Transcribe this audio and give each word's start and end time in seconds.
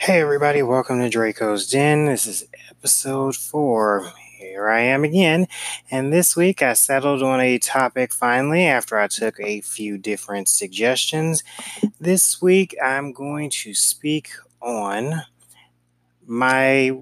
Hey, 0.00 0.20
everybody, 0.20 0.62
welcome 0.62 1.00
to 1.00 1.10
Drako's 1.10 1.68
Den. 1.68 2.06
This 2.06 2.24
is 2.24 2.46
episode 2.70 3.34
four. 3.34 4.12
Here 4.38 4.68
I 4.68 4.82
am 4.82 5.02
again, 5.02 5.48
and 5.90 6.12
this 6.12 6.36
week 6.36 6.62
I 6.62 6.74
settled 6.74 7.20
on 7.20 7.40
a 7.40 7.58
topic 7.58 8.14
finally 8.14 8.64
after 8.64 8.96
I 8.96 9.08
took 9.08 9.40
a 9.40 9.60
few 9.60 9.98
different 9.98 10.48
suggestions. 10.48 11.42
This 11.98 12.40
week 12.40 12.76
I'm 12.82 13.12
going 13.12 13.50
to 13.50 13.74
speak 13.74 14.30
on 14.62 15.22
my 16.24 16.92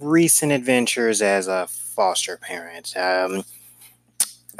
recent 0.00 0.52
adventures 0.52 1.22
as 1.22 1.48
a 1.48 1.66
foster 1.66 2.36
parent. 2.36 2.96
Um, 2.96 3.42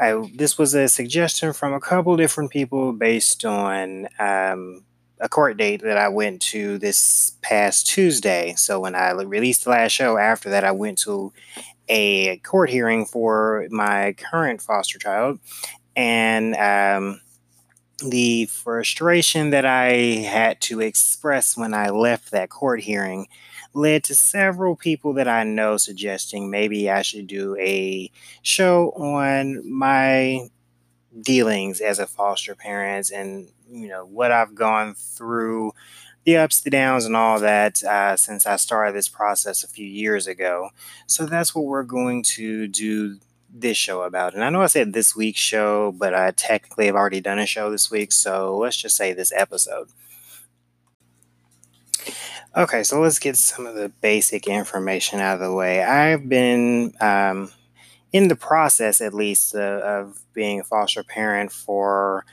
I, 0.01 0.29
this 0.35 0.57
was 0.57 0.73
a 0.73 0.89
suggestion 0.89 1.53
from 1.53 1.73
a 1.73 1.79
couple 1.79 2.17
different 2.17 2.51
people 2.51 2.91
based 2.91 3.45
on 3.45 4.09
um, 4.19 4.83
a 5.19 5.29
court 5.29 5.57
date 5.57 5.81
that 5.81 5.97
I 5.97 6.09
went 6.09 6.41
to 6.43 6.77
this 6.77 7.37
past 7.41 7.87
Tuesday. 7.87 8.53
So 8.55 8.79
when 8.79 8.95
I 8.95 9.11
released 9.11 9.63
the 9.63 9.69
last 9.71 9.91
show, 9.91 10.17
after 10.17 10.49
that, 10.49 10.63
I 10.63 10.71
went 10.71 10.97
to 10.99 11.31
a 11.87 12.37
court 12.37 12.69
hearing 12.69 13.05
for 13.05 13.67
my 13.69 14.13
current 14.13 14.61
foster 14.61 14.97
child, 14.97 15.39
and 15.95 16.55
um, 16.55 17.21
the 17.99 18.45
frustration 18.47 19.51
that 19.51 19.65
I 19.65 19.91
had 20.27 20.59
to 20.61 20.81
express 20.81 21.55
when 21.55 21.73
I 21.73 21.89
left 21.89 22.31
that 22.31 22.49
court 22.49 22.81
hearing 22.81 23.27
led 23.73 24.03
to 24.05 24.15
several 24.15 24.75
people 24.75 25.13
that 25.13 25.27
I 25.27 25.43
know 25.43 25.77
suggesting 25.77 26.49
maybe 26.49 26.89
I 26.89 27.01
should 27.01 27.27
do 27.27 27.55
a 27.59 28.09
show 28.41 28.91
on 28.91 29.69
my 29.69 30.49
dealings 31.21 31.81
as 31.81 31.99
a 31.99 32.07
foster 32.07 32.55
parent 32.55 33.11
and 33.11 33.49
you 33.71 33.87
know 33.87 34.05
what 34.05 34.31
I've 34.31 34.55
gone 34.55 34.95
through, 34.95 35.73
the 36.23 36.37
ups, 36.37 36.61
the 36.61 36.69
downs, 36.69 37.05
and 37.05 37.15
all 37.15 37.39
that 37.39 37.83
uh, 37.83 38.17
since 38.17 38.45
I 38.45 38.55
started 38.55 38.95
this 38.95 39.09
process 39.09 39.63
a 39.63 39.67
few 39.67 39.87
years 39.87 40.27
ago. 40.27 40.69
So 41.07 41.25
that's 41.25 41.53
what 41.53 41.65
we're 41.65 41.83
going 41.83 42.23
to 42.35 42.67
do 42.67 43.19
this 43.49 43.77
show 43.77 44.01
about. 44.03 44.33
And 44.33 44.43
I 44.43 44.49
know 44.49 44.61
I 44.61 44.67
said 44.67 44.93
this 44.93 45.15
week's 45.15 45.39
show, 45.39 45.91
but 45.91 46.13
I 46.13 46.31
technically 46.31 46.87
have 46.87 46.95
already 46.95 47.21
done 47.21 47.39
a 47.39 47.45
show 47.45 47.71
this 47.71 47.89
week. 47.89 48.11
So 48.11 48.57
let's 48.57 48.77
just 48.77 48.97
say 48.97 49.13
this 49.13 49.31
episode. 49.35 49.89
Okay, 52.55 52.83
so 52.83 53.01
let's 53.01 53.19
get 53.19 53.35
some 53.35 53.65
of 53.65 53.75
the 53.75 53.89
basic 54.01 54.47
information 54.47 55.19
out 55.19 55.35
of 55.35 55.39
the 55.41 55.53
way. 55.53 55.83
I've 55.83 56.29
been 56.29 56.93
um, 57.01 57.51
in 58.13 58.29
the 58.29 58.35
process, 58.35 59.01
at 59.01 59.13
least, 59.13 59.55
uh, 59.55 59.81
of 59.83 60.21
being 60.33 60.61
a 60.61 60.63
foster 60.63 61.03
parent 61.03 61.51
for 61.51 62.25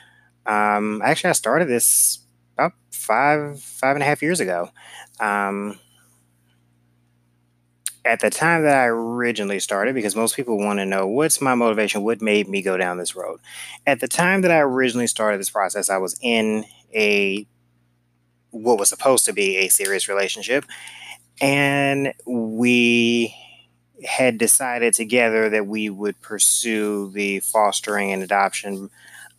um, 0.47 1.03
actually, 1.03 1.31
I 1.31 1.35
started 1.35 1.69
this 1.69 2.21
about 2.55 2.73
five, 2.91 3.61
five 3.61 3.97
and 3.97 4.03
a 4.03 4.07
half 4.07 4.23
years 4.23 4.41
ago. 4.41 4.71
Um, 5.21 5.79
at 8.05 8.21
the 8.21 8.31
time 8.31 8.65
that 8.65 8.77
I 8.77 8.87
originally 8.87 9.61
started, 9.61 9.95
because 9.95 10.17
most 10.17 10.35
people 10.35 10.59
want 10.59 10.81
to 10.81 10.87
know 10.87 11.07
what's 11.07 11.41
my 11.41 11.55
motivation, 11.55 12.03
what 12.03 12.21
made 12.21 12.49
me 12.49 12.61
go 12.63 12.77
down 12.77 12.99
this 12.99 13.15
road. 13.15 13.41
At 13.87 14.01
the 14.01 14.09
time 14.09 14.43
that 14.43 14.51
I 14.51 14.59
originally 14.59 15.07
started 15.07 15.39
this 15.39 15.51
process, 15.51 15.89
I 15.89 15.99
was 15.99 16.19
in 16.21 16.65
a 16.95 17.47
what 18.51 18.79
was 18.79 18.89
supposed 18.89 19.25
to 19.27 19.33
be 19.33 19.57
a 19.59 19.69
serious 19.69 20.09
relationship, 20.09 20.65
and 21.41 22.13
we 22.27 23.35
had 24.05 24.37
decided 24.37 24.95
together 24.95 25.49
that 25.49 25.67
we 25.67 25.89
would 25.89 26.21
pursue 26.21 27.11
the 27.13 27.41
fostering 27.41 28.13
and 28.13 28.23
adoption 28.23 28.91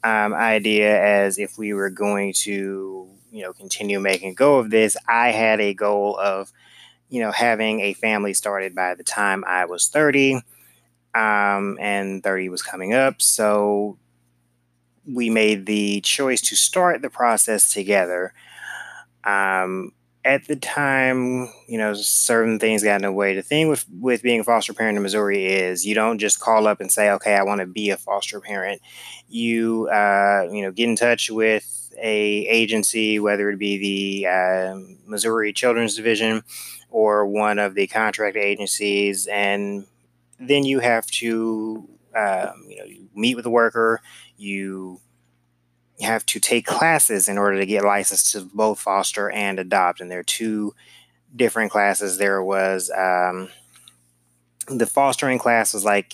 um, 0.03 0.33
idea 0.33 1.01
as 1.01 1.37
if 1.37 1.57
we 1.57 1.73
were 1.73 1.89
going 1.89 2.33
to, 2.33 3.09
you 3.31 3.41
know, 3.41 3.53
continue 3.53 3.99
making 3.99 4.33
go 4.33 4.57
of 4.57 4.69
this. 4.69 4.97
I 5.07 5.31
had 5.31 5.61
a 5.61 5.73
goal 5.73 6.17
of, 6.19 6.51
you 7.09 7.21
know, 7.21 7.31
having 7.31 7.79
a 7.79 7.93
family 7.93 8.33
started 8.33 8.75
by 8.75 8.95
the 8.95 9.03
time 9.03 9.43
I 9.47 9.65
was 9.65 9.87
30, 9.87 10.41
um, 11.15 11.77
and 11.79 12.23
30 12.23 12.49
was 12.49 12.61
coming 12.61 12.93
up. 12.93 13.21
So 13.21 13.97
we 15.05 15.29
made 15.29 15.65
the 15.65 16.01
choice 16.01 16.41
to 16.41 16.55
start 16.55 17.01
the 17.01 17.09
process 17.09 17.71
together. 17.71 18.33
Um, 19.23 19.93
at 20.25 20.47
the 20.47 20.55
time, 20.55 21.49
you 21.67 21.77
know, 21.77 21.93
certain 21.93 22.57
things 22.59 22.83
got 22.83 22.95
in 22.97 23.01
the 23.01 23.11
way. 23.11 23.35
The 23.35 23.41
thing 23.41 23.67
with 23.69 23.85
with 23.99 24.21
being 24.23 24.39
a 24.39 24.43
foster 24.43 24.73
parent 24.73 24.95
in 24.97 25.03
Missouri 25.03 25.45
is 25.45 25.85
you 25.85 25.95
don't 25.95 26.17
just 26.19 26.39
call 26.39 26.67
up 26.67 26.79
and 26.79 26.91
say, 26.91 27.09
"Okay, 27.11 27.35
I 27.35 27.43
want 27.43 27.59
to 27.61 27.67
be 27.67 27.89
a 27.89 27.97
foster 27.97 28.39
parent." 28.39 28.81
You, 29.29 29.87
uh, 29.89 30.47
you 30.51 30.61
know, 30.61 30.71
get 30.71 30.89
in 30.89 30.95
touch 30.95 31.29
with 31.29 31.93
a 32.01 32.47
agency, 32.47 33.19
whether 33.19 33.49
it 33.49 33.59
be 33.59 33.77
the 34.23 34.27
uh, 34.29 34.75
Missouri 35.05 35.51
Children's 35.53 35.95
Division 35.95 36.43
or 36.89 37.25
one 37.25 37.59
of 37.59 37.75
the 37.75 37.87
contract 37.87 38.37
agencies, 38.37 39.27
and 39.27 39.85
then 40.39 40.63
you 40.65 40.79
have 40.79 41.05
to, 41.07 41.87
um, 42.15 42.65
you 42.67 42.77
know, 42.77 42.85
you 42.85 43.09
meet 43.15 43.35
with 43.35 43.43
the 43.43 43.49
worker. 43.49 44.01
You 44.37 44.99
have 46.03 46.25
to 46.27 46.39
take 46.39 46.65
classes 46.65 47.27
in 47.27 47.37
order 47.37 47.59
to 47.59 47.65
get 47.65 47.83
licensed 47.83 48.31
to 48.33 48.41
both 48.53 48.79
foster 48.79 49.29
and 49.29 49.59
adopt. 49.59 50.01
And 50.01 50.11
there 50.11 50.19
are 50.19 50.23
two 50.23 50.73
different 51.35 51.71
classes. 51.71 52.17
There 52.17 52.43
was 52.43 52.91
um, 52.91 53.49
the 54.67 54.85
fostering 54.85 55.39
class 55.39 55.73
was 55.73 55.83
like 55.83 56.13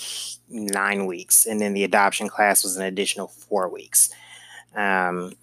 nine 0.50 1.06
weeks, 1.06 1.46
and 1.46 1.60
then 1.60 1.74
the 1.74 1.84
adoption 1.84 2.30
class 2.30 2.64
was 2.64 2.78
an 2.78 2.84
additional 2.84 3.28
four 3.28 3.70
weeks. 3.70 4.10
Um, 4.76 5.34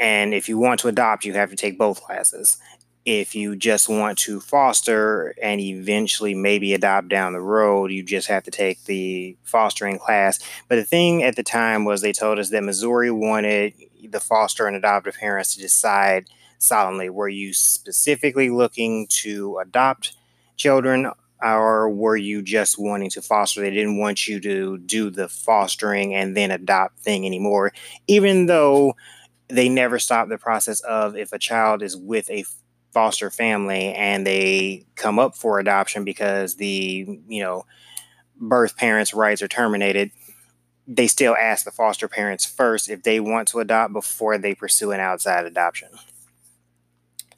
and 0.00 0.32
if 0.32 0.48
you 0.48 0.58
want 0.58 0.80
to 0.80 0.88
adopt, 0.88 1.24
you 1.24 1.32
have 1.34 1.50
to 1.50 1.56
take 1.56 1.78
both 1.78 2.02
classes 2.02 2.58
if 3.08 3.34
you 3.34 3.56
just 3.56 3.88
want 3.88 4.18
to 4.18 4.38
foster 4.38 5.34
and 5.42 5.62
eventually 5.62 6.34
maybe 6.34 6.74
adopt 6.74 7.08
down 7.08 7.32
the 7.32 7.40
road, 7.40 7.90
you 7.90 8.02
just 8.02 8.28
have 8.28 8.42
to 8.42 8.50
take 8.50 8.84
the 8.84 9.34
fostering 9.44 9.98
class. 9.98 10.38
But 10.68 10.76
the 10.76 10.84
thing 10.84 11.22
at 11.22 11.34
the 11.34 11.42
time 11.42 11.86
was 11.86 12.02
they 12.02 12.12
told 12.12 12.38
us 12.38 12.50
that 12.50 12.62
Missouri 12.62 13.10
wanted 13.10 13.72
the 14.10 14.20
foster 14.20 14.66
and 14.66 14.76
adoptive 14.76 15.14
parents 15.14 15.54
to 15.54 15.60
decide 15.62 16.28
solemnly 16.58 17.08
were 17.08 17.30
you 17.30 17.54
specifically 17.54 18.50
looking 18.50 19.06
to 19.06 19.56
adopt 19.56 20.14
children 20.58 21.10
or 21.42 21.88
were 21.88 22.16
you 22.16 22.42
just 22.42 22.78
wanting 22.78 23.08
to 23.08 23.22
foster? 23.22 23.62
They 23.62 23.70
didn't 23.70 23.98
want 23.98 24.28
you 24.28 24.38
to 24.40 24.76
do 24.76 25.08
the 25.08 25.30
fostering 25.30 26.14
and 26.14 26.36
then 26.36 26.50
adopt 26.50 26.98
thing 26.98 27.24
anymore, 27.24 27.72
even 28.06 28.44
though 28.44 28.96
they 29.48 29.70
never 29.70 29.98
stopped 29.98 30.28
the 30.28 30.36
process 30.36 30.80
of 30.80 31.16
if 31.16 31.32
a 31.32 31.38
child 31.38 31.82
is 31.82 31.96
with 31.96 32.28
a 32.28 32.44
foster 32.92 33.30
family 33.30 33.94
and 33.94 34.26
they 34.26 34.86
come 34.96 35.18
up 35.18 35.36
for 35.36 35.58
adoption 35.58 36.04
because 36.04 36.56
the 36.56 37.20
you 37.28 37.42
know 37.42 37.64
birth 38.36 38.76
parents' 38.76 39.14
rights 39.14 39.42
are 39.42 39.48
terminated, 39.48 40.10
they 40.86 41.06
still 41.06 41.36
ask 41.36 41.64
the 41.64 41.70
foster 41.70 42.08
parents 42.08 42.44
first 42.46 42.88
if 42.88 43.02
they 43.02 43.20
want 43.20 43.48
to 43.48 43.58
adopt 43.60 43.92
before 43.92 44.38
they 44.38 44.54
pursue 44.54 44.92
an 44.92 45.00
outside 45.00 45.44
adoption. 45.44 45.88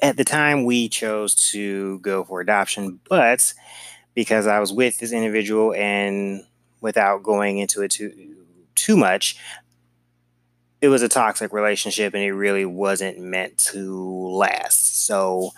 At 0.03 0.17
the 0.17 0.25
time, 0.25 0.65
we 0.65 0.89
chose 0.89 1.35
to 1.51 1.99
go 1.99 2.25
for 2.25 2.41
adoption, 2.41 3.01
but 3.09 3.53
because 4.15 4.47
I 4.47 4.61
was 4.61 4.73
with 4.73 4.99
this 4.99 5.13
individual 5.13 5.75
and 5.75 6.45
without 6.81 7.23
going 7.23 7.59
into 7.59 7.83
it 7.83 7.91
too 7.91 8.37
too 8.75 8.97
much, 8.97 9.37
it 10.81 10.89
was 10.89 11.03
a 11.03 11.09
toxic 11.09 11.53
relationship 11.53 12.15
and 12.15 12.23
it 12.23 12.33
really 12.33 12.65
wasn't 12.65 13.19
meant 13.19 13.59
to 13.59 14.29
last. 14.31 14.90
So 15.01 15.51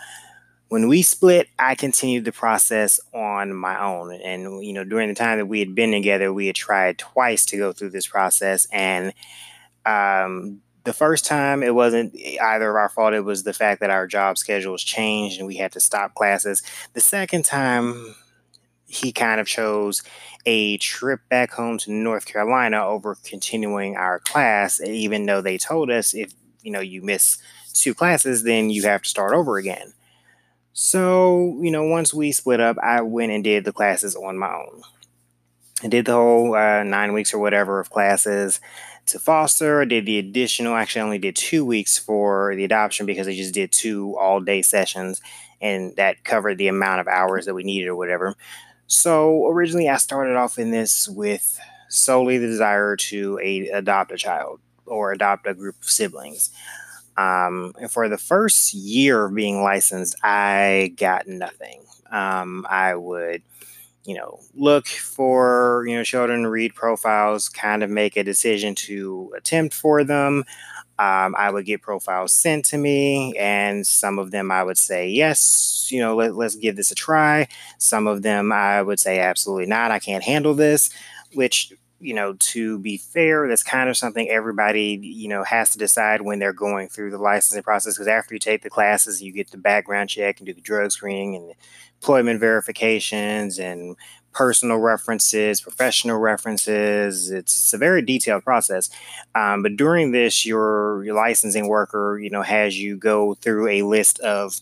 when 0.68 0.88
we 0.88 1.02
split, 1.02 1.48
I 1.58 1.74
continued 1.74 2.24
the 2.24 2.32
process 2.32 2.98
on 3.12 3.54
my 3.54 3.78
own. 3.78 4.12
And, 4.12 4.64
you 4.64 4.72
know, 4.72 4.84
during 4.84 5.08
the 5.08 5.14
time 5.14 5.38
that 5.38 5.46
we 5.46 5.58
had 5.58 5.74
been 5.74 5.92
together, 5.92 6.32
we 6.32 6.46
had 6.46 6.56
tried 6.56 6.98
twice 6.98 7.44
to 7.46 7.58
go 7.58 7.72
through 7.72 7.90
this 7.90 8.06
process. 8.06 8.66
And 8.72 9.12
um, 9.84 10.62
the 10.84 10.92
first 10.92 11.26
time, 11.26 11.62
it 11.62 11.74
wasn't 11.74 12.16
either 12.16 12.70
of 12.70 12.76
our 12.76 12.88
fault. 12.88 13.12
It 13.12 13.20
was 13.20 13.42
the 13.42 13.52
fact 13.52 13.80
that 13.80 13.90
our 13.90 14.06
job 14.06 14.38
schedules 14.38 14.82
changed 14.82 15.38
and 15.38 15.46
we 15.46 15.56
had 15.56 15.72
to 15.72 15.80
stop 15.80 16.14
classes. 16.14 16.62
The 16.94 17.00
second 17.00 17.44
time, 17.44 18.14
he 18.86 19.12
kind 19.12 19.40
of 19.40 19.46
chose 19.46 20.02
a 20.44 20.76
trip 20.78 21.20
back 21.28 21.52
home 21.52 21.78
to 21.78 21.92
North 21.92 22.26
Carolina 22.26 22.84
over 22.84 23.16
continuing 23.24 23.96
our 23.96 24.20
class, 24.20 24.80
even 24.80 25.26
though 25.26 25.40
they 25.40 25.58
told 25.58 25.90
us 25.90 26.14
if 26.14 26.32
you 26.62 26.70
know 26.70 26.80
you 26.80 27.02
miss 27.02 27.38
two 27.72 27.94
classes, 27.94 28.42
then 28.42 28.70
you 28.70 28.82
have 28.82 29.02
to 29.02 29.08
start 29.08 29.32
over 29.32 29.56
again. 29.56 29.92
So, 30.72 31.58
you 31.60 31.70
know, 31.70 31.84
once 31.84 32.14
we 32.14 32.32
split 32.32 32.60
up, 32.60 32.78
I 32.82 33.02
went 33.02 33.32
and 33.32 33.44
did 33.44 33.64
the 33.64 33.72
classes 33.72 34.16
on 34.16 34.38
my 34.38 34.52
own. 34.52 34.82
I 35.82 35.88
did 35.88 36.06
the 36.06 36.12
whole 36.12 36.54
uh, 36.54 36.82
nine 36.82 37.12
weeks 37.12 37.34
or 37.34 37.38
whatever 37.38 37.80
of 37.80 37.90
classes 37.90 38.60
to 39.06 39.18
foster. 39.18 39.82
I 39.82 39.84
did 39.84 40.06
the 40.06 40.18
additional, 40.18 40.74
actually, 40.74 41.00
I 41.00 41.04
only 41.04 41.18
did 41.18 41.36
two 41.36 41.64
weeks 41.64 41.98
for 41.98 42.54
the 42.54 42.64
adoption 42.64 43.04
because 43.04 43.26
I 43.26 43.34
just 43.34 43.52
did 43.52 43.72
two 43.72 44.16
all 44.16 44.40
day 44.40 44.62
sessions 44.62 45.20
and 45.60 45.94
that 45.96 46.24
covered 46.24 46.58
the 46.58 46.68
amount 46.68 47.00
of 47.00 47.08
hours 47.08 47.46
that 47.46 47.54
we 47.54 47.62
needed 47.62 47.88
or 47.88 47.96
whatever. 47.96 48.34
So 48.86 49.46
originally, 49.48 49.88
I 49.88 49.96
started 49.96 50.36
off 50.36 50.58
in 50.58 50.70
this 50.70 51.08
with 51.08 51.58
solely 51.88 52.38
the 52.38 52.46
desire 52.46 52.96
to 52.96 53.38
a, 53.42 53.68
adopt 53.68 54.12
a 54.12 54.16
child 54.16 54.60
or 54.86 55.12
adopt 55.12 55.46
a 55.46 55.54
group 55.54 55.76
of 55.80 55.90
siblings. 55.90 56.50
Um, 57.16 57.74
and 57.80 57.90
for 57.90 58.08
the 58.08 58.18
first 58.18 58.72
year 58.74 59.26
of 59.26 59.34
being 59.34 59.62
licensed, 59.62 60.16
I 60.22 60.94
got 60.96 61.26
nothing. 61.26 61.82
Um, 62.10 62.66
I 62.68 62.94
would, 62.94 63.42
you 64.04 64.16
know, 64.16 64.40
look 64.54 64.86
for, 64.86 65.84
you 65.86 65.96
know, 65.96 66.04
children, 66.04 66.46
read 66.46 66.74
profiles, 66.74 67.48
kind 67.48 67.82
of 67.82 67.90
make 67.90 68.16
a 68.16 68.24
decision 68.24 68.74
to 68.76 69.32
attempt 69.36 69.74
for 69.74 70.04
them. 70.04 70.44
Um, 70.98 71.34
I 71.36 71.50
would 71.50 71.64
get 71.64 71.82
profiles 71.82 72.32
sent 72.32 72.64
to 72.66 72.78
me, 72.78 73.34
and 73.36 73.86
some 73.86 74.18
of 74.18 74.30
them 74.30 74.50
I 74.50 74.62
would 74.62 74.78
say, 74.78 75.08
yes, 75.08 75.88
you 75.90 76.00
know, 76.00 76.14
let, 76.14 76.36
let's 76.36 76.54
give 76.54 76.76
this 76.76 76.92
a 76.92 76.94
try. 76.94 77.48
Some 77.78 78.06
of 78.06 78.22
them 78.22 78.52
I 78.52 78.82
would 78.82 79.00
say, 79.00 79.18
absolutely 79.18 79.66
not, 79.66 79.90
I 79.90 79.98
can't 79.98 80.22
handle 80.22 80.54
this, 80.54 80.90
which 81.34 81.72
you 82.02 82.14
know, 82.14 82.34
to 82.34 82.78
be 82.80 82.96
fair, 82.96 83.48
that's 83.48 83.62
kind 83.62 83.88
of 83.88 83.96
something 83.96 84.28
everybody, 84.28 84.98
you 85.02 85.28
know, 85.28 85.44
has 85.44 85.70
to 85.70 85.78
decide 85.78 86.20
when 86.20 86.38
they're 86.38 86.52
going 86.52 86.88
through 86.88 87.10
the 87.10 87.18
licensing 87.18 87.62
process. 87.62 87.94
Because 87.94 88.08
after 88.08 88.34
you 88.34 88.40
take 88.40 88.62
the 88.62 88.70
classes, 88.70 89.22
you 89.22 89.32
get 89.32 89.50
the 89.50 89.58
background 89.58 90.10
check 90.10 90.38
and 90.38 90.46
do 90.46 90.52
the 90.52 90.60
drug 90.60 90.90
screening 90.90 91.36
and 91.36 91.54
employment 92.00 92.40
verifications 92.40 93.58
and 93.58 93.96
personal 94.32 94.78
references, 94.78 95.60
professional 95.60 96.18
references. 96.18 97.30
It's, 97.30 97.60
it's 97.60 97.72
a 97.72 97.78
very 97.78 98.02
detailed 98.02 98.44
process. 98.44 98.90
Um, 99.34 99.62
but 99.62 99.76
during 99.76 100.12
this, 100.12 100.44
your, 100.44 101.04
your 101.04 101.14
licensing 101.14 101.68
worker, 101.68 102.18
you 102.20 102.30
know, 102.30 102.42
has 102.42 102.78
you 102.78 102.96
go 102.96 103.34
through 103.34 103.68
a 103.68 103.82
list 103.82 104.18
of 104.20 104.60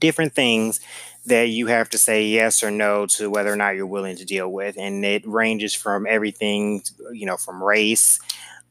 different 0.00 0.32
things 0.32 0.80
that 1.28 1.48
you 1.48 1.66
have 1.66 1.88
to 1.90 1.98
say 1.98 2.26
yes 2.26 2.62
or 2.62 2.70
no 2.70 3.06
to 3.06 3.30
whether 3.30 3.52
or 3.52 3.56
not 3.56 3.76
you're 3.76 3.86
willing 3.86 4.16
to 4.16 4.24
deal 4.24 4.50
with. 4.50 4.76
And 4.78 5.04
it 5.04 5.26
ranges 5.26 5.74
from 5.74 6.06
everything, 6.08 6.82
you 7.12 7.26
know, 7.26 7.36
from 7.36 7.62
race, 7.62 8.18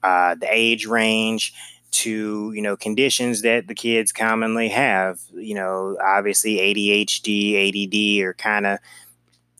uh, 0.04 0.36
the 0.36 0.48
age 0.50 0.86
range, 0.86 1.54
to 1.89 2.51
you 2.54 2.62
know 2.62 2.75
conditions 2.75 3.42
that 3.42 3.68
the 3.68 3.74
kids 3.74 4.12
commonly 4.12 4.68
have 4.68 5.19
you 5.33 5.56
know 5.56 5.98
obviously 6.04 6.57
adhd 6.57 8.19
add 8.19 8.24
are 8.24 8.33
kind 8.33 8.65
of 8.68 8.80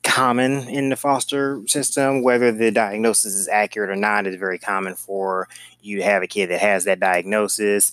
common 0.04 0.68
in 0.68 0.90
the 0.90 0.96
foster 0.96 1.62
system 1.68 2.22
whether 2.22 2.52
the 2.52 2.72
diagnosis 2.72 3.34
is 3.34 3.48
accurate 3.48 3.90
or 3.90 3.96
not 3.96 4.28
is 4.28 4.36
very 4.36 4.60
common 4.60 4.94
for 4.94 5.48
you 5.82 5.98
to 5.98 6.04
have 6.04 6.22
a 6.22 6.28
kid 6.28 6.50
that 6.50 6.60
has 6.60 6.84
that 6.84 7.00
diagnosis 7.00 7.92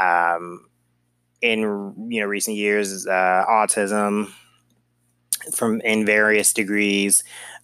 um, 0.00 0.66
in 1.40 1.60
you 2.08 2.20
know 2.20 2.26
recent 2.26 2.56
years 2.56 3.06
uh, 3.06 3.44
autism 3.48 4.32
from 5.52 5.80
in 5.82 6.06
various 6.06 6.52
degrees. 6.52 7.22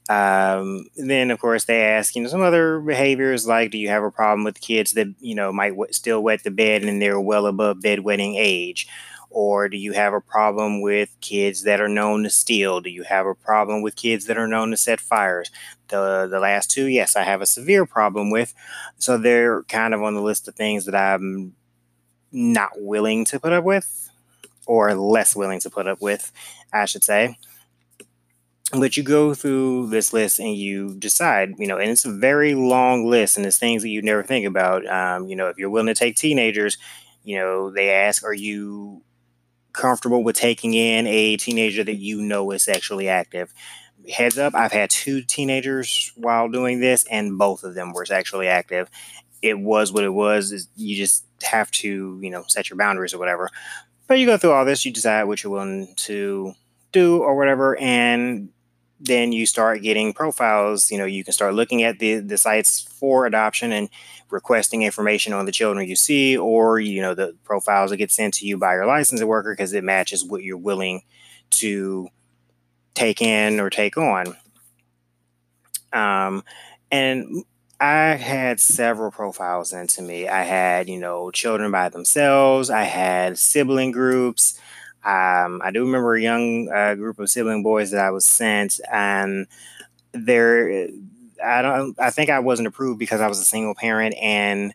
Um, 0.09 0.87
then, 0.97 1.31
of 1.31 1.39
course, 1.39 1.67
they 1.67 1.83
ask, 1.83 2.17
you 2.17 2.23
know, 2.23 2.29
some 2.29 2.43
other 2.43 2.81
behaviors 2.81 3.47
like, 3.47 3.71
do 3.71 3.79
you 3.79 3.89
have 3.89 4.03
a 4.03 4.11
problem 4.11 4.43
with 4.43 4.61
kids 4.61 4.93
that, 4.93 5.07
you 5.21 5.37
know, 5.37 5.53
might 5.53 5.71
w- 5.71 5.93
still 5.93 6.21
wet 6.21 6.43
the 6.43 6.51
bed 6.51 6.83
and 6.83 7.01
they're 7.01 7.21
well 7.21 7.47
above 7.47 7.79
bedwetting 7.79 8.35
age? 8.37 8.89
Or 9.31 9.69
do 9.69 9.77
you 9.77 9.93
have 9.93 10.13
a 10.13 10.21
problem 10.21 10.81
with 10.81 11.17
kids 11.21 11.63
that 11.63 11.81
are 11.81 11.89
known 11.89 12.25
to 12.25 12.31
steal? 12.31 12.81
Do 12.81 12.91
you 12.91 13.05
have 13.05 13.27
a 13.27 13.37
problem 13.37 13.83
with 13.83 13.95
kids 13.95 14.27
that 14.27 14.37
are 14.37 14.49
known 14.49 14.73
to 14.73 14.77
set 14.77 15.01
fires? 15.01 15.53
The 15.87 16.27
the 16.29 16.41
last 16.41 16.69
two, 16.73 16.87
yes, 16.87 17.15
I 17.15 17.23
have 17.23 17.41
a 17.41 17.47
severe 17.47 17.87
problem 17.87 18.33
with. 18.33 18.53
So 18.99 19.17
they're 19.17 19.63
kind 19.65 19.95
of 19.95 20.03
on 20.03 20.15
the 20.15 20.23
list 20.23 20.49
of 20.49 20.57
things 20.57 20.87
that 20.87 20.97
I'm 20.97 21.55
not 22.33 22.71
willing 22.75 23.25
to 23.27 23.39
put 23.39 23.53
up 23.53 23.63
with, 23.63 24.11
or 24.67 24.95
less 24.95 25.37
willing 25.37 25.61
to 25.61 25.71
put 25.71 25.87
up 25.87 26.01
with, 26.01 26.33
I 26.73 26.87
should 26.87 27.05
say 27.05 27.37
but 28.73 28.97
you 28.97 29.03
go 29.03 29.35
through 29.35 29.89
this 29.89 30.13
list 30.13 30.39
and 30.39 30.55
you 30.55 30.95
decide, 30.95 31.55
you 31.59 31.67
know, 31.67 31.79
and 31.79 31.91
it's 31.91 32.05
a 32.05 32.13
very 32.13 32.55
long 32.55 33.05
list 33.07 33.37
and 33.37 33.45
it's 33.45 33.59
things 33.59 33.83
that 33.83 33.89
you 33.89 34.01
never 34.01 34.23
think 34.23 34.47
about. 34.47 34.87
Um, 34.87 35.27
you 35.27 35.35
know, 35.35 35.49
if 35.49 35.59
you're 35.59 35.71
willing 35.71 35.93
to 35.93 35.99
take 35.99 36.17
teenagers, 36.17 36.79
you 37.25 37.37
know, 37.37 37.71
they 37.71 37.91
ask, 37.91 38.25
are 38.25 38.35
you 38.35 39.03
comfortable 39.73 40.23
with 40.23 40.37
taking 40.37 40.75
in 40.75 41.07
a 41.07 41.37
teenager 41.37 41.83
that 41.83 41.97
you 41.97 42.21
know 42.23 42.51
is 42.53 42.63
sexually 42.65 43.09
active? 43.09 43.53
Heads 44.09 44.39
up, 44.39 44.55
I've 44.55 44.73
had 44.73 44.91
two 44.91 45.23
teenagers 45.23 46.13
while 46.17 46.49
doing 46.49 46.81
this, 46.81 47.05
and 47.11 47.39
both 47.39 47.65
of 47.65 47.75
them 47.75 47.93
were 47.93 48.07
sexually 48.07 48.49
active. 48.49 48.89
It 49.43 49.59
was 49.59 49.93
what 49.93 50.05
it 50.05 50.15
was. 50.15 50.69
You 50.77 50.97
just 50.97 51.25
have 51.43 51.71
to, 51.73 52.19
you 52.23 52.31
know, 52.31 52.45
set 52.47 52.71
your 52.71 52.77
boundaries 52.77 53.15
or 53.15 53.19
whatever. 53.19 53.51
But 54.07 54.19
you 54.19 54.27
go 54.27 54.37
through 54.37 54.53
all 54.53 54.65
this, 54.65 54.85
you 54.85 54.93
decide 54.93 55.25
what 55.25 55.43
you're 55.43 55.53
willing 55.53 55.93
to 55.97 56.55
do 56.93 57.23
or 57.23 57.37
whatever, 57.37 57.79
and 57.79 58.49
then 59.01 59.33
you 59.33 59.47
start 59.47 59.83
getting 59.83 60.13
profiles. 60.13 60.91
You 60.91 60.99
know, 60.99 61.07
you 61.07 61.25
can 61.25 61.33
start 61.33 61.55
looking 61.55 61.83
at 61.83 61.99
the 61.99 62.17
the 62.17 62.39
sites 62.39 62.81
for 62.81 63.27
adoption 63.27 63.73
and 63.73 63.89
requesting 64.31 64.83
information 64.83 65.33
on 65.33 65.47
the 65.47 65.53
children 65.53 65.89
you 65.89 65.97
see, 65.97 66.37
or 66.37 66.79
you 66.79 67.01
know, 67.01 67.15
the 67.15 67.37
profiles 67.45 67.91
that 67.91 67.97
get 67.97 68.11
sent 68.11 68.35
to 68.35 68.47
you 68.47 68.59
by 68.59 68.75
your 68.75 68.87
licensing 68.87 69.27
worker 69.27 69.53
because 69.53 69.73
it 69.73 69.85
matches 69.85 70.25
what 70.25 70.43
you're 70.43 70.57
willing 70.57 71.03
to 71.51 72.09
take 72.95 73.23
in 73.23 73.59
or 73.59 73.71
take 73.71 73.97
on. 73.97 74.37
Um, 75.93 76.45
and 76.91 77.45
I 77.81 78.15
had 78.17 78.61
several 78.61 79.11
profiles 79.11 79.73
into 79.73 80.03
me. 80.03 80.29
I 80.29 80.43
had, 80.43 80.89
you 80.89 80.99
know, 80.99 81.31
children 81.31 81.71
by 81.71 81.89
themselves. 81.89 82.69
I 82.69 82.83
had 82.83 83.39
sibling 83.39 83.91
groups. 83.91 84.61
Um, 85.03 85.63
I 85.65 85.71
do 85.73 85.85
remember 85.85 86.15
a 86.15 86.21
young 86.21 86.71
uh, 86.71 86.95
group 86.95 87.19
of 87.19 87.31
sibling 87.31 87.63
boys 87.63 87.91
that 87.91 88.05
I 88.05 88.11
was 88.11 88.27
sent, 88.27 88.81
and 88.93 89.47
there, 90.13 90.89
I 91.43 91.63
don't, 91.63 91.99
I 91.99 92.11
think 92.11 92.29
I 92.29 92.41
wasn't 92.41 92.69
approved 92.69 92.99
because 92.99 93.21
I 93.21 93.29
was 93.29 93.39
a 93.39 93.45
single 93.45 93.75
parent, 93.75 94.15
and 94.21 94.75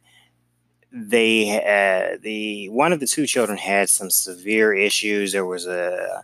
they, 0.91 1.59
uh, 1.59 2.17
the 2.21 2.69
one 2.69 2.91
of 2.91 2.99
the 2.99 3.07
two 3.07 3.27
children 3.27 3.57
had 3.57 3.89
some 3.89 4.09
severe 4.09 4.73
issues. 4.73 5.31
There 5.31 5.45
was 5.45 5.67
a, 5.67 6.23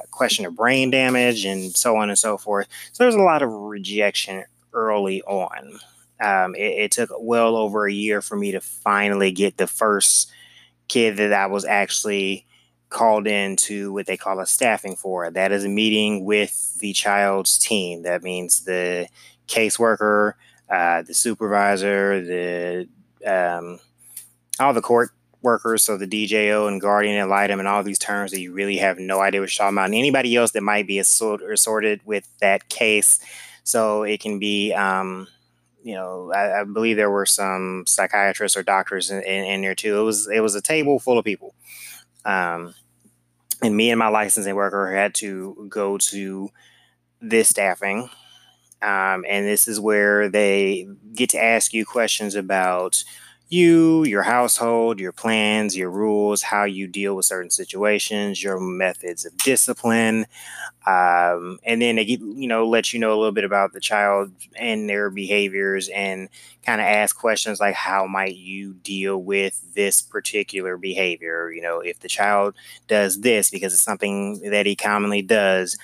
a 0.00 0.06
question 0.12 0.46
of 0.46 0.54
brain 0.54 0.90
damage, 0.90 1.44
and 1.44 1.76
so 1.76 1.96
on 1.96 2.08
and 2.08 2.18
so 2.18 2.38
forth. 2.38 2.68
So 2.92 3.02
there's 3.02 3.16
a 3.16 3.20
lot 3.20 3.42
of 3.42 3.50
rejection 3.50 4.44
early 4.72 5.22
on. 5.22 5.80
Um, 6.20 6.54
it, 6.54 6.78
it 6.78 6.92
took 6.92 7.10
well 7.18 7.56
over 7.56 7.86
a 7.86 7.92
year 7.92 8.22
for 8.22 8.36
me 8.36 8.52
to 8.52 8.60
finally 8.60 9.32
get 9.32 9.56
the 9.56 9.66
first 9.66 10.30
kid 10.86 11.16
that 11.16 11.32
I 11.32 11.46
was 11.46 11.64
actually 11.64 12.44
called 12.90 13.26
in 13.26 13.56
to 13.56 13.92
what 13.92 14.06
they 14.06 14.16
call 14.16 14.40
a 14.40 14.46
staffing 14.46 14.96
for. 14.96 15.30
That 15.30 15.52
is 15.52 15.64
a 15.64 15.68
meeting 15.68 16.24
with 16.24 16.78
the 16.80 16.92
child's 16.92 17.58
team. 17.58 18.02
That 18.02 18.22
means 18.22 18.64
the 18.64 19.06
caseworker, 19.48 20.34
uh, 20.68 21.02
the 21.02 21.14
supervisor, 21.14 22.20
the 22.20 22.88
um, 23.26 23.78
all 24.58 24.74
the 24.74 24.82
court 24.82 25.10
workers, 25.42 25.84
so 25.84 25.96
the 25.96 26.06
DJO 26.06 26.68
and 26.68 26.80
guardian 26.80 27.16
ad 27.16 27.28
litem 27.28 27.58
and 27.58 27.68
all 27.68 27.82
these 27.82 27.98
terms 27.98 28.30
that 28.32 28.40
you 28.40 28.52
really 28.52 28.76
have 28.76 28.98
no 28.98 29.20
idea 29.20 29.40
what 29.40 29.56
you're 29.56 29.64
talking 29.64 29.76
about, 29.76 29.86
and 29.86 29.94
anybody 29.94 30.36
else 30.36 30.50
that 30.52 30.62
might 30.62 30.86
be 30.86 30.98
assorted 30.98 32.00
with 32.04 32.28
that 32.40 32.68
case. 32.68 33.18
So 33.64 34.02
it 34.02 34.20
can 34.20 34.38
be, 34.38 34.72
um, 34.72 35.28
you 35.82 35.94
know, 35.94 36.32
I, 36.34 36.60
I, 36.60 36.64
believe 36.64 36.96
there 36.96 37.10
were 37.10 37.26
some 37.26 37.84
psychiatrists 37.86 38.56
or 38.56 38.62
doctors 38.62 39.10
in, 39.10 39.22
in, 39.22 39.44
in 39.44 39.60
there 39.62 39.74
too. 39.74 39.98
It 39.98 40.02
was 40.02 40.28
it 40.28 40.40
was 40.40 40.54
a 40.54 40.62
table 40.62 40.98
full 40.98 41.18
of 41.18 41.24
people. 41.24 41.54
Um, 42.24 42.74
and 43.62 43.76
me 43.76 43.90
and 43.90 43.98
my 43.98 44.08
licensing 44.08 44.54
worker 44.54 44.92
had 44.92 45.14
to 45.16 45.66
go 45.68 45.98
to 45.98 46.50
this 47.20 47.48
staffing. 47.48 48.08
Um, 48.82 49.24
and 49.28 49.46
this 49.46 49.68
is 49.68 49.78
where 49.78 50.28
they 50.28 50.88
get 51.14 51.30
to 51.30 51.42
ask 51.42 51.74
you 51.74 51.84
questions 51.84 52.34
about 52.34 53.04
you, 53.50 54.04
your 54.04 54.22
household, 54.22 55.00
your 55.00 55.12
plans, 55.12 55.76
your 55.76 55.90
rules, 55.90 56.42
how 56.42 56.64
you 56.64 56.86
deal 56.86 57.16
with 57.16 57.26
certain 57.26 57.50
situations, 57.50 58.42
your 58.42 58.60
methods 58.60 59.26
of 59.26 59.36
discipline, 59.38 60.26
um, 60.86 61.58
and 61.64 61.82
then 61.82 61.96
they 61.96 62.02
you 62.04 62.46
know 62.48 62.66
let 62.66 62.92
you 62.92 62.98
know 62.98 63.10
a 63.12 63.18
little 63.18 63.32
bit 63.32 63.44
about 63.44 63.72
the 63.72 63.80
child 63.80 64.32
and 64.56 64.88
their 64.88 65.10
behaviors, 65.10 65.88
and 65.88 66.28
kind 66.64 66.80
of 66.80 66.86
ask 66.86 67.16
questions 67.16 67.60
like 67.60 67.74
how 67.74 68.06
might 68.06 68.36
you 68.36 68.74
deal 68.74 69.18
with 69.22 69.60
this 69.74 70.00
particular 70.00 70.76
behavior? 70.76 71.52
You 71.52 71.62
know, 71.62 71.80
if 71.80 72.00
the 72.00 72.08
child 72.08 72.54
does 72.88 73.20
this 73.20 73.50
because 73.50 73.74
it's 73.74 73.82
something 73.82 74.40
that 74.50 74.66
he 74.66 74.76
commonly 74.76 75.22
does, 75.22 75.76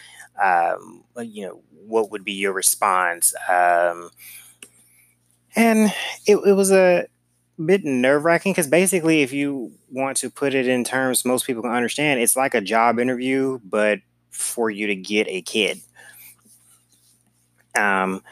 um, 0.42 1.04
you 1.22 1.46
know, 1.46 1.60
what 1.86 2.10
would 2.10 2.24
be 2.24 2.32
your 2.32 2.52
response? 2.52 3.34
Um, 3.48 4.10
and 5.54 5.92
it, 6.26 6.36
it 6.36 6.52
was 6.52 6.70
a 6.70 7.06
bit 7.64 7.84
nerve 7.84 8.24
wracking 8.24 8.52
because 8.52 8.66
basically, 8.66 9.22
if 9.22 9.32
you 9.32 9.72
want 9.90 10.16
to 10.18 10.30
put 10.30 10.54
it 10.54 10.66
in 10.66 10.84
terms 10.84 11.24
most 11.24 11.46
people 11.46 11.62
can 11.62 11.72
understand, 11.72 12.20
it's 12.20 12.36
like 12.36 12.54
a 12.54 12.60
job 12.60 12.98
interview, 12.98 13.58
but 13.64 14.00
for 14.30 14.70
you 14.70 14.88
to 14.88 14.96
get 14.96 15.26
a 15.28 15.42
kid. 15.42 15.80
Um, 17.74 18.22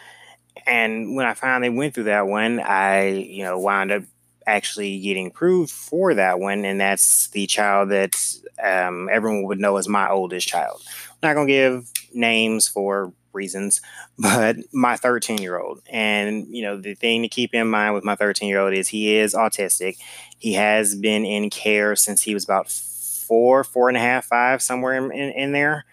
and 0.67 1.15
when 1.15 1.27
I 1.27 1.35
finally 1.35 1.71
went 1.71 1.95
through 1.95 2.05
that 2.05 2.27
one, 2.27 2.61
I, 2.61 3.09
you 3.09 3.45
know, 3.45 3.59
wound 3.59 3.93
up 3.93 4.03
actually 4.47 4.99
getting 5.01 5.29
approved 5.29 5.71
for 5.71 6.15
that 6.15 6.39
one, 6.39 6.65
and 6.65 6.81
that's 6.81 7.29
the 7.29 7.47
child 7.47 7.91
that 7.91 8.15
um, 8.63 9.09
everyone 9.11 9.45
would 9.45 9.61
know 9.61 9.77
as 9.77 9.89
my 9.89 10.09
oldest 10.09 10.47
child. 10.47 10.83
I'm 11.11 11.29
not 11.29 11.35
gonna 11.35 11.47
give 11.47 11.91
names 12.13 12.69
for 12.69 13.13
reasons, 13.35 13.81
but 14.19 14.57
my 14.73 14.97
13 14.97 15.39
year 15.39 15.59
old. 15.59 15.83
And, 15.91 16.47
you 16.49 16.63
know, 16.63 16.81
the 16.81 16.95
thing 16.95 17.23
to 17.23 17.29
keep 17.29 17.55
in 17.55 17.69
mind 17.69 17.95
with 17.95 18.05
my 18.05 18.15
13 18.15 18.49
year 18.49 18.61
old 18.61 18.75
is 18.75 18.89
he 18.89 19.17
is 19.17 19.35
autistic. 19.35 19.99
He 20.39 20.55
has 20.55 20.95
been 20.95 21.25
in 21.25 21.51
care 21.51 21.97
since 21.97 22.23
he 22.23 22.35
was 22.35 22.45
about 22.45 22.71
four, 22.71 23.65
four 23.65 23.89
and 23.89 23.97
a 23.97 24.01
half, 24.01 24.27
five, 24.27 24.63
somewhere 24.63 24.95
in, 24.95 25.13
in, 25.13 25.31
in 25.31 25.53
there. 25.53 25.85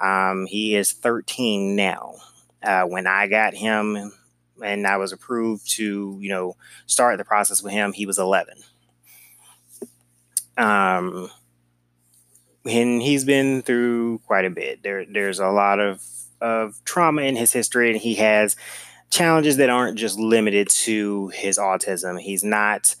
Um, 0.00 0.46
he 0.46 0.76
is 0.76 0.92
13 0.92 1.74
now. 1.74 2.14
Uh, 2.62 2.84
when 2.84 3.06
I 3.06 3.26
got 3.26 3.54
him 3.54 4.12
and 4.62 4.86
I 4.86 4.96
was 4.96 5.12
approved 5.12 5.70
to, 5.72 6.18
you 6.20 6.28
know, 6.28 6.56
start 6.86 7.18
the 7.18 7.24
process 7.24 7.62
with 7.62 7.72
him, 7.72 7.92
he 7.92 8.06
was 8.06 8.18
11. 8.18 8.54
Um, 10.56 11.30
and 12.64 13.02
he's 13.02 13.24
been 13.24 13.62
through 13.62 14.18
quite 14.26 14.44
a 14.44 14.50
bit. 14.50 14.82
There, 14.82 15.04
there's 15.04 15.38
a 15.38 15.48
lot 15.48 15.78
of 15.78 16.02
of 16.40 16.82
trauma 16.84 17.22
in 17.22 17.36
his 17.36 17.52
history, 17.52 17.90
and 17.90 18.00
he 18.00 18.14
has 18.16 18.56
challenges 19.10 19.56
that 19.56 19.70
aren't 19.70 19.98
just 19.98 20.18
limited 20.18 20.68
to 20.68 21.28
his 21.28 21.58
autism. 21.58 22.20
He's 22.20 22.44
not, 22.44 22.94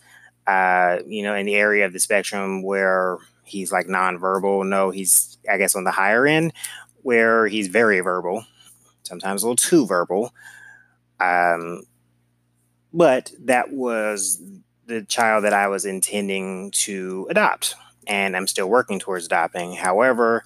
uh, 0.46 0.98
you 1.06 1.22
know, 1.22 1.34
in 1.34 1.46
the 1.46 1.54
area 1.54 1.84
of 1.84 1.92
the 1.92 1.98
spectrum 1.98 2.62
where 2.62 3.18
he's 3.44 3.72
like 3.72 3.86
nonverbal. 3.86 4.66
No, 4.68 4.90
he's 4.90 5.38
I 5.50 5.58
guess 5.58 5.74
on 5.74 5.84
the 5.84 5.90
higher 5.90 6.26
end 6.26 6.52
where 7.02 7.46
he's 7.46 7.68
very 7.68 8.00
verbal, 8.00 8.44
sometimes 9.04 9.42
a 9.42 9.46
little 9.46 9.56
too 9.56 9.86
verbal. 9.86 10.32
Um, 11.20 11.84
but 12.92 13.32
that 13.44 13.72
was 13.72 14.42
the 14.86 15.02
child 15.02 15.44
that 15.44 15.52
I 15.52 15.68
was 15.68 15.84
intending 15.84 16.70
to 16.72 17.26
adopt 17.30 17.74
and 18.06 18.36
I'm 18.36 18.46
still 18.46 18.68
working 18.68 18.98
towards 18.98 19.26
adopting. 19.26 19.74
However, 19.74 20.44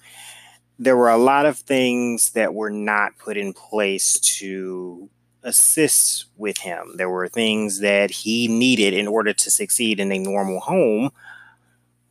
there 0.81 0.97
were 0.97 1.11
a 1.11 1.17
lot 1.17 1.45
of 1.45 1.59
things 1.59 2.31
that 2.31 2.55
were 2.55 2.71
not 2.71 3.15
put 3.19 3.37
in 3.37 3.53
place 3.53 4.19
to 4.19 5.07
assist 5.43 6.25
with 6.37 6.57
him. 6.57 6.93
There 6.95 7.09
were 7.09 7.27
things 7.27 7.81
that 7.81 8.09
he 8.09 8.47
needed 8.47 8.95
in 8.95 9.07
order 9.07 9.31
to 9.31 9.51
succeed 9.51 9.99
in 9.99 10.11
a 10.11 10.17
normal 10.17 10.59
home 10.59 11.11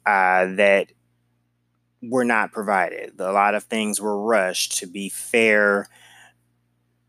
uh, 0.06 0.54
that 0.54 0.86
were 2.00 2.24
not 2.24 2.52
provided. 2.52 3.14
A 3.18 3.32
lot 3.32 3.56
of 3.56 3.64
things 3.64 4.00
were 4.00 4.22
rushed. 4.22 4.78
To 4.78 4.86
be 4.86 5.08
fair, 5.08 5.88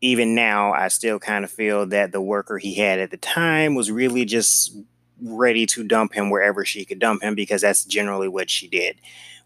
even 0.00 0.34
now, 0.34 0.72
I 0.72 0.88
still 0.88 1.20
kind 1.20 1.44
of 1.44 1.50
feel 1.52 1.86
that 1.86 2.10
the 2.10 2.20
worker 2.20 2.58
he 2.58 2.74
had 2.74 2.98
at 2.98 3.12
the 3.12 3.16
time 3.16 3.76
was 3.76 3.88
really 3.88 4.24
just 4.24 4.76
ready 5.22 5.66
to 5.66 5.84
dump 5.84 6.12
him 6.12 6.28
wherever 6.28 6.64
she 6.64 6.84
could 6.84 6.98
dump 6.98 7.22
him 7.22 7.36
because 7.36 7.62
that's 7.62 7.84
generally 7.84 8.26
what 8.26 8.50
she 8.50 8.66
did. 8.66 8.96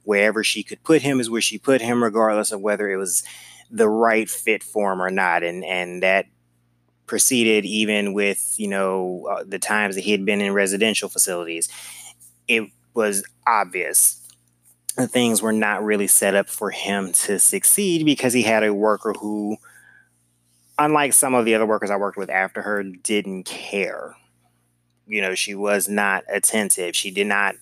Wherever 0.07 0.45
she 0.45 0.63
could 0.63 0.83
put 0.85 1.03
him 1.03 1.21
is 1.21 1.29
where 1.29 1.41
she 1.41 1.59
put 1.59 1.81
him, 1.81 2.03
regardless 2.03 2.53
of 2.53 2.61
whether 2.61 2.89
it 2.91 2.97
was 2.97 3.23
the 3.71 3.89
right 3.89 4.31
fit 4.31 4.63
for 4.63 4.93
him 4.93 5.03
or 5.03 5.11
not. 5.11 5.43
And 5.43 5.65
and 5.65 6.03
that 6.03 6.27
proceeded 7.07 7.65
even 7.65 8.13
with 8.13 8.55
you 8.57 8.69
know 8.69 9.27
uh, 9.31 9.45
the 9.47 9.59
times 9.59 9.95
that 9.95 10.05
he 10.05 10.13
had 10.13 10.25
been 10.25 10.41
in 10.41 10.53
residential 10.53 11.09
facilities. 11.09 11.69
It 12.49 12.71
was 12.95 13.25
obvious 13.47 14.23
things 15.09 15.43
were 15.43 15.53
not 15.53 15.85
really 15.85 16.07
set 16.07 16.35
up 16.35 16.49
for 16.49 16.71
him 16.71 17.13
to 17.13 17.39
succeed 17.39 18.07
because 18.07 18.33
he 18.33 18.43
had 18.43 18.65
a 18.65 18.73
worker 18.73 19.13
who 19.21 19.59
unlike 20.79 21.13
some 21.13 21.35
of 21.35 21.45
the 21.45 21.55
other 21.55 21.67
workers 21.67 21.91
I 21.91 21.97
worked 21.97 22.17
with 22.17 22.31
after 22.31 22.63
her, 22.63 22.83
didn't 22.83 23.45
care 23.45 24.17
you 25.07 25.23
know, 25.23 25.35
she 25.35 25.55
was 25.55 25.89
not 25.89 26.25
attentive. 26.29 26.97
She 26.97 27.11
did 27.11 27.27
not 27.27 27.55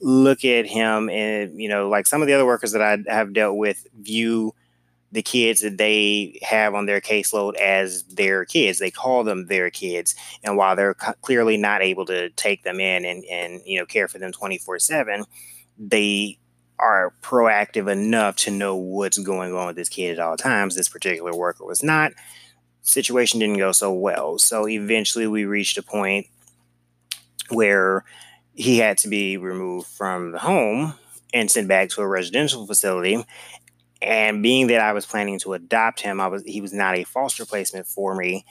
look 0.00 0.44
at 0.44 0.66
him 0.66 1.08
and, 1.08 1.60
you 1.60 1.68
know, 1.68 1.88
like 1.88 2.06
some 2.06 2.22
of 2.22 2.28
the 2.28 2.34
other 2.34 2.46
workers 2.46 2.72
that 2.72 2.82
I 2.82 2.98
have 3.12 3.32
dealt 3.32 3.56
with 3.56 3.86
view 3.98 4.54
the 5.12 5.22
kids 5.22 5.62
that 5.62 5.78
they 5.78 6.38
have 6.42 6.74
on 6.74 6.86
their 6.86 7.00
caseload 7.00 7.54
as 7.54 8.02
their 8.04 8.44
kids. 8.44 8.78
They 8.78 8.90
call 8.90 9.24
them 9.24 9.46
their 9.46 9.70
kids. 9.70 10.14
And 10.42 10.56
while 10.56 10.76
they're 10.76 10.94
clearly 10.94 11.56
not 11.56 11.82
able 11.82 12.04
to 12.06 12.28
take 12.30 12.64
them 12.64 12.80
in 12.80 13.04
and, 13.04 13.24
and 13.24 13.62
you 13.64 13.78
know, 13.78 13.86
care 13.86 14.08
for 14.08 14.18
them 14.18 14.32
24 14.32 14.78
7, 14.78 15.24
they 15.78 16.38
are 16.78 17.14
proactive 17.22 17.90
enough 17.90 18.36
to 18.36 18.50
know 18.50 18.76
what's 18.76 19.18
going 19.18 19.54
on 19.54 19.68
with 19.68 19.76
this 19.76 19.88
kid 19.88 20.18
at 20.18 20.24
all 20.24 20.36
times. 20.36 20.74
This 20.74 20.88
particular 20.88 21.34
worker 21.34 21.64
was 21.64 21.82
not. 21.82 22.12
Situation 22.82 23.40
didn't 23.40 23.58
go 23.58 23.72
so 23.72 23.92
well. 23.92 24.38
So 24.38 24.68
eventually 24.68 25.26
we 25.26 25.44
reached 25.44 25.78
a 25.78 25.82
point 25.82 26.26
where 27.48 28.04
he 28.56 28.78
had 28.78 28.98
to 28.98 29.08
be 29.08 29.36
removed 29.36 29.86
from 29.86 30.32
the 30.32 30.38
home 30.38 30.94
and 31.32 31.50
sent 31.50 31.68
back 31.68 31.90
to 31.90 32.00
a 32.00 32.08
residential 32.08 32.66
facility. 32.66 33.24
And 34.00 34.42
being 34.42 34.68
that 34.68 34.80
I 34.80 34.92
was 34.92 35.06
planning 35.06 35.38
to 35.40 35.52
adopt 35.52 36.00
him, 36.00 36.20
I 36.20 36.26
was 36.28 36.42
he 36.44 36.60
was 36.60 36.72
not 36.72 36.96
a 36.96 37.04
foster 37.04 37.44
placement 37.44 37.86
for 37.86 38.14
me. 38.16 38.44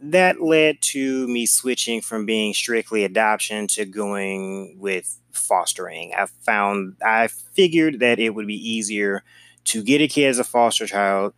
That 0.00 0.40
led 0.40 0.80
to 0.82 1.28
me 1.28 1.46
switching 1.46 2.00
from 2.00 2.26
being 2.26 2.54
strictly 2.54 3.04
adoption 3.04 3.66
to 3.68 3.84
going 3.84 4.76
with 4.78 5.18
fostering. 5.32 6.12
I 6.16 6.26
found 6.26 6.96
I 7.04 7.28
figured 7.28 8.00
that 8.00 8.18
it 8.18 8.34
would 8.34 8.46
be 8.46 8.68
easier 8.70 9.22
to 9.64 9.82
get 9.82 10.00
a 10.00 10.08
kid 10.08 10.28
as 10.28 10.38
a 10.38 10.44
foster 10.44 10.86
child 10.86 11.34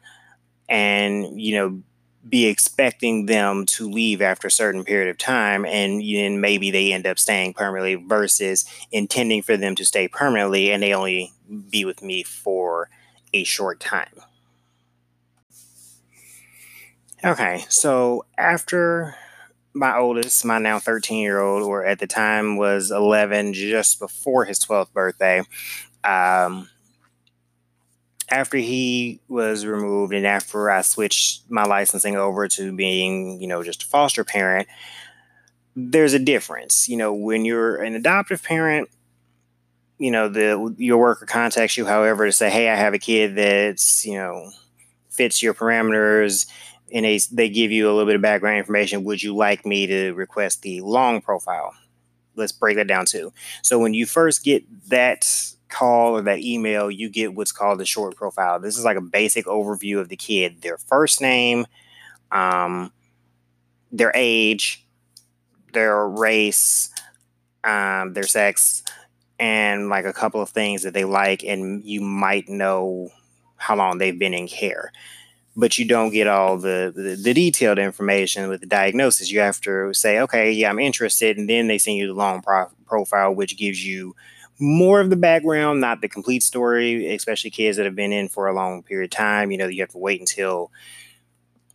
and 0.68 1.40
you 1.40 1.56
know 1.56 1.82
be 2.29 2.47
expecting 2.47 3.26
them 3.26 3.67
to 3.67 3.91
leave 3.91 4.23
after 4.23 4.49
a 4.49 4.50
certain 4.50 4.85
period 4.85 5.11
of 5.11 5.19
time 5.19 5.64
and 5.64 6.00
then 6.00 6.41
maybe 6.41 6.71
they 6.71 6.93
end 6.93 7.07
up 7.07 7.19
staying 7.19 7.52
permanently 7.52 7.97
versus 7.97 8.64
intending 8.93 9.43
for 9.43 9.57
them 9.57 9.75
to 9.75 9.85
stay 9.85 10.07
permanently 10.07 10.73
and 10.73 10.83
they 10.83 10.95
only 10.95 11.33
be 11.71 11.85
with 11.85 12.02
me 12.02 12.23
for 12.23 12.88
a 13.35 13.45
short 13.45 13.81
time. 13.81 14.23
Okay, 17.25 17.64
so 17.69 18.25
after 18.37 19.14
my 19.75 19.97
oldest, 19.97 20.45
my 20.45 20.59
now 20.59 20.79
13 20.79 21.23
year 21.23 21.41
old, 21.41 21.62
or 21.62 21.85
at 21.85 21.99
the 21.99 22.07
time 22.07 22.57
was 22.57 22.91
11, 22.91 23.52
just 23.52 24.00
before 24.00 24.45
his 24.45 24.59
12th 24.59 24.93
birthday, 24.93 25.43
um, 26.02 26.69
after 28.32 28.56
he 28.56 29.20
was 29.28 29.66
removed 29.66 30.14
and 30.14 30.26
after 30.26 30.70
I 30.70 30.80
switched 30.80 31.50
my 31.50 31.64
licensing 31.64 32.16
over 32.16 32.48
to 32.48 32.72
being, 32.74 33.38
you 33.42 33.46
know, 33.46 33.62
just 33.62 33.82
a 33.82 33.86
foster 33.86 34.24
parent, 34.24 34.68
there's 35.76 36.14
a 36.14 36.18
difference. 36.18 36.88
You 36.88 36.96
know, 36.96 37.12
when 37.12 37.44
you're 37.44 37.76
an 37.76 37.94
adoptive 37.94 38.42
parent, 38.42 38.88
you 39.98 40.10
know, 40.10 40.30
the 40.30 40.74
your 40.78 40.96
worker 40.96 41.26
contacts 41.26 41.76
you, 41.76 41.84
however, 41.84 42.24
to 42.24 42.32
say, 42.32 42.48
hey, 42.48 42.70
I 42.70 42.74
have 42.74 42.94
a 42.94 42.98
kid 42.98 43.36
that's, 43.36 44.06
you 44.06 44.14
know, 44.14 44.50
fits 45.10 45.42
your 45.42 45.52
parameters 45.52 46.46
and 46.90 47.04
they, 47.04 47.20
they 47.30 47.50
give 47.50 47.70
you 47.70 47.86
a 47.86 47.92
little 47.92 48.06
bit 48.06 48.16
of 48.16 48.22
background 48.22 48.56
information. 48.56 49.04
Would 49.04 49.22
you 49.22 49.36
like 49.36 49.66
me 49.66 49.86
to 49.86 50.12
request 50.12 50.62
the 50.62 50.80
long 50.80 51.20
profile? 51.20 51.74
Let's 52.34 52.52
break 52.52 52.76
that 52.78 52.86
down 52.86 53.04
too. 53.04 53.30
So 53.60 53.78
when 53.78 53.92
you 53.92 54.06
first 54.06 54.42
get 54.42 54.64
that 54.88 55.52
call 55.73 56.17
or 56.17 56.23
that 56.23 56.38
email, 56.41 56.91
you 56.91 57.09
get 57.09 57.35
what's 57.35 57.52
called 57.52 57.81
a 57.81 57.85
short 57.85 58.14
profile. 58.14 58.61
This 58.61 58.79
is 58.79 58.85
like 58.85 58.97
a 58.97 59.00
basic 59.00 59.47
overview 59.47 59.99
of 59.99 60.09
the 60.09 60.17
kid, 60.17 60.62
their 60.62 60.76
first 60.76 61.21
name, 61.21 61.67
um, 62.31 62.93
their 63.91 64.12
age, 64.14 64.87
their 65.73 66.07
race, 66.07 66.91
um, 67.64 68.12
their 68.12 68.26
sex, 68.26 68.83
and 69.38 69.88
like 69.88 70.05
a 70.05 70.12
couple 70.12 70.41
of 70.41 70.50
things 70.50 70.83
that 70.83 70.95
they 70.95 71.05
like, 71.05 71.43
and 71.43 71.85
you 71.85 72.00
might 72.00 72.49
know 72.49 73.09
how 73.57 73.75
long 73.75 73.99
they've 73.99 74.19
been 74.19 74.35
in 74.35 74.49
care. 74.49 74.93
But 75.55 75.79
you 75.79 75.85
don't 75.85 76.12
get 76.12 76.29
all 76.29 76.57
the, 76.57 76.93
the, 76.95 77.14
the 77.14 77.35
detailed 77.35 77.79
information 77.79 78.49
with 78.49 78.61
the 78.61 78.67
diagnosis. 78.67 79.31
You 79.31 79.41
have 79.41 79.61
to 79.62 79.93
say, 79.93 80.19
okay, 80.21 80.50
yeah, 80.52 80.71
I'm 80.71 80.79
interested, 80.79 81.37
and 81.37 81.49
then 81.49 81.67
they 81.67 81.79
send 81.79 81.97
you 81.97 82.07
the 82.07 82.14
long 82.14 82.41
pro- 82.41 82.71
profile, 82.87 83.35
which 83.35 83.59
gives 83.59 83.85
you 83.85 84.14
more 84.62 85.00
of 85.00 85.11
the 85.11 85.16
background, 85.16 85.81
not 85.81 86.00
the 86.00 86.09
complete 86.09 86.42
story, 86.42 87.12
especially 87.14 87.50
kids 87.50 87.76
that 87.76 87.85
have 87.85 87.97
been 87.97 88.12
in 88.12 88.28
for 88.28 88.47
a 88.47 88.54
long 88.54 88.83
period 88.83 89.12
of 89.12 89.16
time. 89.16 89.50
You 89.50 89.59
know, 89.59 89.66
you 89.66 89.83
have 89.83 89.90
to 89.90 89.99
wait 89.99 90.21
until 90.21 90.71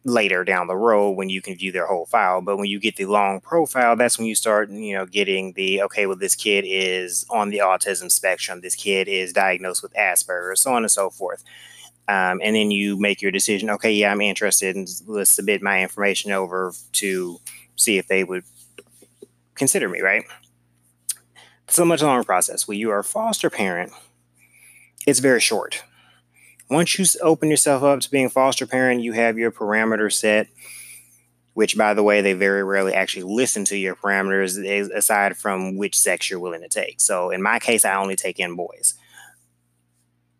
later 0.06 0.46
down 0.46 0.68
the 0.68 0.76
road 0.76 1.12
when 1.12 1.28
you 1.28 1.42
can 1.42 1.56
view 1.56 1.72
their 1.72 1.86
whole 1.86 2.06
file. 2.06 2.42
But 2.42 2.58
when 2.58 2.68
you 2.68 2.80
get 2.80 2.96
the 2.96 3.06
long 3.06 3.42
profile, 3.42 3.98
that's 3.98 4.18
when 4.18 4.26
you 4.26 4.36
start, 4.36 4.70
you 4.70 4.96
know, 4.96 5.06
getting 5.06 5.52
the 5.54 5.84
okay, 5.84 6.06
well, 6.06 6.16
this 6.16 6.34
kid 6.36 6.64
is 6.66 7.26
on 7.30 7.50
the 7.50 7.58
autism 7.58 8.10
spectrum, 8.10 8.62
this 8.62 8.76
kid 8.76 9.10
is 9.10 9.34
diagnosed 9.34 9.84
with 9.84 9.94
Asperger's, 9.94 10.62
so 10.62 10.74
on 10.74 10.84
and 10.84 10.92
so 10.92 11.10
forth. 11.10 11.44
Um, 12.08 12.40
and 12.42 12.56
then 12.56 12.72
you 12.72 12.98
make 12.98 13.22
your 13.22 13.32
decision. 13.32 13.70
Okay, 13.72 13.92
yeah, 13.92 14.14
I'm 14.14 14.22
interested, 14.22 14.78
and 14.78 14.88
let's 15.08 15.30
submit 15.30 15.62
my 15.62 15.82
information 15.82 16.32
over 16.32 16.72
to 16.94 17.38
see 17.76 17.98
if 17.98 18.08
they 18.08 18.24
would 18.24 18.46
consider 19.56 19.90
me, 19.90 20.00
right? 20.00 20.24
It's 21.68 21.78
a 21.78 21.86
much 21.86 22.02
longer 22.02 22.24
process. 22.24 22.68
When 22.68 22.78
you 22.78 22.92
are 22.92 23.00
a 23.00 23.04
foster 23.04 23.50
parent, 23.50 23.92
it's 25.06 25.20
very 25.20 25.42
short. 25.42 25.84
Once 26.70 26.98
you 26.98 27.06
open 27.22 27.50
yourself 27.50 27.84
up 27.84 28.00
to 28.02 28.12
being 28.12 28.26
a 28.26 28.30
foster 28.30 28.66
parent, 28.66 29.02
you 29.02 29.14
have 29.14 29.38
your 29.38 29.52
parameters 29.52 30.14
set, 30.14 30.48
which, 31.54 31.78
by 31.78 31.94
the 31.94 32.04
way, 32.04 32.22
they 32.22 32.34
very 32.34 32.64
rarely 32.64 32.94
actually 32.94 33.24
listen 33.24 33.66
to 33.66 33.78
your 33.78 33.96
parameters 33.96 34.58
aside 34.92 35.38
from 35.38 35.78
which 35.78 35.98
sex 35.98 36.30
you're 36.30 36.40
willing 36.40 36.62
to 36.62 36.70
take. 36.70 37.02
So, 37.02 37.32
in 37.32 37.42
my 37.42 37.60
case, 37.60 37.84
I 37.86 37.96
only 37.96 38.16
take 38.16 38.40
in 38.40 38.56
boys. 38.56 38.96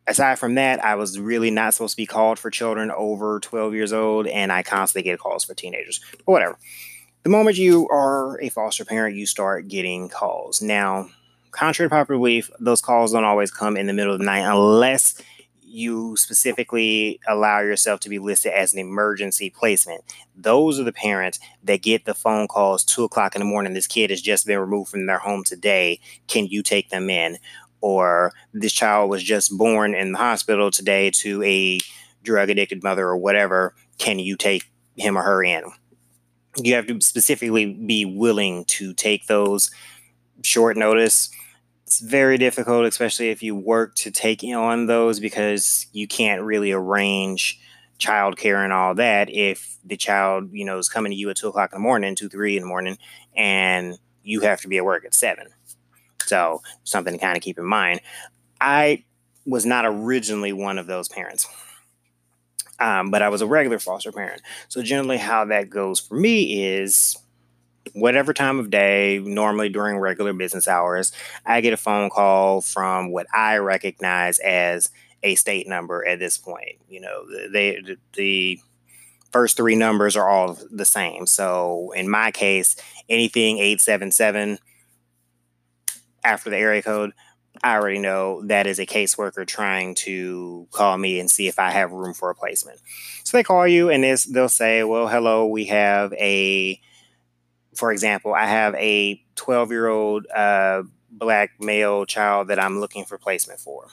aside 0.08 0.40
from 0.40 0.56
that, 0.56 0.84
I 0.84 0.96
was 0.96 1.20
really 1.20 1.52
not 1.52 1.74
supposed 1.74 1.94
to 1.96 2.02
be 2.02 2.06
called 2.06 2.40
for 2.40 2.50
children 2.50 2.90
over 2.92 3.40
12 3.42 3.74
years 3.74 3.92
old, 3.92 4.28
and 4.28 4.52
I 4.52 4.64
constantly 4.64 5.10
get 5.10 5.20
calls 5.20 5.44
for 5.44 5.54
teenagers. 5.54 6.00
But 6.26 6.32
whatever. 6.32 6.58
The 7.24 7.30
moment 7.30 7.58
you 7.58 7.90
are 7.90 8.40
a 8.42 8.48
foster 8.48 8.86
parent, 8.86 9.18
you 9.18 9.26
start 9.26 9.68
getting 9.68 10.08
calls. 10.08 10.62
Now, 10.62 11.10
contrary 11.52 11.90
to 11.90 11.96
popular 11.96 12.20
belief, 12.20 12.50
those 12.60 12.82
calls 12.82 13.12
don't 13.12 13.24
always 13.24 13.52
come 13.52 13.78
in 13.78 13.88
the 13.88 13.94
middle 13.94 14.14
of 14.14 14.20
the 14.20 14.26
night 14.26 14.50
unless 14.50 15.22
you 15.62 16.16
specifically 16.16 17.20
allow 17.28 17.60
yourself 17.60 18.00
to 18.00 18.10
be 18.10 18.20
listed 18.20 18.52
as 18.54 18.74
an 18.74 18.80
emergency 18.80 19.50
placement. 19.50 20.02
Those 20.36 20.80
are 20.80 20.84
the 20.84 20.94
parents 20.94 21.40
that 21.64 21.84
get 21.84 22.06
the 22.06 22.14
phone 22.14 22.48
calls 22.48 22.84
two 22.84 23.04
o'clock 23.04 23.36
in 23.36 23.40
the 23.40 23.46
morning. 23.46 23.74
This 23.74 23.86
kid 23.86 24.10
has 24.10 24.22
just 24.22 24.48
been 24.48 24.60
removed 24.60 24.90
from 24.90 25.06
their 25.06 25.20
home 25.20 25.44
today. 25.44 26.00
Can 26.28 26.48
you 26.48 26.64
take 26.64 26.90
them 26.90 27.10
in? 27.10 27.38
Or 27.82 28.34
this 28.54 28.74
child 28.74 29.10
was 29.10 29.24
just 29.24 29.56
born 29.58 29.94
in 29.94 30.14
the 30.14 30.18
hospital 30.18 30.72
today 30.72 31.12
to 31.12 31.44
a 31.44 31.80
drug 32.24 32.50
addicted 32.50 32.82
mother 32.82 33.06
or 33.06 33.18
whatever. 33.18 33.76
Can 33.98 34.20
you 34.20 34.36
take 34.38 34.72
him 34.96 35.18
or 35.18 35.22
her 35.22 35.44
in? 35.44 35.64
You 36.56 36.76
have 36.76 36.88
to 36.88 37.00
specifically 37.02 37.74
be 37.74 38.06
willing 38.06 38.66
to 38.66 38.94
take 38.94 39.28
those 39.28 39.70
short 40.44 40.78
notice 40.78 41.30
it's 41.88 42.02
very 42.02 42.38
difficult, 42.38 42.86
especially 42.86 43.30
if 43.30 43.42
you 43.42 43.56
work 43.56 43.96
to 43.96 44.12
take 44.12 44.44
on 44.44 44.88
those 44.88 45.22
because 45.22 45.88
you 45.94 46.06
can't 46.06 46.42
really 46.42 46.74
arrange 46.74 47.62
childcare 47.98 48.62
and 48.62 48.74
all 48.74 48.94
that 48.96 49.30
if 49.30 49.78
the 49.86 49.96
child, 49.96 50.50
you 50.52 50.66
know, 50.66 50.78
is 50.78 50.90
coming 50.90 51.14
to 51.14 51.16
you 51.16 51.30
at 51.30 51.38
two 51.38 51.48
o'clock 51.48 51.72
in 51.72 51.78
the 51.78 51.82
morning, 51.82 52.14
two, 52.14 52.28
three 52.28 52.58
in 52.58 52.64
the 52.64 52.68
morning, 52.68 52.98
and 53.38 53.98
you 54.22 54.42
have 54.42 54.60
to 54.60 54.68
be 54.68 54.76
at 54.78 54.84
work 54.84 55.06
at 55.06 55.14
seven. 55.14 55.48
So 56.26 56.62
something 56.84 57.14
to 57.14 57.20
kind 57.20 57.38
of 57.38 57.42
keep 57.42 57.58
in 57.58 57.66
mind. 57.66 58.02
I 58.60 59.06
was 59.46 59.66
not 59.66 59.86
originally 59.86 60.52
one 60.52 60.78
of 60.80 60.88
those 60.88 61.08
parents. 61.08 61.48
Um, 62.80 63.12
but 63.12 63.22
I 63.22 63.30
was 63.30 63.42
a 63.42 63.48
regular 63.48 63.80
foster 63.80 64.12
parent. 64.12 64.42
So 64.68 64.84
generally 64.84 65.18
how 65.18 65.46
that 65.46 65.70
goes 65.70 66.02
for 66.02 66.16
me 66.16 66.66
is 66.66 67.16
whatever 67.94 68.34
time 68.34 68.60
of 68.60 68.70
day, 68.70 69.20
normally 69.24 69.70
during 69.70 69.98
regular 69.98 70.34
business 70.34 70.68
hours, 70.68 71.12
I 71.46 71.62
get 71.62 71.74
a 71.74 71.78
phone 71.78 72.10
call 72.10 72.62
from 72.62 73.12
what 73.12 73.28
I 73.34 73.58
recognize 73.58 74.40
as 74.40 74.90
a 75.24 75.36
state 75.36 75.68
number 75.68 76.06
at 76.08 76.20
this 76.20 76.38
point. 76.38 76.78
You 76.88 77.02
know, 77.02 77.26
they 77.52 77.82
the 78.14 78.60
first 79.32 79.58
three 79.58 79.76
numbers 79.76 80.16
are 80.16 80.28
all 80.28 80.58
the 80.72 80.86
same. 80.86 81.26
So 81.28 81.92
in 81.96 82.10
my 82.10 82.32
case, 82.32 82.76
anything 83.10 83.58
877 83.58 84.60
after 86.24 86.50
the 86.50 86.58
area 86.58 86.82
code, 86.82 87.14
I 87.64 87.76
already 87.76 88.00
know 88.00 88.46
that 88.48 88.68
is 88.68 88.80
a 88.80 88.86
caseworker 88.86 89.46
trying 89.46 89.96
to 89.96 90.68
call 90.72 90.98
me 90.98 91.20
and 91.20 91.30
see 91.30 91.48
if 91.48 91.58
I 91.60 91.72
have 91.72 91.92
room 91.92 92.14
for 92.14 92.30
a 92.30 92.36
placement. 92.36 92.80
So 93.24 93.38
they 93.38 93.44
call 93.44 93.68
you 93.68 93.90
and 93.90 94.04
they'll 94.04 94.50
say, 94.50 94.84
"Well, 94.84 95.08
hello, 95.08 95.48
we 95.48 95.66
have 95.66 96.14
a 96.14 96.80
for 97.78 97.92
example, 97.92 98.34
I 98.34 98.48
have 98.48 98.74
a 98.76 99.22
12 99.36 99.72
year 99.72 99.88
old 99.88 100.26
uh, 100.36 100.84
black 101.12 101.52
male 101.60 102.06
child 102.06 102.48
that 102.48 102.62
I'm 102.62 102.80
looking 102.80 103.06
for 103.06 103.18
placement 103.18 103.60
for. 103.60 103.88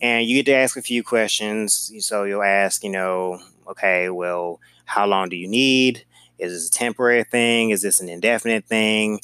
And 0.00 0.26
you 0.26 0.36
get 0.36 0.46
to 0.46 0.56
ask 0.56 0.76
a 0.76 0.82
few 0.82 1.02
questions. 1.02 1.92
So 2.00 2.24
you'll 2.24 2.42
ask, 2.42 2.84
you 2.84 2.90
know, 2.90 3.40
okay, 3.66 4.08
well, 4.08 4.60
how 4.84 5.06
long 5.06 5.28
do 5.28 5.36
you 5.36 5.48
need? 5.48 6.04
Is 6.38 6.52
this 6.52 6.68
a 6.68 6.70
temporary 6.70 7.24
thing? 7.24 7.70
Is 7.70 7.82
this 7.82 8.00
an 8.00 8.08
indefinite 8.08 8.66
thing? 8.66 9.20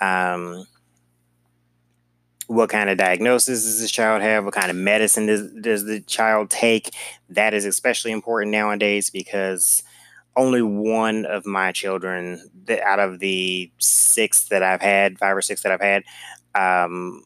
Um, 0.00 0.66
what 2.48 2.68
kind 2.68 2.90
of 2.90 2.98
diagnosis 2.98 3.64
does 3.64 3.80
this 3.80 3.90
child 3.90 4.22
have? 4.22 4.44
What 4.44 4.54
kind 4.54 4.70
of 4.70 4.76
medicine 4.76 5.26
does, 5.26 5.50
does 5.52 5.84
the 5.84 6.00
child 6.00 6.50
take? 6.50 6.90
That 7.30 7.54
is 7.54 7.64
especially 7.64 8.12
important 8.12 8.52
nowadays 8.52 9.10
because 9.10 9.82
only 10.36 10.62
one 10.62 11.24
of 11.26 11.46
my 11.46 11.72
children 11.72 12.50
that 12.66 12.80
out 12.82 12.98
of 12.98 13.20
the 13.20 13.70
six 13.78 14.48
that 14.48 14.62
I've 14.62 14.82
had, 14.82 15.18
five 15.18 15.36
or 15.36 15.42
six 15.42 15.62
that 15.62 15.72
I've 15.72 15.80
had, 15.80 16.04
um, 16.54 17.24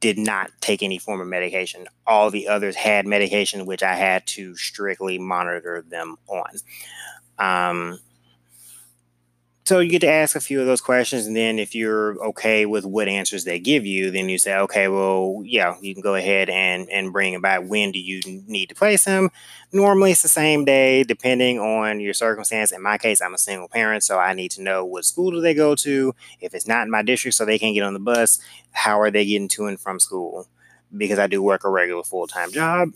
did 0.00 0.18
not 0.18 0.50
take 0.60 0.82
any 0.82 0.98
form 0.98 1.20
of 1.20 1.26
medication. 1.26 1.86
All 2.06 2.30
the 2.30 2.48
others 2.48 2.76
had 2.76 3.06
medication, 3.06 3.66
which 3.66 3.82
I 3.82 3.94
had 3.94 4.26
to 4.28 4.56
strictly 4.56 5.18
monitor 5.18 5.84
them 5.88 6.16
on. 6.28 6.50
Um, 7.38 7.98
so 9.68 9.80
you 9.80 9.90
get 9.90 10.00
to 10.00 10.08
ask 10.08 10.34
a 10.34 10.40
few 10.40 10.62
of 10.62 10.66
those 10.66 10.80
questions, 10.80 11.26
and 11.26 11.36
then 11.36 11.58
if 11.58 11.74
you're 11.74 12.16
okay 12.28 12.64
with 12.64 12.86
what 12.86 13.06
answers 13.06 13.44
they 13.44 13.58
give 13.58 13.84
you, 13.84 14.10
then 14.10 14.30
you 14.30 14.38
say, 14.38 14.56
okay, 14.56 14.88
well, 14.88 15.42
yeah, 15.44 15.76
you 15.82 15.92
can 15.92 16.02
go 16.02 16.14
ahead 16.14 16.48
and 16.48 16.88
and 16.88 17.12
bring 17.12 17.34
about 17.34 17.66
when 17.66 17.92
do 17.92 17.98
you 17.98 18.22
need 18.46 18.70
to 18.70 18.74
place 18.74 19.04
them. 19.04 19.28
Normally, 19.70 20.12
it's 20.12 20.22
the 20.22 20.28
same 20.28 20.64
day, 20.64 21.04
depending 21.04 21.58
on 21.58 22.00
your 22.00 22.14
circumstance. 22.14 22.72
In 22.72 22.82
my 22.82 22.96
case, 22.96 23.20
I'm 23.20 23.34
a 23.34 23.38
single 23.38 23.68
parent, 23.68 24.02
so 24.04 24.18
I 24.18 24.32
need 24.32 24.52
to 24.52 24.62
know 24.62 24.86
what 24.86 25.04
school 25.04 25.32
do 25.32 25.42
they 25.42 25.52
go 25.52 25.74
to. 25.74 26.14
If 26.40 26.54
it's 26.54 26.66
not 26.66 26.84
in 26.84 26.90
my 26.90 27.02
district, 27.02 27.36
so 27.36 27.44
they 27.44 27.58
can't 27.58 27.74
get 27.74 27.82
on 27.82 27.92
the 27.92 28.00
bus, 28.00 28.40
how 28.70 28.98
are 28.98 29.10
they 29.10 29.26
getting 29.26 29.48
to 29.48 29.66
and 29.66 29.78
from 29.78 30.00
school? 30.00 30.48
Because 30.96 31.18
I 31.18 31.26
do 31.26 31.42
work 31.42 31.64
a 31.64 31.68
regular 31.68 32.04
full 32.04 32.26
time 32.26 32.52
job 32.52 32.88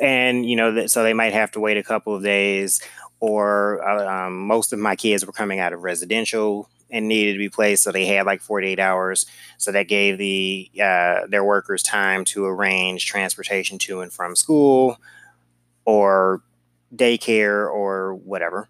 and 0.00 0.48
you 0.48 0.54
know 0.54 0.86
so 0.86 1.02
they 1.02 1.12
might 1.12 1.32
have 1.32 1.50
to 1.50 1.60
wait 1.60 1.76
a 1.76 1.82
couple 1.82 2.14
of 2.14 2.22
days 2.22 2.80
or 3.20 3.86
uh, 3.86 4.26
um, 4.26 4.46
most 4.46 4.72
of 4.72 4.78
my 4.78 4.96
kids 4.96 5.26
were 5.26 5.32
coming 5.32 5.58
out 5.58 5.72
of 5.72 5.82
residential 5.82 6.68
and 6.90 7.08
needed 7.08 7.32
to 7.34 7.38
be 7.38 7.48
placed 7.48 7.82
so 7.82 7.92
they 7.92 8.06
had 8.06 8.26
like 8.26 8.40
48 8.40 8.78
hours. 8.78 9.26
So 9.58 9.72
that 9.72 9.88
gave 9.88 10.18
the 10.18 10.70
uh, 10.82 11.26
their 11.28 11.44
workers 11.44 11.82
time 11.82 12.24
to 12.26 12.46
arrange 12.46 13.06
transportation 13.06 13.78
to 13.80 14.00
and 14.00 14.12
from 14.12 14.36
school 14.36 14.98
or 15.84 16.42
daycare 16.94 17.70
or 17.70 18.14
whatever. 18.14 18.68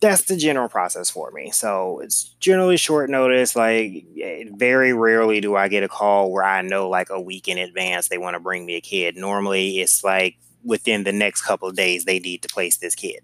That's 0.00 0.22
the 0.22 0.36
general 0.36 0.70
process 0.70 1.10
for 1.10 1.30
me. 1.30 1.50
So 1.50 2.00
it's 2.00 2.34
generally 2.40 2.78
short 2.78 3.10
notice 3.10 3.54
like 3.54 4.06
very 4.54 4.94
rarely 4.94 5.40
do 5.42 5.56
i 5.56 5.68
get 5.68 5.82
a 5.82 5.88
call 5.88 6.32
where 6.32 6.42
i 6.42 6.62
know 6.62 6.88
like 6.88 7.10
a 7.10 7.20
week 7.20 7.48
in 7.48 7.58
advance 7.58 8.08
they 8.08 8.16
want 8.16 8.34
to 8.34 8.40
bring 8.40 8.64
me 8.64 8.76
a 8.76 8.80
kid. 8.80 9.16
Normally 9.16 9.80
it's 9.80 10.02
like 10.02 10.36
within 10.64 11.04
the 11.04 11.12
next 11.12 11.42
couple 11.42 11.68
of 11.68 11.76
days 11.76 12.04
they 12.04 12.18
need 12.18 12.42
to 12.42 12.48
place 12.48 12.76
this 12.76 12.94
kid. 12.94 13.20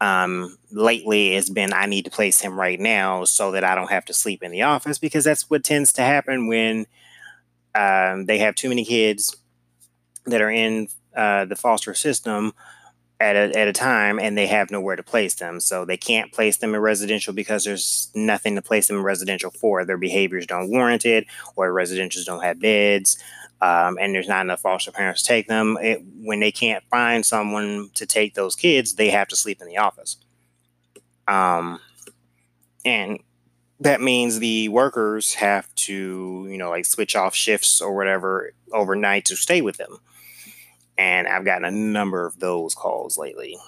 Um, 0.00 0.58
lately, 0.70 1.34
it's 1.34 1.48
been 1.48 1.72
I 1.72 1.86
need 1.86 2.04
to 2.04 2.10
place 2.10 2.40
him 2.40 2.58
right 2.58 2.78
now 2.78 3.24
so 3.24 3.52
that 3.52 3.64
I 3.64 3.74
don't 3.74 3.90
have 3.90 4.04
to 4.06 4.14
sleep 4.14 4.42
in 4.42 4.50
the 4.50 4.62
office 4.62 4.98
because 4.98 5.24
that's 5.24 5.48
what 5.48 5.64
tends 5.64 5.92
to 5.94 6.02
happen 6.02 6.48
when 6.48 6.86
um, 7.74 8.26
they 8.26 8.38
have 8.38 8.54
too 8.54 8.68
many 8.68 8.84
kids 8.84 9.36
that 10.26 10.42
are 10.42 10.50
in 10.50 10.88
uh, 11.16 11.46
the 11.46 11.56
foster 11.56 11.94
system 11.94 12.52
at 13.18 13.36
a, 13.36 13.58
at 13.58 13.68
a 13.68 13.72
time 13.72 14.18
and 14.18 14.36
they 14.36 14.46
have 14.46 14.70
nowhere 14.70 14.96
to 14.96 15.02
place 15.02 15.34
them. 15.36 15.60
So 15.60 15.86
they 15.86 15.96
can't 15.96 16.32
place 16.32 16.58
them 16.58 16.74
in 16.74 16.80
residential 16.80 17.32
because 17.32 17.64
there's 17.64 18.10
nothing 18.14 18.54
to 18.56 18.62
place 18.62 18.88
them 18.88 18.98
in 18.98 19.02
residential 19.02 19.50
for. 19.50 19.84
Their 19.84 19.96
behaviors 19.96 20.46
don't 20.46 20.70
warrant 20.70 21.06
it, 21.06 21.26
or 21.54 21.72
residentials 21.72 22.26
don't 22.26 22.42
have 22.42 22.60
beds 22.60 23.16
um, 23.60 23.96
and 23.98 24.14
there's 24.14 24.28
not 24.28 24.44
enough 24.44 24.60
foster 24.60 24.92
parents 24.92 25.22
to 25.22 25.28
take 25.28 25.48
them. 25.48 25.78
It, 25.80 26.02
when 26.20 26.40
they 26.40 26.52
can't 26.52 26.84
find 26.90 27.24
someone 27.24 27.90
to 27.94 28.06
take 28.06 28.34
those 28.34 28.54
kids, 28.54 28.94
they 28.94 29.10
have 29.10 29.28
to 29.28 29.36
sleep 29.36 29.60
in 29.60 29.68
the 29.68 29.78
office. 29.78 30.18
Um, 31.26 31.80
and 32.84 33.20
that 33.80 34.00
means 34.00 34.38
the 34.38 34.68
workers 34.68 35.34
have 35.34 35.74
to, 35.74 36.46
you 36.48 36.58
know, 36.58 36.70
like 36.70 36.84
switch 36.84 37.16
off 37.16 37.34
shifts 37.34 37.80
or 37.80 37.94
whatever 37.94 38.52
overnight 38.72 39.24
to 39.26 39.36
stay 39.36 39.60
with 39.60 39.76
them. 39.76 39.98
And 40.98 41.26
I've 41.26 41.44
gotten 41.44 41.64
a 41.64 41.70
number 41.70 42.26
of 42.26 42.38
those 42.38 42.74
calls 42.74 43.18
lately, 43.18 43.58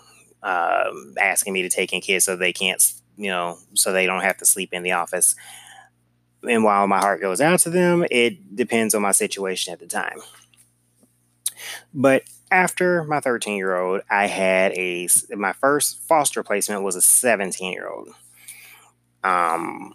um, 0.43 1.15
asking 1.21 1.53
me 1.53 1.63
to 1.63 1.69
take 1.69 1.93
in 1.93 2.01
kids 2.01 2.25
so 2.25 2.37
they 2.37 2.53
can't, 2.53 2.83
you 3.17 3.29
know, 3.29 3.59
so 3.75 3.93
they 3.93 4.07
don't 4.07 4.23
have 4.23 4.39
to 4.39 4.47
sleep 4.47 4.73
in 4.73 4.83
the 4.83 4.93
office 4.93 5.35
and 6.47 6.65
while 6.65 6.87
my 6.87 6.99
heart 6.99 7.21
goes 7.21 7.41
out 7.41 7.61
to 7.61 7.71
them, 7.71 8.05
it 8.11 8.55
depends 8.55 8.95
on 8.95 9.03
my 9.03 9.13
situation 9.13 9.73
at 9.73 9.81
the 9.81 9.87
time. 9.87 10.19
But 11.93 12.25
after 12.51 13.05
my 13.05 13.21
13 13.21 13.57
year 13.57 13.77
old, 13.77 14.03
I 14.11 14.27
had 14.27 14.73
a 14.73 15.09
my 15.37 15.53
first 15.53 16.01
foster 16.07 16.43
placement 16.43 16.83
was 16.83 16.97
a 16.97 17.03
17 17.03 17.73
year 17.73 17.89
old. 17.89 18.09
Um, 19.25 19.95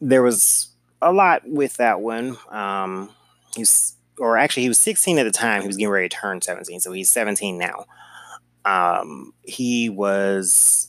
there 0.00 0.22
was 0.22 0.68
a 1.02 1.12
lot 1.12 1.42
with 1.46 1.76
that 1.76 2.00
one. 2.00 2.38
Um, 2.48 3.10
he's 3.54 3.96
or 4.18 4.36
actually 4.36 4.64
he 4.64 4.68
was 4.68 4.78
16 4.78 5.18
at 5.18 5.24
the 5.24 5.30
time. 5.30 5.62
He 5.62 5.66
was 5.66 5.76
getting 5.76 5.90
ready 5.90 6.08
to 6.08 6.16
turn 6.16 6.40
17, 6.40 6.80
so 6.80 6.92
he's 6.92 7.10
17 7.10 7.58
now. 7.58 7.86
Um, 8.64 9.32
he 9.42 9.88
was 9.88 10.88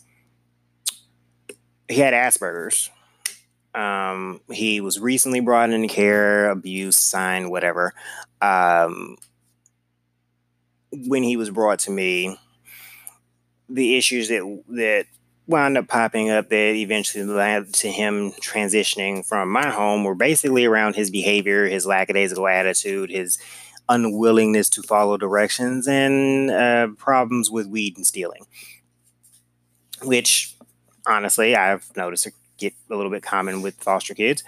he 1.87 1.99
had 1.99 2.13
Asperger's, 2.13 2.89
um, 3.73 4.41
he 4.51 4.81
was 4.81 4.99
recently 4.99 5.39
brought 5.39 5.69
into 5.69 5.87
care, 5.87 6.49
abuse 6.49 6.97
sign, 6.97 7.49
whatever. 7.49 7.93
Um, 8.41 9.17
when 10.91 11.23
he 11.23 11.37
was 11.37 11.49
brought 11.49 11.79
to 11.79 11.91
me, 11.91 12.37
the 13.69 13.95
issues 13.95 14.27
that 14.27 14.63
that 14.69 15.05
wound 15.47 15.77
up 15.77 15.87
popping 15.87 16.29
up 16.29 16.49
that 16.49 16.75
eventually 16.75 17.23
led 17.23 17.73
to 17.73 17.89
him 17.89 18.31
transitioning 18.33 19.25
from 19.25 19.49
my 19.49 19.69
home 19.69 20.03
were 20.03 20.15
basically 20.15 20.65
around 20.65 20.95
his 20.95 21.09
behavior, 21.09 21.65
his 21.67 21.85
lackadaisical 21.85 22.47
attitude, 22.47 23.09
his 23.09 23.37
unwillingness 23.89 24.69
to 24.69 24.81
follow 24.81 25.17
directions, 25.17 25.87
and 25.87 26.51
uh, 26.51 26.87
problems 26.97 27.49
with 27.49 27.67
weed 27.67 27.95
and 27.97 28.05
stealing. 28.05 28.45
Which, 30.03 30.55
honestly, 31.05 31.55
I've 31.55 31.89
noticed 31.95 32.27
get 32.61 32.73
a 32.89 32.95
little 32.95 33.11
bit 33.11 33.23
common 33.23 33.61
with 33.61 33.75
foster 33.75 34.13
kids. 34.13 34.43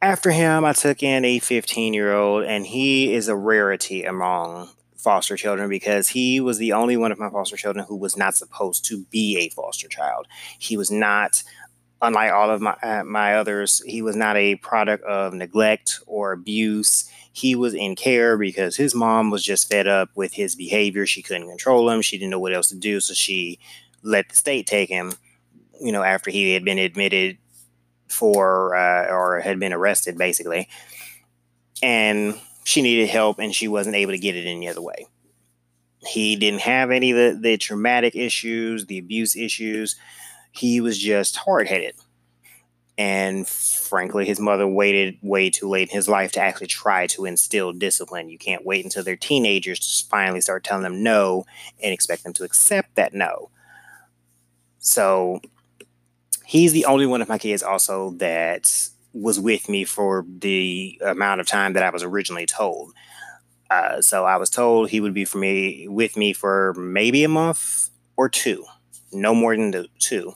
After 0.00 0.30
him, 0.30 0.64
I 0.64 0.74
took 0.74 1.02
in 1.02 1.24
a 1.24 1.38
15 1.38 1.94
year 1.94 2.12
old, 2.12 2.44
and 2.44 2.66
he 2.66 3.14
is 3.14 3.28
a 3.28 3.36
rarity 3.36 4.04
among 4.04 4.68
foster 5.04 5.36
children 5.36 5.68
because 5.68 6.08
he 6.08 6.40
was 6.40 6.58
the 6.58 6.72
only 6.72 6.96
one 6.96 7.12
of 7.12 7.18
my 7.18 7.30
foster 7.30 7.56
children 7.56 7.84
who 7.86 7.96
was 7.96 8.16
not 8.16 8.34
supposed 8.34 8.84
to 8.86 9.04
be 9.10 9.38
a 9.38 9.50
foster 9.50 9.88
child. 9.88 10.26
He 10.58 10.76
was 10.76 10.90
not, 10.90 11.42
unlike 12.02 12.32
all 12.32 12.50
of 12.50 12.60
my 12.60 12.76
uh, 12.82 13.04
my 13.04 13.36
others, 13.36 13.82
he 13.86 14.02
was 14.02 14.16
not 14.16 14.36
a 14.36 14.56
product 14.56 15.04
of 15.04 15.34
neglect 15.34 16.00
or 16.06 16.32
abuse. 16.32 17.08
He 17.32 17.54
was 17.54 17.74
in 17.74 17.96
care 17.96 18.36
because 18.38 18.76
his 18.76 18.94
mom 18.94 19.30
was 19.30 19.44
just 19.44 19.70
fed 19.70 19.86
up 19.86 20.10
with 20.14 20.34
his 20.34 20.54
behavior. 20.54 21.06
She 21.06 21.22
couldn't 21.22 21.48
control 21.48 21.90
him. 21.90 22.00
She 22.00 22.16
didn't 22.16 22.30
know 22.30 22.38
what 22.38 22.54
else 22.54 22.68
to 22.68 22.76
do, 22.76 23.00
so 23.00 23.14
she 23.14 23.58
let 24.02 24.28
the 24.28 24.36
state 24.36 24.66
take 24.66 24.88
him. 24.88 25.12
You 25.84 25.92
know, 25.92 26.02
after 26.02 26.30
he 26.30 26.54
had 26.54 26.64
been 26.64 26.78
admitted 26.78 27.38
for 28.08 28.74
uh, 28.74 29.06
or 29.08 29.40
had 29.40 29.60
been 29.60 29.72
arrested, 29.72 30.16
basically, 30.16 30.68
and 31.82 32.38
she 32.64 32.82
needed 32.82 33.08
help 33.08 33.38
and 33.38 33.54
she 33.54 33.68
wasn't 33.68 33.96
able 33.96 34.12
to 34.12 34.18
get 34.18 34.36
it 34.36 34.46
any 34.46 34.68
other 34.68 34.82
way. 34.82 35.06
He 36.06 36.36
didn't 36.36 36.60
have 36.60 36.90
any 36.90 37.10
of 37.12 37.16
the, 37.16 37.38
the 37.40 37.56
traumatic 37.56 38.16
issues, 38.16 38.86
the 38.86 38.98
abuse 38.98 39.36
issues. 39.36 39.96
He 40.52 40.80
was 40.80 40.98
just 40.98 41.36
hard 41.36 41.68
headed. 41.68 41.94
And 42.96 43.46
frankly, 43.46 44.24
his 44.24 44.38
mother 44.38 44.68
waited 44.68 45.18
way 45.20 45.50
too 45.50 45.68
late 45.68 45.88
in 45.88 45.94
his 45.96 46.08
life 46.08 46.30
to 46.32 46.40
actually 46.40 46.68
try 46.68 47.06
to 47.08 47.24
instill 47.24 47.72
discipline. 47.72 48.28
You 48.28 48.38
can't 48.38 48.64
wait 48.64 48.84
until 48.84 49.02
they're 49.02 49.16
teenagers 49.16 49.80
to 49.80 50.08
finally 50.08 50.40
start 50.40 50.62
telling 50.62 50.84
them 50.84 51.02
no 51.02 51.44
and 51.82 51.92
expect 51.92 52.22
them 52.22 52.32
to 52.34 52.44
accept 52.44 52.94
that 52.94 53.12
no. 53.12 53.50
So 54.78 55.40
he's 56.46 56.72
the 56.72 56.84
only 56.84 57.06
one 57.06 57.22
of 57.22 57.28
my 57.28 57.38
kids 57.38 57.62
also 57.62 58.10
that 58.18 58.88
was 59.12 59.38
with 59.38 59.68
me 59.68 59.84
for 59.84 60.26
the 60.38 61.00
amount 61.04 61.40
of 61.40 61.46
time 61.46 61.72
that 61.74 61.82
I 61.82 61.90
was 61.90 62.02
originally 62.02 62.46
told. 62.46 62.92
Uh, 63.70 64.00
so 64.02 64.24
I 64.24 64.36
was 64.36 64.50
told 64.50 64.90
he 64.90 65.00
would 65.00 65.14
be 65.14 65.24
for 65.24 65.38
me 65.38 65.88
with 65.88 66.16
me 66.16 66.32
for 66.32 66.74
maybe 66.74 67.24
a 67.24 67.28
month 67.28 67.90
or 68.16 68.28
two, 68.28 68.64
no 69.12 69.34
more 69.34 69.56
than 69.56 69.86
two. 69.98 70.34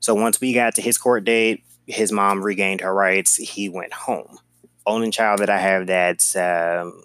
So 0.00 0.14
once 0.14 0.40
we 0.40 0.52
got 0.52 0.74
to 0.76 0.82
his 0.82 0.98
court 0.98 1.24
date, 1.24 1.64
his 1.86 2.12
mom 2.12 2.42
regained 2.42 2.82
her 2.82 2.94
rights. 2.94 3.36
He 3.36 3.68
went 3.68 3.92
home. 3.92 4.38
Only 4.86 5.10
child 5.10 5.40
that 5.40 5.50
I 5.50 5.58
have 5.58 5.86
that 5.88 6.36
um, 6.36 7.02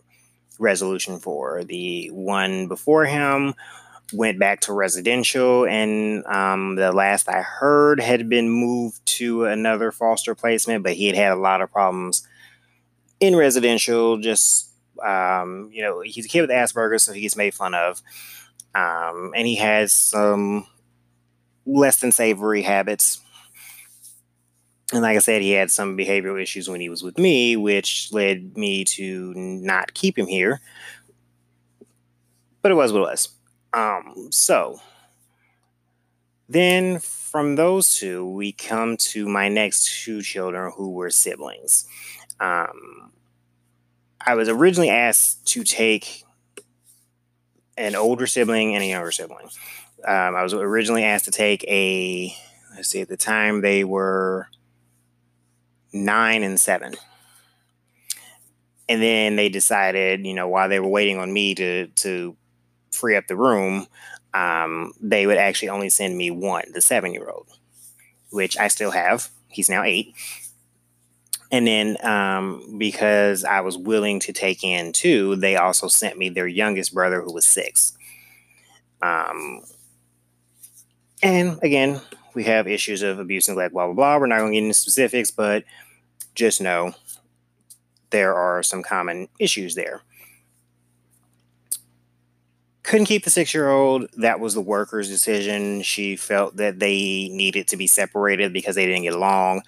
resolution 0.60 1.20
for. 1.20 1.64
The 1.64 2.10
one 2.12 2.68
before 2.68 3.06
him 3.06 3.56
went 4.12 4.40
back 4.40 4.62
to 4.62 4.74
residential, 4.74 5.66
and 5.66 6.26
um, 6.26 6.76
the 6.76 6.92
last 6.92 7.30
I 7.30 7.42
heard 7.42 8.00
had 8.00 8.30
been 8.30 8.50
moved 8.50 9.06
to 9.18 9.46
another 9.46 9.92
foster 9.92 10.36
placement, 10.36 10.84
but 10.84 10.94
he 10.94 11.08
had 11.08 11.16
had 11.16 11.32
a 11.32 11.38
lot 11.40 11.62
of 11.62 11.72
problems 11.72 12.28
in 13.20 13.36
residential. 13.36 14.18
Just 14.18 14.72
um, 15.04 15.70
you 15.72 15.82
know, 15.82 16.02
he's 16.02 16.26
a 16.26 16.30
kid 16.30 16.42
with 16.42 16.50
Asperger's, 16.50 17.04
so 17.04 17.14
he 17.14 17.22
gets 17.22 17.36
made 17.36 17.54
fun 17.54 17.74
of, 17.74 18.02
um, 18.76 19.32
and 19.36 19.48
he 19.48 19.56
has 19.56 19.94
some 19.94 20.68
less 21.66 21.98
than 21.98 22.12
savory 22.12 22.62
habits. 22.62 23.20
And 24.92 25.02
like 25.02 25.16
I 25.16 25.20
said, 25.20 25.42
he 25.42 25.52
had 25.52 25.72
some 25.72 25.98
behavioral 25.98 26.42
issues 26.42 26.70
when 26.70 26.80
he 26.80 26.90
was 26.90 27.02
with 27.02 27.18
me, 27.18 27.56
which 27.56 28.10
led 28.12 28.56
me 28.58 28.84
to 28.86 29.34
not 29.36 29.94
keep 29.94 30.18
him 30.18 30.28
here. 30.28 30.62
But 32.62 32.72
it 32.72 32.76
was 32.76 32.94
what 32.94 33.00
it 33.00 33.10
was. 33.10 33.30
Um, 33.74 34.28
so 34.32 34.80
then 36.48 37.00
from 37.00 37.56
those 37.56 37.94
two, 37.94 38.28
we 38.30 38.52
come 38.52 38.98
to 38.98 39.28
my 39.28 39.50
next 39.50 40.04
two 40.04 40.22
children 40.22 40.72
who 40.76 40.92
were 40.92 41.10
siblings. 41.10 41.86
Um, 42.40 43.12
I 44.26 44.36
was 44.36 44.50
originally 44.50 44.90
asked 44.90 45.48
to 45.48 45.64
take 45.64 46.24
an 47.78 47.96
older 47.96 48.28
sibling 48.28 48.76
and 48.76 48.84
a 48.84 48.88
younger 48.88 49.12
sibling. 49.12 49.50
Um, 50.06 50.36
I 50.36 50.44
was 50.44 50.54
originally 50.54 51.04
asked 51.04 51.26
to 51.26 51.32
take 51.32 51.64
a, 51.64 52.36
let's 52.76 52.90
see, 52.90 53.02
at 53.02 53.10
the 53.10 53.18
time 53.18 53.62
they 53.62 53.84
were 53.84 54.48
nine 55.92 56.44
and 56.44 56.60
seven. 56.60 56.94
And 58.90 59.02
then 59.02 59.38
they 59.38 59.50
decided, 59.50 60.26
you 60.26 60.34
know, 60.34 60.48
while 60.50 60.70
they 60.70 60.80
were 60.80 60.90
waiting 60.90 61.18
on 61.18 61.32
me 61.32 61.56
to 61.56 61.88
to 61.88 62.36
free 63.04 63.18
up 63.18 63.28
the 63.28 63.36
room, 63.36 63.86
um, 64.34 64.94
they 65.02 65.28
would 65.28 65.38
actually 65.38 65.68
only 65.68 65.90
send 65.90 66.18
me 66.18 66.32
one, 66.32 66.64
the 66.74 66.80
seven 66.80 67.14
year 67.14 67.30
old, 67.30 67.50
which 68.30 68.58
I 68.58 68.70
still 68.70 68.92
have. 68.92 69.30
He's 69.50 69.68
now 69.68 69.84
eight. 69.84 70.16
And 71.52 71.68
then 71.68 71.98
um, 72.06 72.78
because 72.78 73.44
I 73.44 73.60
was 73.60 73.78
willing 73.78 74.22
to 74.22 74.32
take 74.32 74.64
in 74.64 74.94
two, 74.94 75.36
they 75.36 75.58
also 75.58 75.90
sent 75.90 76.18
me 76.18 76.30
their 76.30 76.48
youngest 76.48 76.94
brother, 76.94 77.22
who 77.22 77.34
was 77.34 77.46
six. 77.46 77.92
Um, 79.02 79.64
and 81.22 81.60
again, 81.62 82.00
we 82.36 82.46
have 82.46 82.70
issues 82.70 83.02
of 83.02 83.20
abuse, 83.20 83.50
and 83.50 83.58
neglect, 83.58 83.74
blah, 83.74 83.88
blah, 83.88 83.94
blah. 83.94 84.18
We're 84.18 84.28
not 84.28 84.40
going 84.40 84.54
to 84.54 84.56
get 84.56 84.64
into 84.64 84.74
specifics, 84.76 85.30
but 85.30 85.66
just 86.36 86.62
know 86.62 86.94
there 88.12 88.34
are 88.34 88.64
some 88.64 88.82
common 88.82 89.28
issues 89.40 89.76
there 89.76 90.04
couldn't 92.84 93.06
keep 93.06 93.24
the 93.24 93.30
six 93.30 93.54
year 93.54 93.70
old. 93.70 94.10
That 94.18 94.40
was 94.40 94.54
the 94.54 94.62
worker's 94.62 95.10
decision. 95.10 95.82
She 95.82 96.16
felt 96.16 96.58
that 96.58 96.80
they 96.80 97.30
needed 97.32 97.68
to 97.70 97.78
be 97.78 97.88
separated 97.88 98.54
because 98.54 98.76
they 98.76 98.86
didn't 98.86 99.04
get 99.04 99.14
along. 99.14 99.64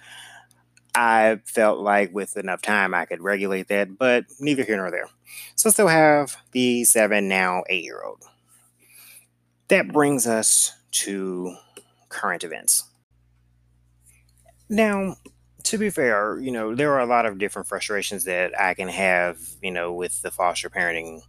I 0.94 1.40
felt 1.44 1.80
like 1.80 2.14
with 2.14 2.36
enough 2.36 2.62
time 2.62 2.94
I 2.94 3.04
could 3.04 3.22
regulate 3.22 3.68
that, 3.68 3.98
but 3.98 4.24
neither 4.38 4.64
here 4.64 4.76
nor 4.76 4.90
there. 4.90 5.08
So 5.54 5.70
still 5.70 5.88
have 5.88 6.36
the 6.52 6.84
seven, 6.84 7.28
now 7.28 7.64
eight 7.68 7.84
year 7.84 8.02
old. 8.02 8.22
That 9.68 9.92
brings 9.92 10.26
us 10.26 10.72
to 10.92 11.56
current 12.08 12.44
events. 12.44 12.84
Now, 14.68 15.16
to 15.64 15.78
be 15.78 15.90
fair, 15.90 16.38
you 16.38 16.50
know, 16.50 16.74
there 16.74 16.92
are 16.92 17.00
a 17.00 17.06
lot 17.06 17.26
of 17.26 17.38
different 17.38 17.68
frustrations 17.68 18.24
that 18.24 18.58
I 18.58 18.74
can 18.74 18.88
have, 18.88 19.38
you 19.62 19.70
know, 19.70 19.92
with 19.92 20.22
the 20.22 20.30
foster 20.30 20.70
parenting 20.70 21.22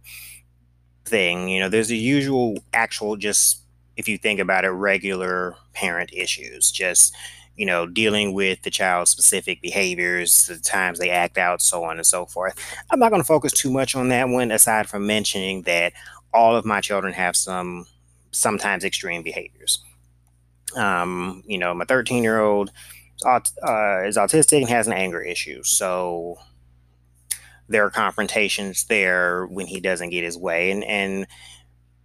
thing. 1.08 1.48
You 1.48 1.60
know, 1.60 1.68
there's 1.68 1.88
the 1.88 1.96
usual, 1.96 2.58
actual, 2.72 3.16
just 3.16 3.62
if 3.96 4.08
you 4.08 4.18
think 4.18 4.40
about 4.40 4.64
it, 4.64 4.70
regular 4.70 5.56
parent 5.72 6.10
issues, 6.12 6.70
just 6.70 7.14
you 7.58 7.66
know, 7.66 7.86
dealing 7.86 8.32
with 8.32 8.62
the 8.62 8.70
child's 8.70 9.10
specific 9.10 9.60
behaviors, 9.60 10.46
the 10.46 10.56
times 10.58 11.00
they 11.00 11.10
act 11.10 11.36
out, 11.36 11.60
so 11.60 11.82
on 11.82 11.96
and 11.96 12.06
so 12.06 12.24
forth. 12.24 12.54
I'm 12.90 13.00
not 13.00 13.10
going 13.10 13.20
to 13.20 13.26
focus 13.26 13.50
too 13.50 13.70
much 13.70 13.96
on 13.96 14.08
that 14.10 14.28
one, 14.28 14.52
aside 14.52 14.88
from 14.88 15.06
mentioning 15.08 15.62
that 15.62 15.92
all 16.32 16.54
of 16.54 16.64
my 16.64 16.80
children 16.80 17.12
have 17.14 17.34
some 17.34 17.84
sometimes 18.30 18.84
extreme 18.84 19.24
behaviors. 19.24 19.82
Um, 20.76 21.42
you 21.46 21.58
know, 21.58 21.74
my 21.74 21.84
13 21.84 22.22
year 22.22 22.40
old 22.40 22.70
uh, 23.26 23.40
is 24.04 24.16
autistic 24.16 24.58
and 24.58 24.68
has 24.68 24.86
an 24.86 24.92
anger 24.92 25.20
issue. 25.20 25.62
So 25.64 26.38
there 27.68 27.84
are 27.84 27.90
confrontations 27.90 28.84
there 28.84 29.46
when 29.46 29.66
he 29.66 29.80
doesn't 29.80 30.10
get 30.10 30.24
his 30.24 30.38
way. 30.38 30.70
And 30.70 30.84
and 30.84 31.26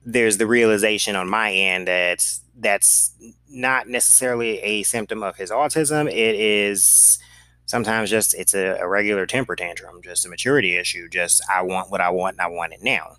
there's 0.05 0.37
the 0.37 0.47
realization 0.47 1.15
on 1.15 1.29
my 1.29 1.51
end 1.51 1.87
that 1.87 2.25
that's 2.57 3.15
not 3.49 3.87
necessarily 3.87 4.59
a 4.59 4.83
symptom 4.83 5.23
of 5.23 5.37
his 5.37 5.49
autism. 5.49 6.07
It 6.07 6.35
is 6.35 7.19
sometimes 7.65 8.09
just 8.09 8.33
it's 8.33 8.53
a, 8.53 8.77
a 8.79 8.87
regular 8.87 9.25
temper 9.25 9.55
tantrum 9.55 10.01
just 10.03 10.25
a 10.25 10.29
maturity 10.29 10.75
issue 10.75 11.07
just 11.07 11.41
i 11.49 11.61
want 11.61 11.89
what 11.89 12.01
i 12.01 12.09
want 12.09 12.35
and 12.35 12.41
i 12.41 12.47
want 12.47 12.73
it 12.73 12.79
now. 12.81 13.15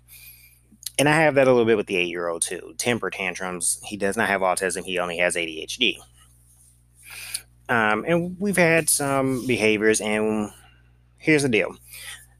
And 0.97 1.09
i 1.09 1.13
have 1.13 1.35
that 1.35 1.47
a 1.47 1.51
little 1.51 1.65
bit 1.65 1.77
with 1.77 1.87
the 1.87 1.97
eight 1.97 2.09
year 2.09 2.27
old 2.27 2.43
too. 2.43 2.73
Temper 2.77 3.09
tantrums 3.09 3.79
he 3.83 3.97
does 3.97 4.15
not 4.15 4.29
have 4.29 4.41
autism 4.41 4.83
he 4.85 4.99
only 4.99 5.17
has 5.17 5.35
adhd 5.35 5.97
um, 7.67 8.05
and 8.07 8.37
we've 8.39 8.57
had 8.57 8.89
some 8.89 9.45
behaviors 9.47 9.99
and 9.99 10.51
here's 11.17 11.41
the 11.41 11.49
deal 11.49 11.75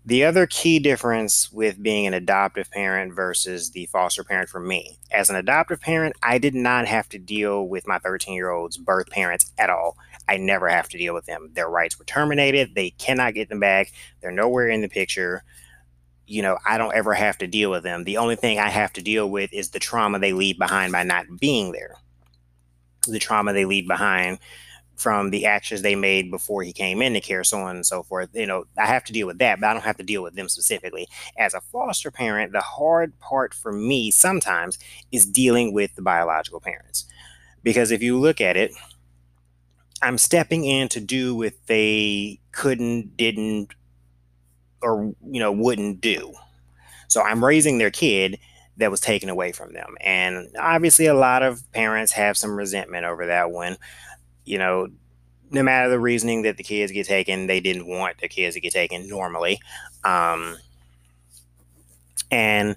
the 0.05 0.23
other 0.23 0.45
key 0.47 0.79
difference 0.79 1.51
with 1.51 1.81
being 1.81 2.05
an 2.05 2.13
adoptive 2.13 2.69
parent 2.71 3.13
versus 3.13 3.71
the 3.71 3.87
foster 3.87 4.23
parent 4.23 4.49
for 4.49 4.59
me, 4.59 4.99
as 5.11 5.29
an 5.29 5.35
adoptive 5.35 5.81
parent, 5.81 6.15
I 6.23 6.37
did 6.37 6.55
not 6.55 6.87
have 6.87 7.09
to 7.09 7.19
deal 7.19 7.67
with 7.67 7.87
my 7.87 7.99
13 7.99 8.35
year 8.35 8.51
old's 8.51 8.77
birth 8.77 9.09
parents 9.09 9.51
at 9.57 9.69
all. 9.71 9.97
I 10.29 10.37
never 10.37 10.69
have 10.69 10.89
to 10.89 10.97
deal 10.97 11.13
with 11.13 11.25
them. 11.25 11.49
Their 11.53 11.69
rights 11.69 11.99
were 11.99 12.05
terminated. 12.05 12.75
They 12.75 12.91
cannot 12.91 13.33
get 13.33 13.49
them 13.49 13.59
back. 13.59 13.91
They're 14.21 14.31
nowhere 14.31 14.69
in 14.69 14.81
the 14.81 14.89
picture. 14.89 15.43
You 16.27 16.41
know, 16.41 16.57
I 16.65 16.77
don't 16.77 16.95
ever 16.95 17.13
have 17.13 17.37
to 17.39 17.47
deal 17.47 17.71
with 17.71 17.83
them. 17.83 18.03
The 18.03 18.17
only 18.17 18.35
thing 18.35 18.59
I 18.59 18.69
have 18.69 18.93
to 18.93 19.01
deal 19.03 19.29
with 19.29 19.53
is 19.53 19.69
the 19.69 19.79
trauma 19.79 20.19
they 20.19 20.33
leave 20.33 20.57
behind 20.59 20.91
by 20.91 21.03
not 21.03 21.25
being 21.39 21.71
there. 21.71 21.95
the 23.07 23.19
trauma 23.19 23.53
they 23.53 23.65
leave 23.65 23.87
behind 23.87 24.39
from 24.95 25.29
the 25.29 25.45
actions 25.45 25.81
they 25.81 25.95
made 25.95 26.31
before 26.31 26.63
he 26.63 26.71
came 26.71 27.01
into 27.01 27.19
care, 27.19 27.43
so 27.43 27.59
on 27.59 27.75
and 27.75 27.85
so 27.85 28.01
forth. 28.03 28.29
You 28.33 28.47
know, 28.47 28.65
I 28.77 28.85
have 28.85 29.03
to 29.05 29.13
deal 29.13 29.27
with 29.27 29.39
that, 29.39 29.59
but 29.59 29.67
I 29.67 29.73
don't 29.73 29.83
have 29.83 29.97
to 29.97 30.03
deal 30.03 30.23
with 30.23 30.35
them 30.35 30.49
specifically. 30.49 31.07
As 31.37 31.53
a 31.53 31.61
foster 31.61 32.11
parent, 32.11 32.53
the 32.53 32.61
hard 32.61 33.17
part 33.19 33.53
for 33.53 33.71
me 33.71 34.11
sometimes 34.11 34.79
is 35.11 35.25
dealing 35.25 35.73
with 35.73 35.95
the 35.95 36.01
biological 36.01 36.59
parents. 36.59 37.05
Because 37.63 37.91
if 37.91 38.01
you 38.01 38.19
look 38.19 38.39
at 38.39 38.55
it, 38.55 38.71
I'm 40.01 40.17
stepping 40.17 40.65
in 40.65 40.87
to 40.89 40.99
do 40.99 41.35
what 41.35 41.53
they 41.67 42.39
couldn't, 42.51 43.17
didn't, 43.17 43.73
or, 44.81 45.13
you 45.25 45.39
know, 45.39 45.51
wouldn't 45.51 45.99
do. 45.99 46.33
So 47.07 47.21
I'm 47.21 47.43
raising 47.43 47.77
their 47.77 47.91
kid 47.91 48.39
that 48.77 48.91
was 48.91 48.99
taken 48.99 49.29
away 49.29 49.51
from 49.51 49.73
them. 49.73 49.95
And 50.01 50.49
obviously, 50.59 51.05
a 51.05 51.13
lot 51.13 51.43
of 51.43 51.69
parents 51.71 52.11
have 52.11 52.37
some 52.37 52.55
resentment 52.55 53.05
over 53.05 53.25
that 53.25 53.51
one 53.51 53.77
you 54.45 54.57
know, 54.57 54.87
no 55.51 55.63
matter 55.63 55.89
the 55.89 55.99
reasoning 55.99 56.43
that 56.43 56.57
the 56.57 56.63
kids 56.63 56.91
get 56.91 57.05
taken, 57.05 57.47
they 57.47 57.59
didn't 57.59 57.87
want 57.87 58.19
the 58.19 58.27
kids 58.27 58.55
to 58.55 58.61
get 58.61 58.73
taken 58.73 59.07
normally. 59.07 59.59
Um, 60.03 60.57
and 62.31 62.75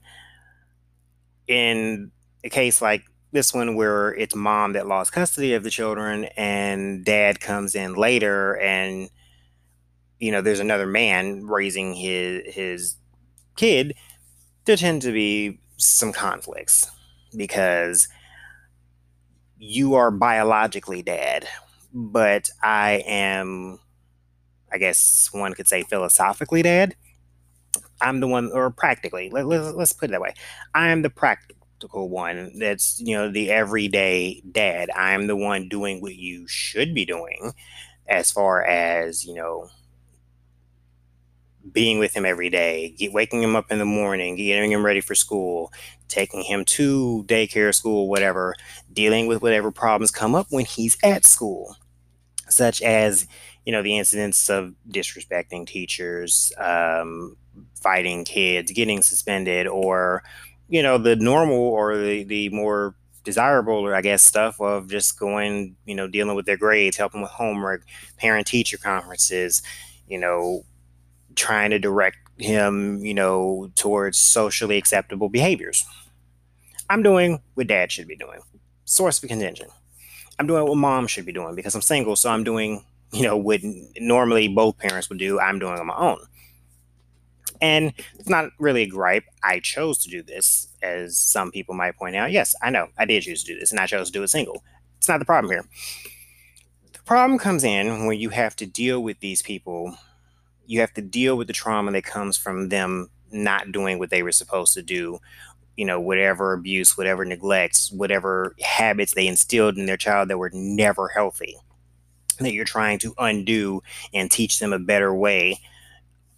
in 1.46 2.11
a 2.44 2.48
case 2.48 2.81
like 2.83 3.04
this 3.33 3.52
one 3.52 3.74
where 3.74 4.14
it's 4.14 4.35
mom 4.35 4.72
that 4.72 4.87
lost 4.87 5.12
custody 5.12 5.54
of 5.54 5.62
the 5.62 5.70
children 5.70 6.24
and 6.37 7.04
dad 7.04 7.40
comes 7.40 7.74
in 7.74 7.94
later 7.94 8.57
and 8.59 9.11
you 10.18 10.31
know 10.33 10.40
there's 10.40 10.61
another 10.61 10.87
man 10.87 11.46
raising 11.46 11.94
his 11.94 12.42
his 12.54 12.96
kid 13.57 13.94
there 14.64 14.76
tend 14.76 15.02
to 15.02 15.12
be 15.12 15.59
some 15.76 16.12
conflicts 16.12 16.90
because 17.37 18.09
you 19.59 19.94
are 19.94 20.11
biologically 20.11 21.03
dad, 21.03 21.47
but 21.92 22.49
I 22.62 23.03
am, 23.07 23.81
I 24.73 24.79
guess 24.79 25.29
one 25.33 25.55
could 25.55 25.68
say 25.68 25.83
philosophically 25.83 26.62
dad. 26.62 26.94
I'm 28.01 28.21
the 28.21 28.29
one, 28.29 28.51
or 28.53 28.71
practically, 28.71 29.31
let, 29.31 29.47
let, 29.47 29.77
let's 29.77 29.92
put 29.92 30.11
it 30.11 30.12
that 30.12 30.21
way. 30.21 30.35
I 30.75 30.88
am 30.88 31.03
the 31.03 31.11
practical 31.11 32.09
one 32.09 32.59
that's, 32.59 33.01
you 33.01 33.16
know, 33.16 33.31
the 33.31 33.51
everyday 33.51 34.42
dad. 34.51 34.90
I'm 34.94 35.27
the 35.27 35.37
one 35.37 35.68
doing 35.68 36.01
what 36.01 36.14
you 36.14 36.47
should 36.47 36.94
be 36.94 37.05
doing 37.05 37.53
as 38.07 38.31
far 38.31 38.64
as, 38.64 39.25
you 39.25 39.35
know, 39.35 39.68
being 41.72 41.98
with 41.98 42.14
him 42.14 42.24
every 42.24 42.50
day, 42.50 42.94
waking 43.12 43.42
him 43.42 43.57
up 43.57 43.70
in 43.70 43.78
the 43.78 43.85
morning, 43.85 44.37
getting 44.37 44.72
him 44.72 44.85
ready 44.85 45.00
for 45.00 45.14
school, 45.14 45.72
taking 46.09 46.42
him 46.42 46.64
to 46.64 47.24
daycare, 47.26 47.74
school, 47.74 48.09
whatever, 48.09 48.54
dealing 48.92 49.26
with 49.26 49.42
whatever 49.42 49.70
problems 49.70 50.11
come 50.11 50.35
up 50.35 50.46
when 50.50 50.64
he's 50.64 50.96
at 51.02 51.24
school, 51.24 51.76
such 52.48 52.83
as, 52.83 53.26
you 53.64 53.72
know, 53.72 53.83
the 53.83 53.98
incidents 53.98 54.48
of 54.48 54.74
disrespecting 54.90 55.66
teachers, 55.66 56.52
um, 56.59 57.37
fighting 57.81 58.24
kids, 58.24 58.72
getting 58.72 59.02
suspended, 59.02 59.66
or, 59.66 60.22
you 60.68 60.83
know, 60.83 60.98
the 60.98 61.16
normal 61.16 61.57
or 61.57 61.96
the, 61.96 62.24
the 62.24 62.48
more 62.50 62.94
desirable, 63.24 63.74
or 63.74 63.94
I 63.94 64.00
guess, 64.00 64.22
stuff 64.22 64.61
of 64.61 64.88
just 64.88 65.18
going, 65.18 65.76
you 65.85 65.94
know, 65.94 66.07
dealing 66.07 66.35
with 66.35 66.46
their 66.46 66.57
grades, 66.57 66.96
helping 66.96 67.20
with 67.20 67.31
homework, 67.31 67.85
parent 68.16 68.46
teacher 68.46 68.78
conferences, 68.78 69.62
you 70.07 70.18
know, 70.18 70.62
trying 71.38 71.70
to 71.70 71.79
direct 71.79 72.18
him, 72.37 72.98
you 73.05 73.14
know, 73.14 73.70
towards 73.77 74.18
socially 74.18 74.77
acceptable 74.77 75.29
behaviors. 75.29 75.87
I'm 76.90 77.03
doing 77.03 77.40
what 77.55 77.68
dad 77.68 77.92
should 77.92 78.09
be 78.09 78.16
doing. 78.16 78.40
Source 78.85 79.22
of 79.22 79.29
contention. 79.29 79.68
I'm 80.38 80.46
doing 80.46 80.66
what 80.66 80.77
mom 80.77 81.07
should 81.07 81.27
be 81.27 81.33
doing 81.33 81.55
because 81.55 81.74
I'm 81.74 81.83
single, 81.83 82.16
so 82.16 82.31
I'm 82.31 82.44
doing, 82.44 82.85
you 83.12 83.22
know, 83.22 83.37
what 83.37 83.61
normally 83.98 84.48
both 84.48 84.79
parents 84.79 85.09
would 85.09 85.18
do, 85.18 85.38
I'm 85.40 85.59
doing 85.59 85.79
on 85.79 85.87
my 85.87 85.96
own. 85.96 86.18
And 87.61 87.92
it's 88.18 88.29
not 88.29 88.51
really 88.59 88.83
a 88.83 88.88
gripe. 88.88 89.24
I 89.42 89.61
chose 89.61 89.98
to 90.05 90.11
do 90.11 90.22
this, 90.22 90.68
as 90.83 91.18
some 91.18 91.51
people 91.51 91.74
might 91.74 91.96
point 91.96 92.14
out. 92.14 92.31
Yes, 92.31 92.55
I 92.62 92.70
know, 92.70 92.88
I 92.98 93.05
did 93.05 93.22
choose 93.22 93.42
to 93.44 93.53
do 93.53 93.61
this, 93.61 93.70
and 93.70 93.81
I 93.81 93.87
chose 93.87 94.09
to 94.09 94.12
do 94.12 94.22
it 94.22 94.29
single. 94.29 94.62
It's 94.98 95.09
not 95.09 95.18
the 95.18 95.24
problem 95.24 95.53
here. 95.53 95.64
The 96.92 97.03
problem 97.03 97.38
comes 97.38 97.64
in 97.64 98.07
when 98.07 98.18
you 98.18 98.31
have 98.31 98.55
to 98.57 98.66
deal 98.66 99.03
with 99.03 99.18
these 99.20 99.42
people 99.42 99.96
you 100.68 100.81
have 100.81 100.92
to 100.92 101.02
deal 101.02 101.37
with 101.37 101.46
the 101.46 101.52
trauma 101.52 101.90
that 101.90 102.04
comes 102.04 102.37
from 102.37 102.68
them 102.68 103.09
not 103.33 103.72
doing 103.72 103.98
what 103.98 104.11
they 104.11 104.22
were 104.22 104.33
supposed 104.33 104.74
to 104.74 104.83
do. 104.83 105.18
You 105.76 105.85
know 105.85 106.00
whatever 106.00 106.52
abuse 106.52 106.96
whatever 106.98 107.24
neglects 107.24 107.92
whatever 107.92 108.54
habits 108.61 109.14
they 109.14 109.28
instilled 109.28 109.78
in 109.78 109.87
their 109.87 109.96
child 109.96 110.28
that 110.28 110.38
were 110.38 110.50
never 110.52 111.09
healthy 111.09 111.57
that 112.40 112.52
you're 112.52 112.64
trying 112.64 112.98
to 113.00 113.14
undo 113.18 113.83
and 114.12 114.31
teach 114.31 114.59
them 114.59 114.72
a 114.72 114.78
better 114.78 115.14
way. 115.14 115.59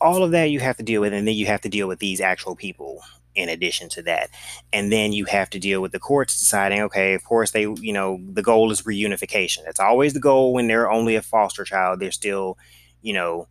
All 0.00 0.22
of 0.22 0.30
that 0.30 0.50
you 0.50 0.60
have 0.60 0.76
to 0.76 0.82
deal 0.82 1.00
with 1.00 1.12
and 1.12 1.26
then 1.26 1.34
you 1.34 1.46
have 1.46 1.62
to 1.62 1.68
deal 1.68 1.88
with 1.88 1.98
these 1.98 2.20
actual 2.20 2.54
people 2.54 3.00
in 3.34 3.48
addition 3.48 3.88
to 3.90 4.02
that. 4.02 4.30
And 4.72 4.92
then 4.92 5.12
you 5.12 5.24
have 5.26 5.50
to 5.50 5.58
deal 5.58 5.80
with 5.80 5.92
the 5.92 5.98
courts 5.98 6.38
deciding 6.38 6.82
okay 6.82 7.14
of 7.14 7.24
course 7.24 7.50
they 7.50 7.62
you 7.62 7.92
know 7.92 8.20
the 8.32 8.42
goal 8.42 8.70
is 8.70 8.82
reunification. 8.82 9.64
That's 9.64 9.80
always 9.80 10.12
the 10.12 10.20
goal 10.20 10.52
when 10.52 10.68
they're 10.68 10.90
only 10.90 11.16
a 11.16 11.22
foster 11.22 11.64
child. 11.64 11.98
They're 11.98 12.12
still 12.12 12.58
you 13.02 13.14
know 13.14 13.48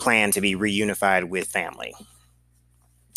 plan 0.00 0.30
to 0.32 0.40
be 0.40 0.54
reunified 0.54 1.28
with 1.28 1.48
family. 1.48 1.94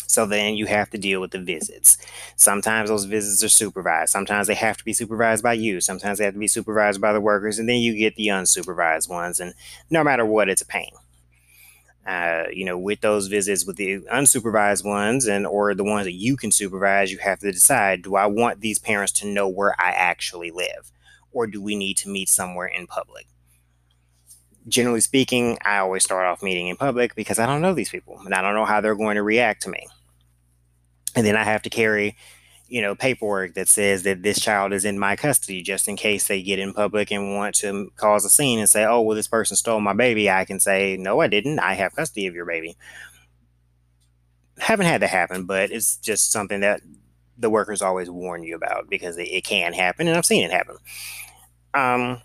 So 0.06 0.26
then 0.26 0.54
you 0.54 0.66
have 0.66 0.90
to 0.90 0.98
deal 0.98 1.20
with 1.20 1.32
the 1.32 1.40
visits. 1.40 1.98
Sometimes 2.36 2.88
those 2.88 3.04
visits 3.04 3.42
are 3.42 3.48
supervised. 3.48 4.12
Sometimes 4.12 4.46
they 4.46 4.54
have 4.54 4.76
to 4.76 4.84
be 4.84 4.92
supervised 4.92 5.42
by 5.42 5.54
you. 5.54 5.80
Sometimes 5.80 6.18
they 6.18 6.24
have 6.24 6.34
to 6.34 6.40
be 6.40 6.46
supervised 6.46 7.00
by 7.00 7.12
the 7.12 7.20
workers. 7.20 7.58
And 7.58 7.68
then 7.68 7.78
you 7.78 7.96
get 7.96 8.14
the 8.14 8.28
unsupervised 8.28 9.08
ones. 9.08 9.40
And 9.40 9.54
no 9.90 10.04
matter 10.04 10.24
what, 10.24 10.48
it's 10.48 10.62
a 10.62 10.66
pain. 10.66 10.92
Uh, 12.06 12.44
you 12.52 12.66
know, 12.66 12.78
with 12.78 13.00
those 13.00 13.28
visits 13.28 13.64
with 13.64 13.76
the 13.76 14.00
unsupervised 14.12 14.84
ones 14.84 15.26
and 15.26 15.46
or 15.46 15.74
the 15.74 15.84
ones 15.84 16.04
that 16.04 16.12
you 16.12 16.36
can 16.36 16.52
supervise, 16.52 17.10
you 17.10 17.16
have 17.16 17.38
to 17.38 17.50
decide: 17.50 18.02
Do 18.02 18.14
I 18.14 18.26
want 18.26 18.60
these 18.60 18.78
parents 18.78 19.12
to 19.20 19.26
know 19.26 19.48
where 19.48 19.74
I 19.80 19.90
actually 19.92 20.50
live, 20.50 20.92
or 21.32 21.46
do 21.46 21.62
we 21.62 21.74
need 21.74 21.96
to 21.98 22.10
meet 22.10 22.28
somewhere 22.28 22.66
in 22.66 22.86
public? 22.86 23.26
Generally 24.68 25.00
speaking, 25.00 25.58
I 25.64 25.78
always 25.78 26.04
start 26.04 26.26
off 26.26 26.42
meeting 26.42 26.68
in 26.68 26.76
public 26.76 27.14
because 27.14 27.38
I 27.38 27.46
don't 27.46 27.62
know 27.62 27.74
these 27.74 27.90
people 27.90 28.20
and 28.24 28.34
I 28.34 28.42
don't 28.42 28.54
know 28.54 28.64
how 28.64 28.80
they're 28.80 28.94
going 28.94 29.16
to 29.16 29.22
react 29.22 29.62
to 29.62 29.70
me. 29.70 29.86
And 31.14 31.26
then 31.26 31.36
I 31.36 31.44
have 31.44 31.62
to 31.62 31.70
carry, 31.70 32.16
you 32.68 32.80
know, 32.80 32.94
paperwork 32.94 33.54
that 33.54 33.68
says 33.68 34.02
that 34.02 34.22
this 34.22 34.40
child 34.40 34.72
is 34.72 34.84
in 34.84 34.98
my 34.98 35.16
custody 35.16 35.62
just 35.62 35.86
in 35.86 35.96
case 35.96 36.26
they 36.26 36.42
get 36.42 36.58
in 36.58 36.72
public 36.72 37.10
and 37.12 37.34
want 37.34 37.54
to 37.56 37.92
cause 37.96 38.24
a 38.24 38.30
scene 38.30 38.58
and 38.58 38.68
say, 38.68 38.84
oh, 38.84 39.02
well, 39.02 39.16
this 39.16 39.28
person 39.28 39.56
stole 39.56 39.80
my 39.80 39.92
baby. 39.92 40.30
I 40.30 40.44
can 40.44 40.58
say, 40.58 40.96
no, 40.96 41.20
I 41.20 41.28
didn't. 41.28 41.58
I 41.58 41.74
have 41.74 41.94
custody 41.94 42.26
of 42.26 42.34
your 42.34 42.46
baby. 42.46 42.76
Haven't 44.58 44.86
had 44.86 45.02
that 45.02 45.10
happen, 45.10 45.44
but 45.44 45.70
it's 45.70 45.96
just 45.96 46.32
something 46.32 46.60
that 46.60 46.80
the 47.36 47.50
workers 47.50 47.82
always 47.82 48.08
warn 48.08 48.44
you 48.44 48.54
about 48.56 48.88
because 48.88 49.18
it, 49.18 49.28
it 49.28 49.44
can 49.44 49.72
happen 49.72 50.08
and 50.08 50.16
I've 50.16 50.24
seen 50.24 50.44
it 50.44 50.52
happen. 50.52 50.76
Um, 51.74 52.22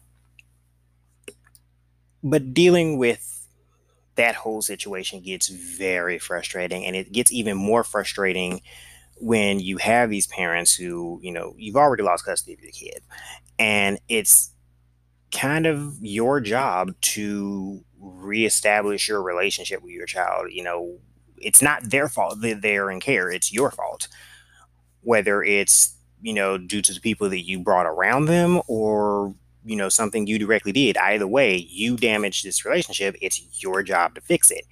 but 2.23 2.53
dealing 2.53 2.97
with 2.97 3.47
that 4.15 4.35
whole 4.35 4.61
situation 4.61 5.21
gets 5.21 5.47
very 5.47 6.19
frustrating 6.19 6.85
and 6.85 6.95
it 6.95 7.11
gets 7.11 7.31
even 7.31 7.55
more 7.55 7.83
frustrating 7.83 8.61
when 9.21 9.59
you 9.59 9.77
have 9.77 10.09
these 10.09 10.27
parents 10.27 10.75
who 10.75 11.19
you 11.21 11.31
know 11.31 11.53
you've 11.57 11.75
already 11.75 12.03
lost 12.03 12.25
custody 12.25 12.53
of 12.53 12.61
your 12.61 12.71
kid 12.71 13.01
and 13.57 13.99
it's 14.07 14.53
kind 15.31 15.65
of 15.65 15.95
your 16.01 16.39
job 16.39 16.93
to 17.01 17.83
reestablish 17.99 19.07
your 19.07 19.21
relationship 19.21 19.83
with 19.83 19.91
your 19.91 20.05
child. 20.05 20.47
You 20.51 20.63
know 20.63 20.97
it's 21.37 21.61
not 21.61 21.89
their 21.89 22.09
fault 22.09 22.41
that 22.41 22.61
they're 22.61 22.91
in 22.91 22.99
care 22.99 23.29
it's 23.29 23.53
your 23.53 23.71
fault. 23.71 24.07
Whether 25.01 25.43
it's 25.43 25.95
you 26.21 26.33
know 26.33 26.57
due 26.57 26.81
to 26.81 26.93
the 26.93 26.99
people 26.99 27.29
that 27.29 27.45
you 27.45 27.59
brought 27.59 27.85
around 27.85 28.25
them 28.25 28.61
or 28.67 29.35
you 29.65 29.75
know 29.75 29.89
something 29.89 30.27
you 30.27 30.39
directly 30.39 30.71
did. 30.71 30.97
Either 30.97 31.27
way 31.27 31.55
you 31.69 31.97
damaged 31.97 32.45
this 32.45 32.65
relationship. 32.65 33.15
It's 33.21 33.41
your 33.61 33.83
job 33.83 34.15
to 34.15 34.21
fix 34.21 34.51
it. 34.51 34.65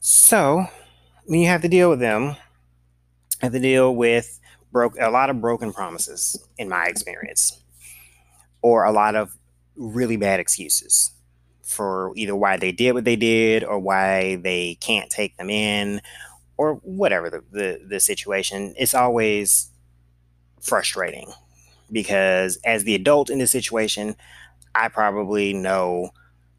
So 0.00 0.66
when 1.26 1.40
you 1.40 1.48
have 1.48 1.62
to 1.62 1.68
deal 1.68 1.88
with 1.88 2.00
them 2.00 2.36
have 3.42 3.52
to 3.52 3.60
deal 3.60 3.94
with 3.94 4.40
broke 4.70 4.96
a 4.98 5.10
lot 5.10 5.30
of 5.30 5.40
broken 5.40 5.72
promises 5.72 6.38
in 6.58 6.68
my 6.68 6.86
experience 6.86 7.60
or 8.62 8.84
a 8.84 8.92
lot 8.92 9.14
of 9.14 9.36
really 9.76 10.16
bad 10.16 10.40
excuses 10.40 11.10
for 11.62 12.12
either 12.16 12.36
why 12.36 12.56
they 12.56 12.72
did 12.72 12.92
what 12.92 13.04
they 13.04 13.16
did 13.16 13.64
or 13.64 13.78
why 13.78 14.36
they 14.36 14.76
can't 14.80 15.10
take 15.10 15.36
them 15.36 15.50
in 15.50 16.00
or 16.56 16.74
whatever 16.76 17.30
the, 17.30 17.42
the, 17.50 17.80
the 17.88 18.00
situation. 18.00 18.74
It's 18.78 18.94
always 18.94 19.70
frustrating 20.60 21.32
because 21.92 22.58
as 22.64 22.84
the 22.84 22.94
adult 22.94 23.30
in 23.30 23.38
this 23.38 23.50
situation, 23.50 24.16
I 24.74 24.88
probably 24.88 25.52
know 25.52 26.10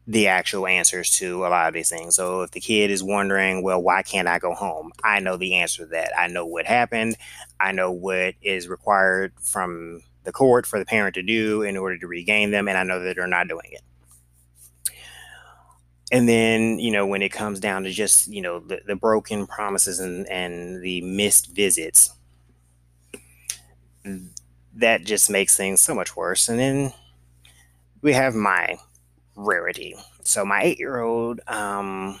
the 0.06 0.28
actual 0.28 0.66
answers 0.66 1.10
to 1.10 1.46
a 1.46 1.48
lot 1.48 1.68
of 1.68 1.74
these 1.74 1.88
things. 1.88 2.14
So 2.14 2.42
if 2.42 2.50
the 2.50 2.60
kid 2.60 2.90
is 2.90 3.02
wondering, 3.02 3.62
well, 3.62 3.82
why 3.82 4.02
can't 4.02 4.28
I 4.28 4.38
go 4.38 4.54
home? 4.54 4.92
I 5.02 5.18
know 5.20 5.36
the 5.36 5.56
answer 5.56 5.84
to 5.84 5.90
that. 5.90 6.12
I 6.18 6.26
know 6.26 6.44
what 6.44 6.66
happened. 6.66 7.16
I 7.58 7.72
know 7.72 7.90
what 7.90 8.34
is 8.42 8.68
required 8.68 9.32
from 9.40 10.02
the 10.24 10.32
court 10.32 10.66
for 10.66 10.78
the 10.78 10.84
parent 10.84 11.14
to 11.14 11.22
do 11.22 11.62
in 11.62 11.76
order 11.76 11.98
to 11.98 12.06
regain 12.06 12.50
them, 12.50 12.68
and 12.68 12.76
I 12.76 12.82
know 12.82 13.00
that 13.00 13.16
they're 13.16 13.26
not 13.26 13.48
doing 13.48 13.70
it. 13.72 13.82
And 16.12 16.28
then, 16.28 16.78
you 16.78 16.90
know, 16.92 17.06
when 17.06 17.22
it 17.22 17.30
comes 17.30 17.58
down 17.60 17.84
to 17.84 17.90
just, 17.90 18.28
you 18.28 18.42
know, 18.42 18.60
the, 18.60 18.80
the 18.86 18.94
broken 18.94 19.46
promises 19.46 20.00
and, 20.00 20.26
and 20.28 20.82
the 20.82 21.00
missed 21.00 21.54
visits, 21.54 22.10
that 24.76 25.04
just 25.04 25.30
makes 25.30 25.56
things 25.56 25.80
so 25.80 25.94
much 25.94 26.16
worse. 26.16 26.48
And 26.48 26.58
then 26.58 26.92
we 28.02 28.12
have 28.12 28.34
my 28.34 28.76
rarity. 29.36 29.94
So 30.24 30.44
my 30.44 30.62
eight 30.62 30.78
year 30.78 31.00
old 31.00 31.40
um, 31.46 32.20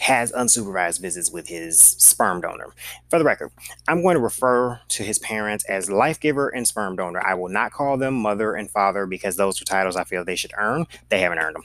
has 0.00 0.32
unsupervised 0.32 1.00
visits 1.00 1.30
with 1.30 1.48
his 1.48 1.80
sperm 1.80 2.40
donor. 2.40 2.74
For 3.08 3.18
the 3.18 3.24
record, 3.24 3.50
I'm 3.88 4.02
going 4.02 4.16
to 4.16 4.20
refer 4.20 4.80
to 4.88 5.02
his 5.02 5.18
parents 5.18 5.64
as 5.66 5.90
life 5.90 6.18
giver 6.20 6.48
and 6.48 6.66
sperm 6.66 6.96
donor. 6.96 7.24
I 7.24 7.34
will 7.34 7.48
not 7.48 7.72
call 7.72 7.96
them 7.96 8.14
mother 8.14 8.54
and 8.54 8.70
father 8.70 9.06
because 9.06 9.36
those 9.36 9.60
are 9.60 9.64
titles 9.64 9.96
I 9.96 10.04
feel 10.04 10.24
they 10.24 10.36
should 10.36 10.52
earn. 10.58 10.86
They 11.08 11.20
haven't 11.20 11.38
earned 11.38 11.56
them. 11.56 11.64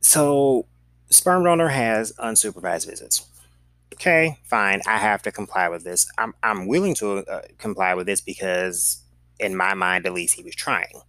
So, 0.00 0.66
sperm 1.10 1.44
donor 1.44 1.68
has 1.68 2.12
unsupervised 2.18 2.86
visits. 2.86 3.26
Okay, 3.92 4.38
fine. 4.44 4.80
I 4.86 4.96
have 4.98 5.22
to 5.22 5.32
comply 5.32 5.68
with 5.68 5.84
this. 5.84 6.10
I'm, 6.18 6.34
I'm 6.42 6.66
willing 6.66 6.94
to 6.96 7.18
uh, 7.18 7.42
comply 7.58 7.94
with 7.94 8.06
this 8.06 8.20
because, 8.20 9.02
in 9.38 9.56
my 9.56 9.74
mind, 9.74 10.06
at 10.06 10.14
least, 10.14 10.34
he 10.34 10.42
was 10.42 10.54
trying. 10.54 11.02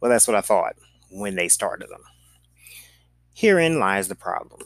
Well, 0.00 0.10
that's 0.10 0.28
what 0.28 0.36
I 0.36 0.40
thought 0.40 0.76
when 1.10 1.34
they 1.34 1.48
started 1.48 1.90
them. 1.90 2.02
Herein 3.34 3.78
lies 3.78 4.08
the 4.08 4.14
problem. 4.14 4.62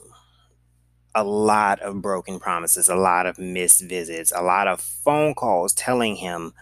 A 1.15 1.25
lot 1.25 1.81
of 1.81 2.03
broken 2.03 2.39
promises, 2.39 2.89
a 2.89 2.95
lot 2.95 3.27
of 3.27 3.39
missed 3.39 3.83
visits, 3.83 4.33
a 4.35 4.43
lot 4.43 4.69
of 4.69 4.81
phone 4.81 5.35
calls 5.35 5.73
telling 5.73 6.17
him, 6.17 6.53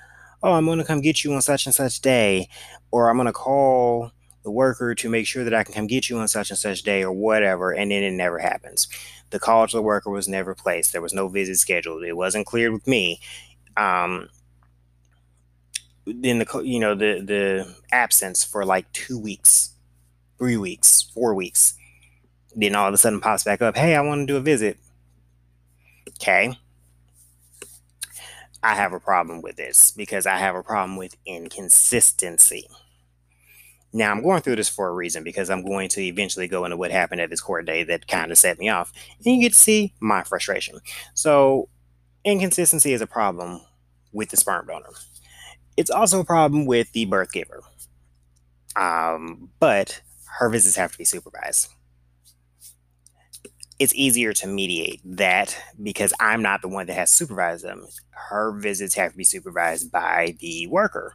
Oh, 0.42 0.52
I'm 0.52 0.66
going 0.66 0.78
to 0.78 0.84
come 0.84 1.00
get 1.00 1.24
you 1.24 1.32
on 1.34 1.42
such 1.42 1.66
and 1.66 1.74
such 1.74 2.00
day, 2.00 2.48
or 2.90 3.10
I'm 3.10 3.16
going 3.16 3.26
to 3.26 3.32
call 3.32 4.12
the 4.46 4.50
worker 4.50 4.94
to 4.94 5.10
make 5.10 5.26
sure 5.26 5.44
that 5.44 5.52
I 5.52 5.64
can 5.64 5.74
come 5.74 5.86
get 5.86 6.08
you 6.08 6.18
on 6.18 6.28
such 6.28 6.50
and 6.50 6.58
such 6.58 6.82
day, 6.82 7.02
or 7.02 7.12
whatever, 7.12 7.72
and 7.72 7.90
then 7.90 8.02
it 8.02 8.12
never 8.12 8.38
happens. 8.38 8.88
The 9.30 9.38
call 9.38 9.66
to 9.66 9.76
the 9.76 9.82
worker 9.82 10.08
was 10.08 10.28
never 10.28 10.54
placed. 10.54 10.92
There 10.92 11.02
was 11.02 11.12
no 11.12 11.28
visit 11.28 11.56
scheduled. 11.56 12.04
It 12.04 12.16
wasn't 12.16 12.46
cleared 12.46 12.72
with 12.72 12.86
me. 12.86 13.20
Um, 13.76 14.30
then 16.06 16.38
the 16.38 16.62
you 16.64 16.80
know 16.80 16.94
the 16.94 17.20
the 17.20 17.76
absence 17.92 18.44
for 18.44 18.64
like 18.64 18.90
two 18.92 19.18
weeks, 19.18 19.74
three 20.38 20.56
weeks, 20.56 21.02
four 21.02 21.34
weeks 21.34 21.74
then 22.56 22.74
all 22.74 22.88
of 22.88 22.94
a 22.94 22.96
sudden 22.96 23.20
pops 23.20 23.44
back 23.44 23.60
up. 23.60 23.76
Hey, 23.76 23.94
I 23.94 24.00
want 24.00 24.22
to 24.22 24.32
do 24.32 24.36
a 24.38 24.40
visit. 24.40 24.78
Okay. 26.08 26.56
I 28.62 28.74
have 28.74 28.94
a 28.94 28.98
problem 28.98 29.42
with 29.42 29.56
this 29.56 29.90
because 29.90 30.26
I 30.26 30.38
have 30.38 30.56
a 30.56 30.62
problem 30.62 30.96
with 30.96 31.16
inconsistency. 31.26 32.66
Now, 33.96 34.10
I'm 34.10 34.22
going 34.22 34.42
through 34.42 34.56
this 34.56 34.68
for 34.68 34.88
a 34.88 34.92
reason 34.92 35.24
because 35.24 35.48
I'm 35.48 35.64
going 35.64 35.88
to 35.90 36.02
eventually 36.02 36.48
go 36.48 36.64
into 36.64 36.76
what 36.76 36.90
happened 36.90 37.20
at 37.20 37.30
this 37.30 37.40
court 37.40 37.66
day 37.66 37.82
that 37.84 38.06
kind 38.06 38.30
of 38.30 38.38
set 38.38 38.58
me 38.58 38.68
off. 38.68 38.92
And 39.24 39.36
you 39.36 39.40
get 39.40 39.54
to 39.54 39.60
see 39.60 39.94
my 40.00 40.22
frustration. 40.22 40.78
So, 41.14 41.68
inconsistency 42.24 42.92
is 42.92 43.00
a 43.00 43.06
problem 43.06 43.62
with 44.12 44.28
the 44.30 44.36
sperm 44.36 44.66
donor. 44.66 44.90
It's 45.76 45.90
also 45.90 46.20
a 46.20 46.24
problem 46.24 46.66
with 46.66 46.92
the 46.92 47.06
birth 47.06 47.32
giver. 47.32 47.62
Um, 48.76 49.50
but 49.60 50.02
her 50.38 50.50
visits 50.50 50.76
have 50.76 50.92
to 50.92 50.98
be 50.98 51.04
supervised 51.04 51.68
it's 53.78 53.94
easier 53.94 54.32
to 54.32 54.46
mediate 54.46 55.00
that 55.04 55.56
because 55.82 56.12
I'm 56.18 56.42
not 56.42 56.62
the 56.62 56.68
one 56.68 56.86
that 56.86 56.94
has 56.94 57.10
supervised 57.10 57.64
them. 57.64 57.86
Her 58.10 58.52
visits 58.52 58.94
have 58.94 59.12
to 59.12 59.18
be 59.18 59.24
supervised 59.24 59.92
by 59.92 60.34
the 60.40 60.66
worker. 60.68 61.14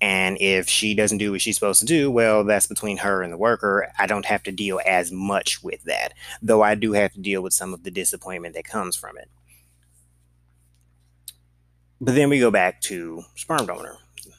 And 0.00 0.38
if 0.40 0.68
she 0.68 0.94
doesn't 0.94 1.18
do 1.18 1.32
what 1.32 1.42
she's 1.42 1.56
supposed 1.56 1.80
to 1.80 1.86
do, 1.86 2.10
well, 2.10 2.42
that's 2.44 2.66
between 2.66 2.98
her 2.98 3.22
and 3.22 3.32
the 3.32 3.36
worker. 3.36 3.92
I 3.98 4.06
don't 4.06 4.24
have 4.24 4.42
to 4.44 4.52
deal 4.52 4.80
as 4.86 5.12
much 5.12 5.62
with 5.62 5.82
that, 5.84 6.14
though 6.40 6.62
I 6.62 6.74
do 6.74 6.92
have 6.92 7.12
to 7.12 7.20
deal 7.20 7.42
with 7.42 7.52
some 7.52 7.74
of 7.74 7.82
the 7.82 7.90
disappointment 7.90 8.54
that 8.54 8.64
comes 8.64 8.96
from 8.96 9.18
it. 9.18 9.28
But 12.00 12.14
then 12.14 12.30
we 12.30 12.40
go 12.40 12.50
back 12.50 12.80
to 12.82 13.24
sperm 13.34 13.66
donor, 13.66 13.98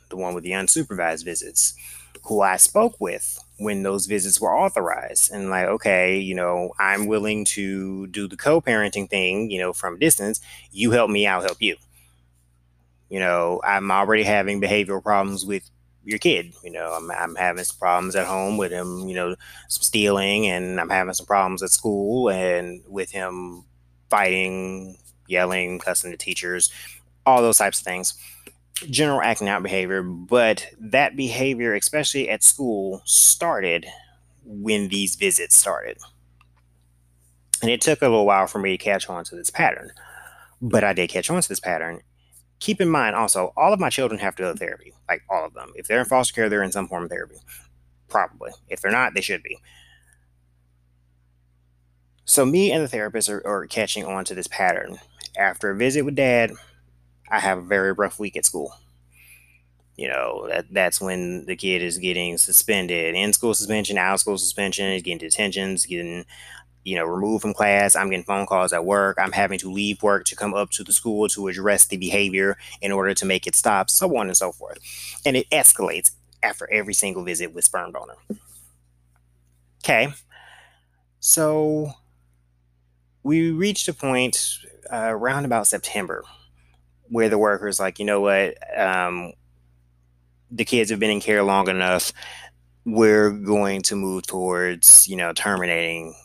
the 0.10 0.18
one 0.18 0.34
with 0.34 0.44
the 0.44 0.52
unsupervised 0.52 1.24
visits, 1.24 1.76
who 2.24 2.42
I 2.42 2.58
spoke 2.58 3.00
with 3.00 3.40
when 3.62 3.84
those 3.84 4.08
visits 4.08 4.42
were 4.42 4.58
authorized 4.58 5.32
and 5.32 5.52
like 5.52 5.68
okay 5.68 6.18
you 6.18 6.34
know 6.34 6.72
i'm 6.80 7.06
willing 7.06 7.46
to 7.46 8.08
do 8.08 8.28
the 8.28 8.36
co-parenting 8.36 9.08
thing 9.08 9.52
you 9.52 9.60
know 9.60 9.72
from 9.72 10.00
distance 10.00 10.42
you 10.72 10.90
help 10.90 11.12
me 11.12 11.28
i'll 11.28 11.44
help 11.44 11.62
you 11.62 11.76
you 13.12 13.20
know 13.20 13.62
i'm 13.64 13.92
already 13.92 14.24
having 14.24 14.60
behavioral 14.60 15.04
problems 15.04 15.46
with 15.46 15.70
your 16.04 16.18
kid 16.18 16.52
you 16.64 16.72
know 16.72 16.92
i'm, 16.94 17.12
I'm 17.12 17.36
having 17.36 17.64
some 17.64 17.78
problems 17.78 18.16
at 18.16 18.26
home 18.26 18.58
with 18.58 18.72
him 18.72 19.08
you 19.08 19.14
know 19.14 19.36
stealing 19.70 20.48
and 20.48 20.80
i'm 20.80 20.90
having 20.90 21.14
some 21.14 21.28
problems 21.28 21.62
at 21.62 21.70
school 21.70 22.30
and 22.30 22.82
with 22.88 23.12
him 23.12 23.66
fighting 24.10 24.98
yelling 25.28 25.78
cussing 25.78 26.12
the 26.12 26.18
teachers 26.18 26.72
all 27.26 27.44
those 27.44 27.60
types 27.60 27.80
of 27.80 27.86
things 27.86 28.16
general 28.90 29.22
acting 29.22 29.48
out 29.48 29.64
behavior, 29.64 30.02
but 30.02 30.68
that 30.80 31.16
behavior, 31.16 31.74
especially 31.76 32.30
at 32.30 32.44
school, 32.44 33.02
started 33.06 33.86
when 34.46 34.88
these 34.88 35.16
visits 35.16 35.56
started. 35.56 35.98
And 37.62 37.70
it 37.70 37.82
took 37.82 38.02
a 38.02 38.08
little 38.08 38.26
while 38.26 38.48
for 38.48 38.60
me 38.60 38.76
to 38.78 38.84
catch 38.84 39.10
on 39.10 39.24
to 39.26 39.36
this 39.36 39.50
pattern, 39.50 39.92
but 40.62 40.84
I 40.84 40.94
did 40.94 41.10
catch 41.10 41.30
on 41.30 41.42
to 41.42 41.48
this 41.48 41.60
pattern. 41.60 42.02
Keep 42.62 42.80
in 42.80 42.90
mind 42.90 43.16
also, 43.16 43.52
all 43.58 43.74
of 43.74 43.80
my 43.80 43.90
children 43.90 44.20
have 44.20 44.36
to 44.36 44.44
go 44.44 44.54
to 44.54 44.58
therapy, 44.58 44.94
like 45.10 45.24
all 45.30 45.44
of 45.44 45.54
them. 45.56 45.74
If 45.76 45.88
they're 45.88 46.00
in 46.00 46.06
foster 46.06 46.34
care, 46.34 46.48
they're 46.48 46.62
in 46.62 46.72
some 46.72 46.88
form 46.88 47.04
of 47.04 47.10
therapy. 47.10 47.38
Probably. 48.08 48.52
If 48.70 48.82
they're 48.82 48.92
not, 48.92 49.16
they 49.16 49.22
should 49.22 49.42
be. 49.42 49.58
So, 52.24 52.46
me 52.46 52.72
and 52.72 52.84
the 52.84 52.88
therapist 52.88 53.30
are, 53.30 53.46
are 53.48 53.66
catching 53.66 54.06
on 54.06 54.26
to 54.26 54.36
this 54.36 54.48
pattern. 54.48 55.00
After 55.36 55.72
a 55.72 55.76
visit 55.76 56.04
with 56.04 56.16
dad, 56.16 56.52
I 57.32 57.40
have 57.40 57.58
a 57.58 57.62
very 57.62 57.94
rough 57.94 58.20
week 58.20 58.38
at 58.38 58.46
school. 58.46 58.76
You 59.98 60.10
know, 60.10 60.48
that 60.48 60.66
that's 60.72 61.02
when 61.02 61.46
the 61.48 61.56
kid 61.56 61.82
is 61.82 61.98
getting 61.98 62.38
suspended, 62.38 63.16
in 63.16 63.34
school 63.34 63.56
suspension, 63.56 63.98
out 63.98 64.14
of 64.14 64.20
school 64.20 64.38
suspension, 64.38 64.96
getting 64.98 65.18
detentions, 65.18 65.86
getting, 65.88 66.26
you 66.84 66.96
know, 66.96 67.06
removed 67.06 67.44
from 67.44 67.54
class. 67.54 67.96
I'm 67.96 68.10
getting 68.10 68.26
phone 68.26 68.46
calls 68.46 68.74
at 68.74 68.86
work. 68.86 69.18
I'm 69.20 69.32
having 69.32 69.60
to 69.60 69.72
leave 69.72 70.02
work 70.02 70.26
to 70.26 70.36
come 70.36 70.54
up 70.54 70.72
to 70.72 70.84
the 70.84 70.94
school 70.94 71.28
to 71.30 71.48
address 71.48 71.86
the 71.86 71.98
behavior 71.98 72.58
in 72.82 72.92
order 72.92 73.14
to 73.14 73.26
make 73.26 73.48
it 73.48 73.56
stop, 73.56 73.90
so 73.90 74.16
on 74.18 74.28
and 74.28 74.38
so 74.38 74.52
forth. 74.52 74.80
And 75.26 75.38
it 75.38 75.50
escalates 75.50 76.12
after 76.44 76.72
every 76.72 76.94
single 76.94 77.24
visit 77.24 77.54
with 77.54 77.66
sperm 77.66 77.92
donor. 77.92 78.16
Okay. 79.84 80.10
So 81.20 81.92
we 83.24 83.52
reached 83.52 83.88
a 83.88 83.94
point 83.94 84.58
uh, 84.92 85.10
around 85.10 85.46
about 85.46 85.68
September 85.68 86.24
where 87.10 87.30
the 87.30 87.38
workers 87.38 87.80
like, 87.80 88.00
you 88.00 88.06
know 88.06 88.22
what, 88.22 88.56
um, 88.80 89.34
the 90.50 90.66
kids 90.66 90.90
have 90.90 91.00
been 91.00 91.12
in 91.12 91.22
care 91.22 91.44
long 91.44 91.68
enough. 91.68 92.12
We're 92.86 93.32
going 93.32 93.84
to 93.84 93.96
move 93.96 94.26
towards, 94.26 95.08
you 95.08 95.16
know, 95.16 95.34
terminating 95.34 96.16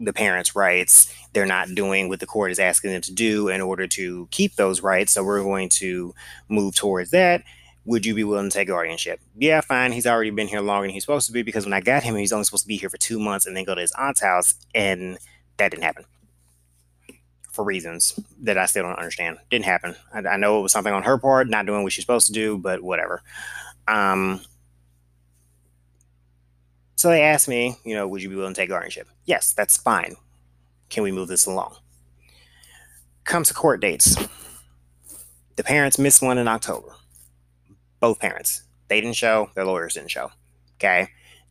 the 0.00 0.12
parents' 0.12 0.54
rights. 0.54 1.12
They're 1.32 1.46
not 1.46 1.74
doing 1.74 2.08
what 2.08 2.20
the 2.20 2.26
court 2.26 2.50
is 2.50 2.58
asking 2.58 2.92
them 2.92 3.02
to 3.02 3.12
do 3.12 3.48
in 3.48 3.60
order 3.60 3.86
to 3.88 4.28
keep 4.30 4.56
those 4.56 4.82
rights. 4.82 5.12
So 5.12 5.24
we're 5.24 5.42
going 5.42 5.68
to 5.70 6.14
move 6.48 6.74
towards 6.74 7.10
that. 7.10 7.42
Would 7.84 8.04
you 8.04 8.14
be 8.14 8.24
willing 8.24 8.50
to 8.50 8.54
take 8.54 8.68
guardianship? 8.68 9.18
Yeah, 9.36 9.60
fine. 9.62 9.92
He's 9.92 10.06
already 10.06 10.30
been 10.30 10.48
here 10.48 10.60
longer 10.60 10.86
than 10.86 10.92
he's 10.92 11.04
supposed 11.04 11.26
to 11.26 11.32
be 11.32 11.42
because 11.42 11.64
when 11.64 11.72
I 11.72 11.80
got 11.80 12.02
him, 12.02 12.16
he's 12.16 12.32
only 12.32 12.44
supposed 12.44 12.64
to 12.64 12.68
be 12.68 12.76
here 12.76 12.90
for 12.90 12.98
two 12.98 13.18
months 13.18 13.46
and 13.46 13.56
then 13.56 13.64
go 13.64 13.74
to 13.74 13.80
his 13.80 13.92
aunt's 13.92 14.20
house, 14.20 14.54
and 14.74 15.18
that 15.56 15.70
didn't 15.70 15.84
happen 15.84 16.04
for 17.50 17.64
reasons 17.64 18.20
that 18.42 18.58
I 18.58 18.66
still 18.66 18.84
don't 18.84 18.98
understand. 18.98 19.38
Didn't 19.50 19.64
happen. 19.64 19.96
I, 20.12 20.18
I, 20.18 20.36
know 20.36 20.60
it 20.60 20.62
was 20.62 20.70
something 20.70 20.92
on 20.92 21.02
her 21.02 21.18
part, 21.18 21.48
not 21.48 21.66
doing 21.66 21.82
what 21.82 21.92
she's 21.92 22.04
supposed 22.04 22.26
to 22.28 22.32
do, 22.32 22.58
but 22.58 22.82
whatever. 22.82 23.22
Um, 23.88 24.42
so 26.94 27.08
they 27.08 27.22
asked 27.22 27.48
me, 27.48 27.76
you 27.84 27.94
know, 27.94 28.06
would 28.06 28.22
you 28.22 28.28
be 28.28 28.36
willing 28.36 28.54
to 28.54 28.60
take 28.60 28.68
guardianship? 28.68 29.08
Yes, 29.28 29.52
that's 29.52 29.76
fine. 29.76 30.16
Can 30.88 31.04
we 31.04 31.12
move 31.12 31.28
this 31.28 31.46
along? 31.46 31.76
Comes 33.22 33.48
to 33.48 33.54
court 33.54 33.80
dates. 33.80 34.16
The 35.54 35.62
parents 35.62 35.98
missed 35.98 36.22
one 36.22 36.38
in 36.38 36.48
October. 36.48 36.88
Both 38.00 38.18
parents. 38.18 38.62
They 38.88 39.00
didn't 39.00 39.16
show, 39.16 39.50
their 39.54 39.64
lawyers 39.64 39.94
didn't 39.94 40.10
show. 40.10 40.30
Okay 40.76 41.08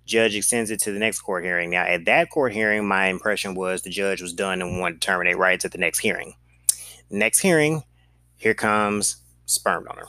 judge 0.07 0.35
extends 0.35 0.71
it 0.71 0.79
to 0.79 0.91
the 0.91 0.99
next 0.99 1.19
court 1.19 1.43
hearing. 1.43 1.69
Now, 1.69 1.83
at 1.83 2.05
that 2.05 2.31
court 2.31 2.53
hearing, 2.53 2.87
my 2.87 3.07
impression 3.07 3.53
was 3.53 3.81
the 3.81 3.89
judge 3.89 4.21
was 4.21 4.33
done 4.33 4.61
and 4.61 4.79
wanted 4.79 5.01
to 5.01 5.05
terminate 5.05 5.37
rights 5.37 5.65
at 5.65 5.71
the 5.71 5.77
next 5.77 5.99
hearing. 5.99 6.33
Next 7.09 7.39
hearing, 7.39 7.83
here 8.37 8.53
comes 8.53 9.17
sperm 9.45 9.85
donor 9.85 10.07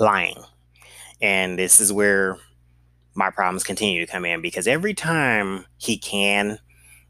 lying. 0.00 0.42
And 1.20 1.58
this 1.58 1.80
is 1.80 1.92
where 1.92 2.38
my 3.14 3.30
problems 3.30 3.64
continue 3.64 4.04
to 4.04 4.10
come 4.10 4.24
in 4.24 4.40
because 4.40 4.66
every 4.66 4.94
time 4.94 5.66
he 5.76 5.96
can 5.96 6.58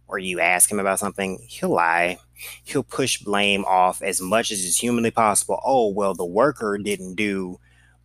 or 0.09 0.19
you 0.19 0.41
ask 0.41 0.71
him 0.71 0.79
about 0.79 0.99
something, 0.99 1.39
he'll 1.49 1.71
lie. 1.75 2.19
He'll 2.65 2.83
push 2.83 3.19
blame 3.19 3.65
off 3.65 4.03
as 4.03 4.21
much 4.21 4.51
as 4.51 4.59
is 4.61 4.79
humanly 4.79 5.11
possible. 5.11 5.61
Oh, 5.65 5.89
well, 5.89 6.15
the 6.15 6.27
worker 6.27 6.77
didn't 6.77 7.15
do 7.15 7.59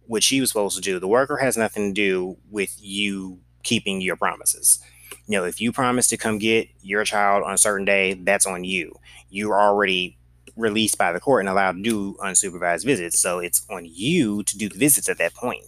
what 0.05 0.23
she 0.23 0.39
was 0.39 0.49
supposed 0.49 0.75
to 0.77 0.81
do. 0.81 0.99
The 0.99 1.07
worker 1.07 1.37
has 1.37 1.57
nothing 1.57 1.93
to 1.93 1.93
do 1.93 2.37
with 2.49 2.75
you 2.79 3.39
keeping 3.63 3.99
your 3.99 4.15
promises. 4.15 4.79
You 5.27 5.37
know, 5.37 5.45
if 5.45 5.59
you 5.59 5.71
promise 5.71 6.07
to 6.07 6.17
come 6.17 6.37
get 6.37 6.69
your 6.81 7.03
child 7.03 7.43
on 7.43 7.53
a 7.53 7.57
certain 7.57 7.85
day, 7.85 8.13
that's 8.13 8.45
on 8.45 8.63
you. 8.63 8.95
You're 9.29 9.59
already 9.59 10.17
released 10.55 10.97
by 10.97 11.11
the 11.11 11.19
court 11.19 11.41
and 11.41 11.49
allowed 11.49 11.73
to 11.73 11.81
do 11.81 12.15
unsupervised 12.23 12.85
visits. 12.85 13.19
So 13.19 13.39
it's 13.39 13.65
on 13.69 13.85
you 13.85 14.43
to 14.43 14.57
do 14.57 14.69
the 14.69 14.77
visits 14.77 15.09
at 15.09 15.17
that 15.17 15.33
point. 15.33 15.65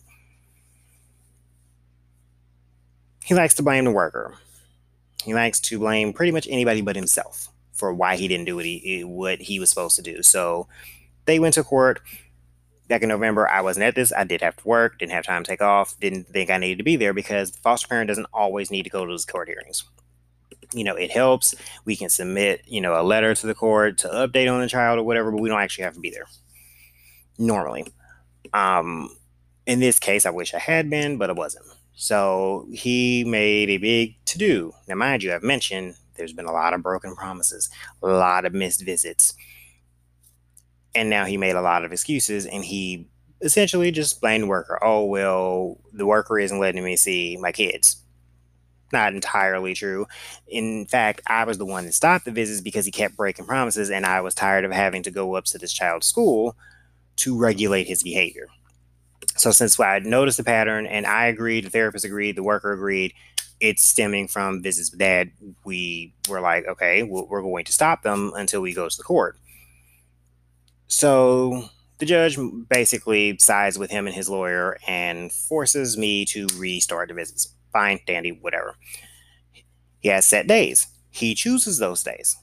He 3.30 3.36
likes 3.36 3.53
to 3.53 3.63
blame 3.63 3.86
the 3.86 3.91
worker. 3.91 4.34
He 5.23 5.36
likes 5.36 5.59
to 5.59 5.77
blame 5.77 6.13
pretty 6.13 6.32
much 6.32 6.47
anybody 6.49 6.82
but 6.82 6.95
himself 6.95 7.49
for 7.73 7.93
why 7.93 8.15
he 8.15 8.27
didn't 8.27 8.47
do 8.47 8.55
what 8.55 8.65
he 8.65 9.03
what 9.03 9.39
he 9.39 9.59
was 9.59 9.69
supposed 9.69 9.95
to 9.97 10.01
do. 10.01 10.23
So 10.23 10.67
they 11.25 11.38
went 11.38 11.53
to 11.53 11.63
court 11.63 12.01
back 12.88 13.03
in 13.03 13.09
November. 13.09 13.47
I 13.47 13.61
wasn't 13.61 13.84
at 13.84 13.93
this. 13.93 14.11
I 14.11 14.23
did 14.23 14.41
have 14.41 14.55
to 14.55 14.67
work, 14.67 14.97
didn't 14.97 15.11
have 15.11 15.25
time 15.25 15.43
to 15.43 15.47
take 15.47 15.61
off, 15.61 15.95
didn't 15.99 16.30
think 16.30 16.49
I 16.49 16.57
needed 16.57 16.80
to 16.80 16.84
be 16.84 16.95
there 16.95 17.13
because 17.13 17.51
the 17.51 17.59
foster 17.59 17.88
parent 17.88 18.07
doesn't 18.07 18.25
always 18.34 18.71
need 18.71 18.82
to 18.86 18.89
go 18.89 19.05
to 19.05 19.11
those 19.11 19.27
court 19.27 19.47
hearings. 19.47 19.84
You 20.73 20.84
know, 20.84 20.95
it 20.95 21.11
helps. 21.11 21.53
We 21.86 21.95
can 21.95 22.09
submit, 22.09 22.63
you 22.65 22.82
know, 22.82 22.99
a 22.99 23.03
letter 23.03 23.36
to 23.36 23.45
the 23.45 23.53
court 23.53 23.99
to 23.99 24.07
update 24.07 24.51
on 24.51 24.59
the 24.59 24.67
child 24.67 24.97
or 24.97 25.03
whatever, 25.03 25.30
but 25.30 25.39
we 25.39 25.49
don't 25.49 25.61
actually 25.61 25.84
have 25.84 25.93
to 25.93 25.99
be 25.99 26.09
there 26.09 26.25
normally. 27.38 27.86
Um, 28.55 29.15
in 29.67 29.82
this 29.82 29.99
case, 29.99 30.25
I 30.25 30.32
wish 30.32 30.55
I 30.55 30.59
had 30.59 30.89
been, 30.89 31.19
but 31.19 31.30
I 31.30 31.34
wasn't. 31.34 31.67
So 31.93 32.67
he 32.71 33.23
made 33.25 33.69
a 33.69 33.77
big 33.77 34.15
to 34.25 34.37
do. 34.37 34.73
Now, 34.87 34.95
mind 34.95 35.23
you, 35.23 35.33
I've 35.33 35.43
mentioned 35.43 35.95
there's 36.15 36.33
been 36.33 36.45
a 36.45 36.51
lot 36.51 36.73
of 36.73 36.83
broken 36.83 37.15
promises, 37.15 37.69
a 38.01 38.07
lot 38.07 38.45
of 38.45 38.53
missed 38.53 38.83
visits. 38.85 39.33
And 40.95 41.09
now 41.09 41.25
he 41.25 41.37
made 41.37 41.55
a 41.55 41.61
lot 41.61 41.85
of 41.85 41.91
excuses 41.91 42.45
and 42.45 42.63
he 42.63 43.07
essentially 43.41 43.91
just 43.91 44.21
blamed 44.21 44.43
the 44.43 44.47
worker. 44.47 44.79
Oh, 44.81 45.05
well, 45.05 45.77
the 45.93 46.05
worker 46.05 46.39
isn't 46.39 46.59
letting 46.59 46.83
me 46.83 46.95
see 46.95 47.37
my 47.37 47.51
kids. 47.51 48.03
Not 48.91 49.13
entirely 49.13 49.73
true. 49.73 50.07
In 50.47 50.85
fact, 50.87 51.21
I 51.27 51.43
was 51.43 51.57
the 51.57 51.65
one 51.65 51.85
that 51.85 51.93
stopped 51.93 52.25
the 52.25 52.31
visits 52.31 52.61
because 52.61 52.85
he 52.85 52.91
kept 52.91 53.15
breaking 53.15 53.45
promises, 53.45 53.91
and 53.91 54.05
I 54.05 54.21
was 54.21 54.33
tired 54.33 54.65
of 54.65 54.71
having 54.71 55.03
to 55.03 55.11
go 55.11 55.35
up 55.35 55.45
to 55.45 55.59
this 55.59 55.71
child's 55.71 56.07
school 56.07 56.57
to 57.17 57.37
regulate 57.37 57.87
his 57.87 58.01
behavior. 58.01 58.47
So 59.39 59.51
since 59.51 59.79
I 59.79 59.99
noticed 59.99 60.37
the 60.37 60.43
pattern 60.43 60.85
and 60.85 61.05
I 61.05 61.27
agreed, 61.27 61.63
the 61.63 61.69
therapist 61.69 62.03
agreed, 62.03 62.35
the 62.35 62.43
worker 62.43 62.73
agreed, 62.73 63.13
it's 63.61 63.81
stemming 63.81 64.27
from 64.27 64.61
visits 64.61 64.89
dad. 64.89 65.31
We 65.63 66.13
were 66.27 66.41
like, 66.41 66.65
okay, 66.67 67.03
we're 67.03 67.41
going 67.41 67.63
to 67.63 67.71
stop 67.71 68.03
them 68.03 68.33
until 68.35 68.59
we 68.59 68.73
go 68.73 68.89
to 68.89 68.97
the 68.97 69.03
court. 69.03 69.37
So 70.87 71.69
the 71.99 72.05
judge 72.05 72.37
basically 72.67 73.37
sides 73.37 73.79
with 73.79 73.91
him 73.91 74.07
and 74.07 74.15
his 74.15 74.29
lawyer 74.29 74.77
and 74.85 75.31
forces 75.31 75.97
me 75.97 76.25
to 76.25 76.47
restart 76.57 77.07
the 77.07 77.13
visits. 77.13 77.55
Fine, 77.71 78.01
dandy, 78.05 78.31
whatever. 78.31 78.75
He 79.99 80.09
has 80.09 80.25
set 80.25 80.47
days. 80.47 80.87
He 81.11 81.33
chooses 81.33 81.77
those 81.77 82.03
days. 82.03 82.35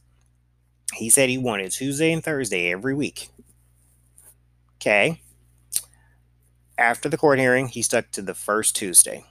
He 0.94 1.10
said 1.10 1.28
he 1.28 1.36
wanted 1.36 1.72
Tuesday 1.72 2.10
and 2.10 2.24
Thursday 2.24 2.72
every 2.72 2.94
week. 2.94 3.28
Okay 4.76 5.20
after 6.78 7.08
the 7.08 7.16
court 7.16 7.38
hearing, 7.38 7.68
he 7.68 7.82
stuck 7.82 8.10
to 8.12 8.22
the 8.22 8.34
first 8.34 8.76
Tuesday. 8.76 9.24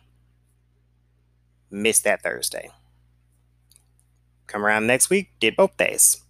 Missed 1.69 2.03
that 2.03 2.21
Thursday. 2.21 2.69
Come 4.47 4.65
around 4.65 4.87
next 4.87 5.09
week, 5.09 5.31
did 5.39 5.55
both 5.55 5.75
days. 5.77 6.21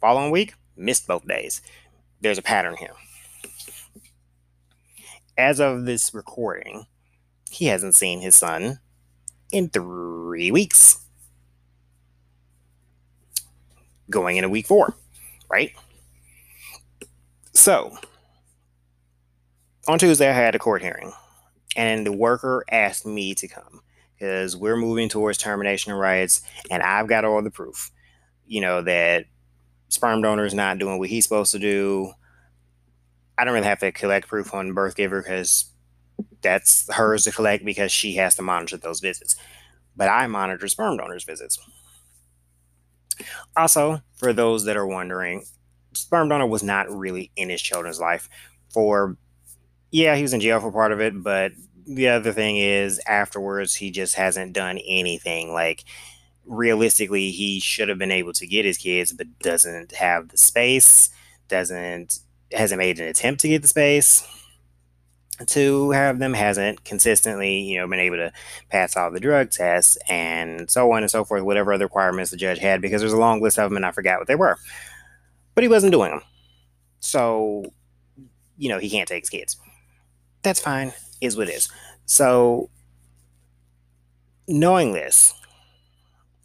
Following 0.00 0.30
week, 0.30 0.54
missed 0.76 1.06
both 1.06 1.26
days. 1.26 1.60
There's 2.20 2.38
a 2.38 2.42
pattern 2.42 2.76
here. 2.78 2.94
As 5.36 5.60
of 5.60 5.84
this 5.84 6.14
recording, 6.14 6.86
he 7.50 7.66
hasn't 7.66 7.94
seen 7.94 8.20
his 8.20 8.34
son 8.34 8.80
in 9.52 9.68
three 9.68 10.50
weeks. 10.50 11.00
Going 14.08 14.36
into 14.36 14.48
week 14.48 14.66
four, 14.66 14.94
right? 15.50 15.72
So, 17.52 17.98
on 19.88 19.98
Tuesday, 19.98 20.28
I 20.28 20.32
had 20.32 20.54
a 20.54 20.58
court 20.58 20.82
hearing, 20.82 21.12
and 21.76 22.06
the 22.06 22.12
worker 22.12 22.64
asked 22.70 23.06
me 23.06 23.34
to 23.34 23.48
come 23.48 23.80
because 24.18 24.56
we're 24.56 24.76
moving 24.76 25.08
towards 25.08 25.38
termination 25.38 25.92
of 25.92 25.98
rights, 25.98 26.42
and 26.70 26.82
I've 26.82 27.08
got 27.08 27.24
all 27.24 27.42
the 27.42 27.50
proof, 27.50 27.90
you 28.46 28.60
know, 28.60 28.82
that 28.82 29.26
sperm 29.88 30.22
donor 30.22 30.44
is 30.44 30.54
not 30.54 30.78
doing 30.78 30.98
what 30.98 31.08
he's 31.08 31.24
supposed 31.24 31.52
to 31.52 31.58
do. 31.58 32.12
I 33.38 33.44
don't 33.44 33.54
really 33.54 33.66
have 33.66 33.80
to 33.80 33.92
collect 33.92 34.28
proof 34.28 34.54
on 34.54 34.72
birth 34.72 34.96
giver 34.96 35.22
because 35.22 35.70
that's 36.40 36.92
hers 36.92 37.24
to 37.24 37.32
collect 37.32 37.64
because 37.64 37.92
she 37.92 38.14
has 38.14 38.34
to 38.36 38.42
monitor 38.42 38.76
those 38.76 39.00
visits. 39.00 39.36
But 39.94 40.08
I 40.08 40.26
monitor 40.26 40.68
sperm 40.68 40.96
donors' 40.96 41.24
visits. 41.24 41.58
Also, 43.56 44.02
for 44.16 44.32
those 44.32 44.64
that 44.64 44.76
are 44.76 44.86
wondering, 44.86 45.44
sperm 45.94 46.28
donor 46.28 46.46
was 46.46 46.62
not 46.62 46.90
really 46.90 47.30
in 47.36 47.50
his 47.50 47.62
children's 47.62 48.00
life 48.00 48.28
for 48.72 49.16
yeah, 49.96 50.14
he 50.14 50.20
was 50.20 50.34
in 50.34 50.40
jail 50.40 50.60
for 50.60 50.70
part 50.70 50.92
of 50.92 51.00
it, 51.00 51.22
but 51.22 51.52
the 51.86 52.08
other 52.08 52.30
thing 52.30 52.58
is 52.58 53.00
afterwards 53.06 53.74
he 53.74 53.90
just 53.90 54.14
hasn't 54.14 54.52
done 54.52 54.78
anything. 54.86 55.54
Like 55.54 55.84
realistically, 56.44 57.30
he 57.30 57.60
should 57.60 57.88
have 57.88 57.96
been 57.96 58.12
able 58.12 58.34
to 58.34 58.46
get 58.46 58.66
his 58.66 58.76
kids, 58.76 59.14
but 59.14 59.38
doesn't 59.38 59.92
have 59.92 60.28
the 60.28 60.36
space, 60.36 61.08
doesn't 61.48 62.18
hasn't 62.52 62.78
made 62.78 63.00
an 63.00 63.08
attempt 63.08 63.40
to 63.40 63.48
get 63.48 63.62
the 63.62 63.68
space 63.68 64.22
to 65.46 65.92
have 65.92 66.18
them, 66.18 66.34
hasn't 66.34 66.84
consistently, 66.84 67.60
you 67.60 67.78
know, 67.78 67.88
been 67.88 67.98
able 67.98 68.16
to 68.16 68.32
pass 68.68 68.98
all 68.98 69.10
the 69.10 69.18
drug 69.18 69.50
tests 69.50 69.96
and 70.10 70.70
so 70.70 70.92
on 70.92 71.04
and 71.04 71.10
so 71.10 71.24
forth, 71.24 71.42
whatever 71.42 71.72
other 71.72 71.86
requirements 71.86 72.30
the 72.30 72.36
judge 72.36 72.58
had, 72.58 72.82
because 72.82 73.00
there's 73.00 73.14
a 73.14 73.18
long 73.18 73.40
list 73.40 73.58
of 73.58 73.70
them 73.70 73.76
and 73.76 73.86
I 73.86 73.92
forgot 73.92 74.18
what 74.18 74.28
they 74.28 74.34
were. 74.34 74.58
But 75.54 75.64
he 75.64 75.68
wasn't 75.68 75.92
doing 75.92 76.10
them. 76.10 76.22
So, 77.00 77.64
you 78.58 78.68
know, 78.68 78.78
he 78.78 78.90
can't 78.90 79.08
take 79.08 79.22
his 79.22 79.30
kids 79.30 79.56
that's 80.46 80.60
fine, 80.60 80.92
is 81.20 81.36
what 81.36 81.48
it 81.48 81.54
is. 81.54 81.68
So, 82.04 82.70
knowing 84.46 84.92
this, 84.92 85.34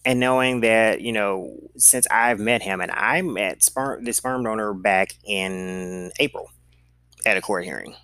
and 0.03 0.19
knowing 0.19 0.61
that 0.61 1.01
you 1.01 1.11
know 1.11 1.55
since 1.77 2.07
I've 2.09 2.39
met 2.39 2.63
him, 2.63 2.81
and 2.81 2.91
I 2.91 3.21
met 3.21 3.61
sperm 3.61 4.03
the 4.03 4.11
sperm 4.11 4.43
donor 4.43 4.73
back 4.73 5.13
in 5.23 6.11
April 6.19 6.49
at 7.27 7.37
a 7.37 7.41
court 7.41 7.63
hearing. 7.63 7.95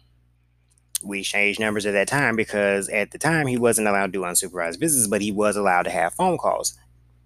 We 1.04 1.24
changed 1.24 1.60
numbers 1.60 1.88
at 1.88 1.94
that 1.94 2.08
time 2.08 2.36
because 2.36 2.90
at 2.90 3.10
the 3.10 3.18
time 3.18 3.48
he 3.48 3.58
wasn't 3.58 3.88
allowed 3.88 4.08
to 4.08 4.12
do 4.12 4.22
unsupervised 4.22 4.80
visits, 4.80 5.08
but 5.08 5.22
he 5.22 5.32
was 5.32 5.56
allowed 5.56 5.84
to 5.84 5.92
have 5.92 6.14
phone 6.14 6.38
calls. 6.38 6.78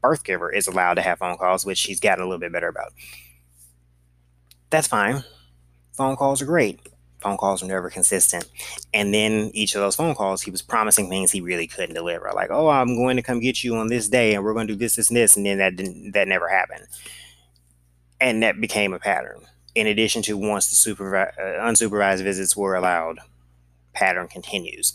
Birth 0.01 0.23
giver 0.23 0.51
is 0.51 0.67
allowed 0.67 0.95
to 0.95 1.01
have 1.01 1.19
phone 1.19 1.37
calls, 1.37 1.65
which 1.65 1.81
he's 1.83 1.99
gotten 1.99 2.23
a 2.23 2.27
little 2.27 2.39
bit 2.39 2.51
better 2.53 2.67
about. 2.69 2.93
That's 4.69 4.87
fine. 4.87 5.23
Phone 5.93 6.15
calls 6.15 6.41
are 6.41 6.45
great 6.45 6.79
phone 7.21 7.37
calls 7.37 7.61
were 7.61 7.67
never 7.67 7.89
consistent. 7.89 8.49
And 8.93 9.13
then 9.13 9.51
each 9.53 9.75
of 9.75 9.81
those 9.81 9.95
phone 9.95 10.15
calls, 10.15 10.41
he 10.41 10.51
was 10.51 10.61
promising 10.61 11.09
things 11.09 11.31
he 11.31 11.41
really 11.41 11.67
couldn't 11.67 11.95
deliver. 11.95 12.31
Like, 12.33 12.49
oh, 12.51 12.69
I'm 12.69 12.95
going 12.97 13.15
to 13.17 13.23
come 13.23 13.39
get 13.39 13.63
you 13.63 13.75
on 13.75 13.87
this 13.87 14.09
day 14.09 14.33
and 14.33 14.43
we're 14.43 14.53
going 14.53 14.67
to 14.67 14.73
do 14.73 14.79
this, 14.79 14.95
this, 14.95 15.09
and 15.09 15.17
this. 15.17 15.37
And 15.37 15.45
then 15.45 15.59
that 15.59 15.75
didn't, 15.75 16.11
that 16.11 16.27
never 16.27 16.49
happened. 16.49 16.87
And 18.19 18.43
that 18.43 18.59
became 18.59 18.93
a 18.93 18.99
pattern. 18.99 19.41
In 19.73 19.87
addition 19.87 20.21
to 20.23 20.37
once 20.37 20.69
the 20.69 20.93
supervi- 20.93 21.31
uh, 21.37 21.63
unsupervised 21.63 22.23
visits 22.23 22.57
were 22.57 22.75
allowed, 22.75 23.19
pattern 23.93 24.27
continues. 24.27 24.93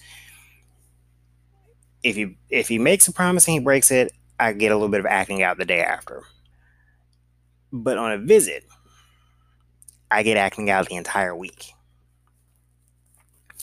If 2.03 2.15
he 2.15 2.37
if 2.51 2.69
he 2.69 2.79
makes 2.79 3.09
a 3.09 3.13
promise 3.13 3.49
and 3.49 3.55
he 3.55 3.61
breaks 3.61 3.91
it, 3.91 4.13
I 4.39 4.53
get 4.53 4.71
a 4.71 4.77
little 4.77 4.91
bit 4.91 5.01
of 5.01 5.07
acting 5.07 5.43
out 5.43 5.57
the 5.57 5.65
day 5.65 5.81
after. 5.81 6.23
But 7.73 7.99
on 7.99 8.13
a 8.13 8.19
visit, 8.19 8.65
I 10.11 10.23
get 10.23 10.37
acting 10.37 10.71
out 10.71 10.89
the 10.89 10.95
entire 10.95 11.35
week 11.35 11.73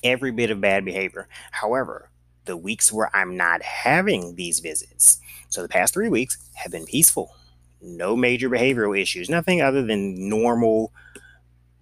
every 0.04 0.32
bit 0.32 0.50
of 0.50 0.62
bad 0.62 0.86
behavior. 0.86 1.28
However, 1.52 2.10
the 2.46 2.58
weeks 2.58 2.92
where 2.92 3.10
I'm 3.16 3.38
not 3.38 3.62
having 3.62 4.36
these 4.36 4.60
visits, 4.60 5.20
so 5.50 5.62
the 5.62 5.70
past 5.70 5.94
three 5.94 6.10
weeks 6.10 6.38
have 6.56 6.72
been 6.72 6.86
peaceful. 6.86 7.36
No 7.82 8.16
major 8.16 8.50
behavioral 8.50 9.00
issues, 9.00 9.30
nothing 9.30 9.62
other 9.62 9.84
than 9.84 10.30
normal 10.30 10.92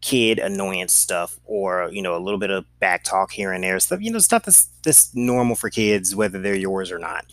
kid 0.02 0.40
annoyance 0.40 0.94
stuff 0.94 1.40
or 1.46 1.88
you 1.92 2.02
know 2.02 2.18
a 2.18 2.20
little 2.20 2.40
bit 2.40 2.50
of 2.50 2.66
back 2.80 3.04
talk 3.04 3.32
here 3.32 3.52
and 3.52 3.64
there 3.64 3.80
stuff 3.80 4.02
you 4.02 4.12
know 4.12 4.18
stuff 4.18 4.44
that's 4.44 4.66
that's 4.84 5.14
normal 5.16 5.56
for 5.56 5.70
kids 5.70 6.16
whether 6.16 6.42
they're 6.42 6.56
yours 6.56 6.92
or 6.92 6.98
not 6.98 7.24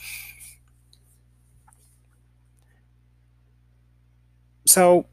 so 4.67 5.07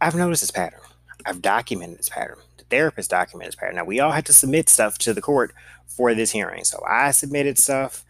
i've 0.00 0.16
noticed 0.16 0.42
this 0.42 0.50
pattern 0.50 0.80
i've 1.26 1.40
documented 1.40 1.96
this 1.96 2.08
pattern 2.08 2.38
therapist 2.70 3.10
document 3.10 3.48
is 3.48 3.56
pattern. 3.56 3.76
Now 3.76 3.84
we 3.84 4.00
all 4.00 4.12
had 4.12 4.26
to 4.26 4.32
submit 4.32 4.68
stuff 4.68 4.98
to 4.98 5.12
the 5.12 5.20
court 5.20 5.52
for 5.86 6.14
this 6.14 6.30
hearing. 6.30 6.64
So 6.64 6.82
I 6.88 7.10
submitted 7.10 7.58
stuff. 7.58 8.04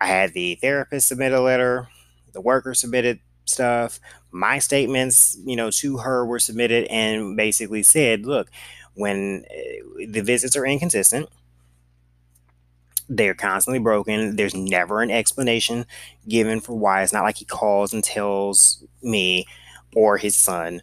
I 0.00 0.06
had 0.06 0.32
the 0.32 0.56
therapist 0.56 1.08
submit 1.08 1.32
a 1.32 1.40
letter. 1.40 1.88
The 2.32 2.40
worker 2.40 2.74
submitted 2.74 3.20
stuff. 3.44 4.00
My 4.30 4.58
statements, 4.58 5.38
you 5.44 5.56
know, 5.56 5.70
to 5.70 5.98
her 5.98 6.24
were 6.24 6.38
submitted 6.38 6.84
and 6.86 7.36
basically 7.36 7.82
said, 7.82 8.26
look, 8.26 8.50
when 8.94 9.44
uh, 9.50 10.06
the 10.08 10.20
visits 10.20 10.56
are 10.56 10.66
inconsistent, 10.66 11.28
they're 13.08 13.34
constantly 13.34 13.78
broken. 13.78 14.36
There's 14.36 14.54
never 14.54 15.00
an 15.00 15.10
explanation 15.10 15.86
given 16.28 16.60
for 16.60 16.74
why. 16.74 17.02
It's 17.02 17.12
not 17.12 17.24
like 17.24 17.38
he 17.38 17.44
calls 17.44 17.92
and 17.92 18.04
tells 18.04 18.84
me 19.02 19.46
or 19.94 20.18
his 20.18 20.36
son, 20.36 20.82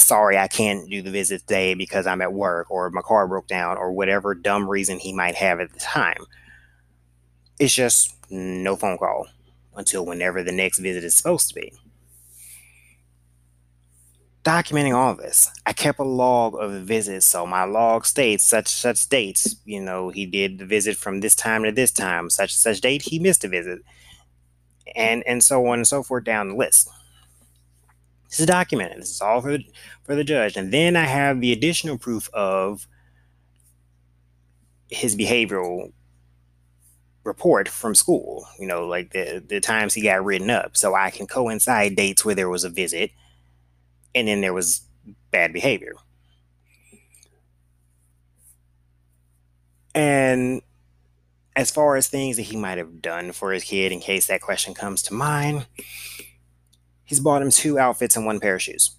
sorry, 0.00 0.38
I 0.38 0.48
can't 0.48 0.88
do 0.90 1.02
the 1.02 1.10
visit 1.10 1.42
today 1.42 1.74
because 1.74 2.06
I'm 2.06 2.22
at 2.22 2.32
work 2.32 2.70
or 2.70 2.90
my 2.90 3.02
car 3.02 3.28
broke 3.28 3.46
down 3.46 3.76
or 3.76 3.92
whatever 3.92 4.34
dumb 4.34 4.68
reason 4.68 4.98
he 4.98 5.12
might 5.12 5.34
have 5.36 5.60
at 5.60 5.72
the 5.72 5.80
time. 5.80 6.24
It's 7.58 7.74
just 7.74 8.14
no 8.30 8.76
phone 8.76 8.98
call 8.98 9.26
until 9.76 10.06
whenever 10.06 10.42
the 10.42 10.52
next 10.52 10.78
visit 10.78 11.04
is 11.04 11.14
supposed 11.14 11.48
to 11.48 11.54
be. 11.54 11.72
Documenting 14.42 14.94
all 14.94 15.14
this, 15.14 15.50
I 15.66 15.74
kept 15.74 15.98
a 15.98 16.04
log 16.04 16.54
of 16.58 16.72
the 16.72 16.80
visits. 16.80 17.26
So 17.26 17.46
my 17.46 17.64
log 17.64 18.06
states 18.06 18.42
such 18.42 18.68
such 18.68 19.06
dates. 19.10 19.56
You 19.66 19.82
know, 19.82 20.08
he 20.08 20.24
did 20.24 20.58
the 20.58 20.64
visit 20.64 20.96
from 20.96 21.20
this 21.20 21.34
time 21.34 21.62
to 21.64 21.72
this 21.72 21.90
time. 21.90 22.30
Such 22.30 22.54
such 22.54 22.80
date 22.80 23.02
he 23.02 23.18
missed 23.18 23.44
a 23.44 23.48
visit, 23.48 23.80
and 24.96 25.22
and 25.26 25.44
so 25.44 25.66
on 25.66 25.80
and 25.80 25.86
so 25.86 26.02
forth 26.02 26.24
down 26.24 26.48
the 26.48 26.54
list. 26.54 26.88
This 28.30 28.40
is 28.40 28.46
documented. 28.46 29.02
This 29.02 29.10
is 29.10 29.20
all 29.20 29.40
for 29.40 29.58
the, 29.58 29.64
for 30.04 30.14
the 30.14 30.24
judge. 30.24 30.56
And 30.56 30.72
then 30.72 30.96
I 30.96 31.04
have 31.04 31.40
the 31.40 31.52
additional 31.52 31.98
proof 31.98 32.30
of 32.32 32.86
his 34.88 35.16
behavioral 35.16 35.92
report 37.24 37.68
from 37.68 37.94
school, 37.94 38.46
you 38.58 38.66
know, 38.66 38.86
like 38.86 39.12
the, 39.12 39.42
the 39.46 39.60
times 39.60 39.94
he 39.94 40.02
got 40.02 40.24
written 40.24 40.48
up. 40.48 40.76
So 40.76 40.94
I 40.94 41.10
can 41.10 41.26
coincide 41.26 41.96
dates 41.96 42.24
where 42.24 42.34
there 42.34 42.48
was 42.48 42.64
a 42.64 42.70
visit 42.70 43.10
and 44.14 44.28
then 44.28 44.40
there 44.40 44.54
was 44.54 44.82
bad 45.30 45.52
behavior. 45.52 45.94
And 49.94 50.62
as 51.56 51.70
far 51.70 51.96
as 51.96 52.06
things 52.06 52.36
that 52.36 52.44
he 52.44 52.56
might 52.56 52.78
have 52.78 53.02
done 53.02 53.32
for 53.32 53.52
his 53.52 53.64
kid, 53.64 53.90
in 53.90 54.00
case 54.00 54.28
that 54.28 54.40
question 54.40 54.72
comes 54.72 55.02
to 55.02 55.14
mind, 55.14 55.66
he's 57.10 57.18
bought 57.18 57.42
him 57.42 57.50
two 57.50 57.76
outfits 57.76 58.16
and 58.16 58.24
one 58.24 58.38
pair 58.38 58.54
of 58.54 58.62
shoes. 58.62 58.92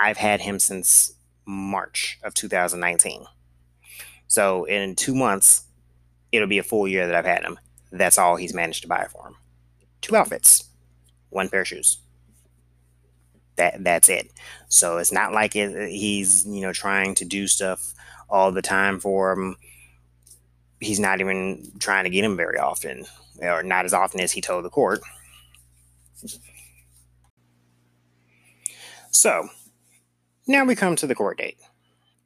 I've 0.00 0.16
had 0.16 0.40
him 0.40 0.58
since 0.58 1.14
March 1.46 2.18
of 2.24 2.34
2019. 2.34 3.24
So 4.26 4.64
in 4.64 4.96
two 4.96 5.14
months, 5.14 5.62
it'll 6.32 6.48
be 6.48 6.58
a 6.58 6.64
full 6.64 6.88
year 6.88 7.06
that 7.06 7.14
I've 7.14 7.24
had 7.24 7.44
him. 7.44 7.56
That's 7.92 8.18
all 8.18 8.34
he's 8.34 8.52
managed 8.52 8.82
to 8.82 8.88
buy 8.88 9.06
for 9.12 9.28
him. 9.28 9.36
Two 10.00 10.16
outfits, 10.16 10.64
one 11.30 11.48
pair 11.48 11.60
of 11.60 11.68
shoes. 11.68 11.98
That 13.54 13.84
that's 13.84 14.08
it. 14.08 14.32
So 14.68 14.98
it's 14.98 15.12
not 15.12 15.32
like 15.32 15.54
it, 15.54 15.90
he's 15.90 16.44
you 16.46 16.60
know 16.60 16.72
trying 16.72 17.14
to 17.16 17.24
do 17.24 17.46
stuff 17.46 17.94
all 18.28 18.50
the 18.50 18.62
time 18.62 18.98
for 18.98 19.32
him. 19.32 19.56
He's 20.80 21.00
not 21.00 21.20
even 21.20 21.70
trying 21.78 22.04
to 22.04 22.10
get 22.10 22.24
him 22.24 22.36
very 22.36 22.58
often, 22.58 23.06
or 23.40 23.62
not 23.62 23.84
as 23.84 23.94
often 23.94 24.20
as 24.20 24.32
he 24.32 24.40
told 24.40 24.64
the 24.64 24.70
court. 24.70 25.00
So 29.18 29.48
now 30.46 30.64
we 30.64 30.76
come 30.76 30.94
to 30.94 31.06
the 31.08 31.14
court 31.16 31.38
date. 31.38 31.58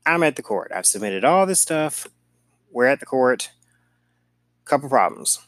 I'm 0.04 0.22
at 0.22 0.36
the 0.36 0.42
court. 0.42 0.70
I've 0.74 0.84
submitted 0.84 1.24
all 1.24 1.46
this 1.46 1.58
stuff. 1.58 2.06
We're 2.70 2.84
at 2.84 3.00
the 3.00 3.06
court. 3.06 3.50
Couple 4.66 4.90
problems. 4.90 5.38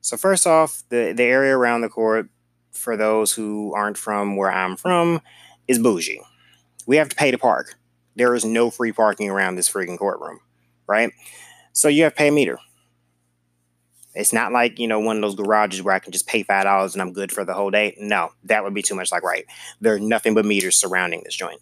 So 0.00 0.16
first 0.16 0.46
off, 0.46 0.82
the, 0.88 1.12
the 1.14 1.24
area 1.24 1.54
around 1.54 1.82
the 1.82 1.90
court, 1.90 2.30
for 2.72 2.96
those 2.96 3.30
who 3.30 3.74
aren't 3.74 3.98
from 3.98 4.36
where 4.36 4.50
I'm 4.50 4.74
from, 4.74 5.20
is 5.68 5.78
bougie. 5.78 6.22
We 6.86 6.96
have 6.96 7.10
to 7.10 7.16
pay 7.16 7.30
to 7.30 7.36
park. 7.36 7.74
There 8.16 8.34
is 8.34 8.46
no 8.46 8.70
free 8.70 8.92
parking 8.92 9.28
around 9.28 9.56
this 9.56 9.70
freaking 9.70 9.98
courtroom, 9.98 10.40
right? 10.86 11.12
So 11.74 11.88
you 11.88 12.04
have 12.04 12.14
to 12.14 12.16
pay 12.16 12.28
a 12.28 12.32
meter. 12.32 12.58
It's 14.14 14.32
not 14.32 14.52
like, 14.52 14.78
you 14.78 14.88
know, 14.88 14.98
one 14.98 15.16
of 15.16 15.22
those 15.22 15.36
garages 15.36 15.82
where 15.82 15.94
I 15.94 16.00
can 16.00 16.12
just 16.12 16.26
pay 16.26 16.42
$5 16.42 16.92
and 16.92 17.02
I'm 17.02 17.12
good 17.12 17.30
for 17.30 17.44
the 17.44 17.54
whole 17.54 17.70
day. 17.70 17.96
No, 17.98 18.30
that 18.44 18.64
would 18.64 18.74
be 18.74 18.82
too 18.82 18.96
much 18.96 19.12
like 19.12 19.22
right. 19.22 19.44
There's 19.80 20.00
nothing 20.00 20.34
but 20.34 20.44
meters 20.44 20.76
surrounding 20.76 21.22
this 21.24 21.36
joint. 21.36 21.60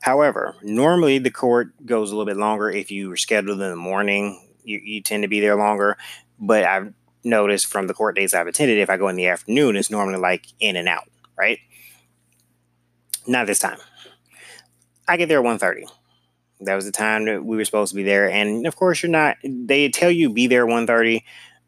However, 0.00 0.56
normally 0.62 1.18
the 1.18 1.30
court 1.30 1.72
goes 1.86 2.10
a 2.10 2.16
little 2.16 2.26
bit 2.26 2.36
longer 2.36 2.68
if 2.70 2.90
you 2.90 3.08
were 3.08 3.16
scheduled 3.16 3.60
in 3.60 3.70
the 3.70 3.76
morning. 3.76 4.48
You, 4.64 4.80
you 4.82 5.00
tend 5.00 5.22
to 5.22 5.28
be 5.28 5.38
there 5.38 5.54
longer. 5.54 5.96
But 6.40 6.64
I've 6.64 6.92
noticed 7.22 7.66
from 7.66 7.86
the 7.86 7.94
court 7.94 8.16
days 8.16 8.34
I've 8.34 8.48
attended, 8.48 8.78
if 8.78 8.90
I 8.90 8.96
go 8.96 9.08
in 9.08 9.16
the 9.16 9.28
afternoon, 9.28 9.76
it's 9.76 9.90
normally 9.90 10.18
like 10.18 10.46
in 10.58 10.76
and 10.76 10.88
out, 10.88 11.08
right? 11.38 11.58
Not 13.28 13.46
this 13.46 13.60
time. 13.60 13.78
I 15.06 15.16
get 15.16 15.28
there 15.28 15.38
at 15.38 15.44
1.30. 15.44 15.88
That 16.64 16.74
was 16.74 16.84
the 16.84 16.92
time 16.92 17.24
that 17.26 17.44
we 17.44 17.56
were 17.56 17.64
supposed 17.64 17.90
to 17.90 17.96
be 17.96 18.02
there. 18.02 18.30
And 18.30 18.66
of 18.66 18.76
course, 18.76 19.02
you're 19.02 19.10
not, 19.10 19.36
they 19.44 19.88
tell 19.88 20.10
you 20.10 20.32
be 20.32 20.46
there 20.46 20.66
1.30, 20.66 21.22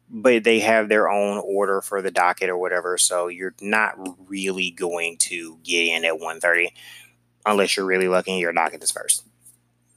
but 0.09 0.43
they 0.43 0.59
have 0.59 0.89
their 0.89 1.09
own 1.09 1.37
order 1.45 1.81
for 1.81 2.01
the 2.01 2.11
docket 2.11 2.49
or 2.49 2.57
whatever. 2.57 2.97
So 2.97 3.27
you're 3.27 3.55
not 3.61 3.95
really 4.27 4.71
going 4.71 5.17
to 5.19 5.59
get 5.63 5.87
in 5.87 6.05
at 6.05 6.19
1.30 6.19 6.69
unless 7.45 7.75
you're 7.75 7.85
really 7.85 8.07
lucky 8.07 8.31
and 8.31 8.39
your 8.39 8.53
docket 8.53 8.83
is 8.83 8.91
first. 8.91 9.23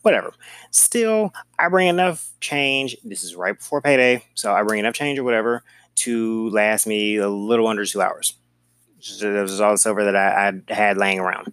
Whatever. 0.02 0.32
Still, 0.70 1.32
I 1.58 1.68
bring 1.68 1.88
enough 1.88 2.30
change. 2.40 2.96
This 3.04 3.24
is 3.24 3.34
right 3.34 3.58
before 3.58 3.82
payday. 3.82 4.24
So 4.34 4.52
I 4.52 4.62
bring 4.62 4.78
enough 4.78 4.94
change 4.94 5.18
or 5.18 5.24
whatever 5.24 5.62
to 5.96 6.48
last 6.50 6.86
me 6.86 7.16
a 7.16 7.28
little 7.28 7.66
under 7.66 7.84
two 7.84 8.00
hours. 8.00 8.34
So 9.00 9.44
is 9.44 9.60
all 9.60 9.72
the 9.72 9.78
silver 9.78 10.04
that 10.04 10.16
I, 10.16 10.52
I 10.68 10.72
had 10.72 10.96
laying 10.96 11.20
around. 11.20 11.52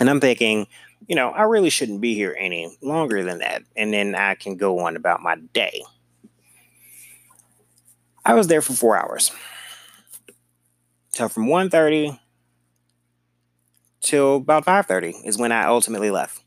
And 0.00 0.08
I'm 0.10 0.20
thinking, 0.20 0.66
you 1.12 1.16
know, 1.16 1.28
I 1.28 1.42
really 1.42 1.68
shouldn't 1.68 2.00
be 2.00 2.14
here 2.14 2.34
any 2.40 2.74
longer 2.80 3.22
than 3.22 3.40
that. 3.40 3.64
And 3.76 3.92
then 3.92 4.14
I 4.14 4.34
can 4.34 4.56
go 4.56 4.78
on 4.78 4.96
about 4.96 5.20
my 5.20 5.36
day. 5.36 5.82
I 8.24 8.32
was 8.32 8.46
there 8.46 8.62
for 8.62 8.72
four 8.72 8.96
hours. 8.96 9.30
So 11.10 11.28
from 11.28 11.48
1.30 11.48 12.18
till 14.00 14.36
about 14.36 14.64
5.30 14.64 15.26
is 15.26 15.36
when 15.36 15.52
I 15.52 15.66
ultimately 15.66 16.10
left. 16.10 16.42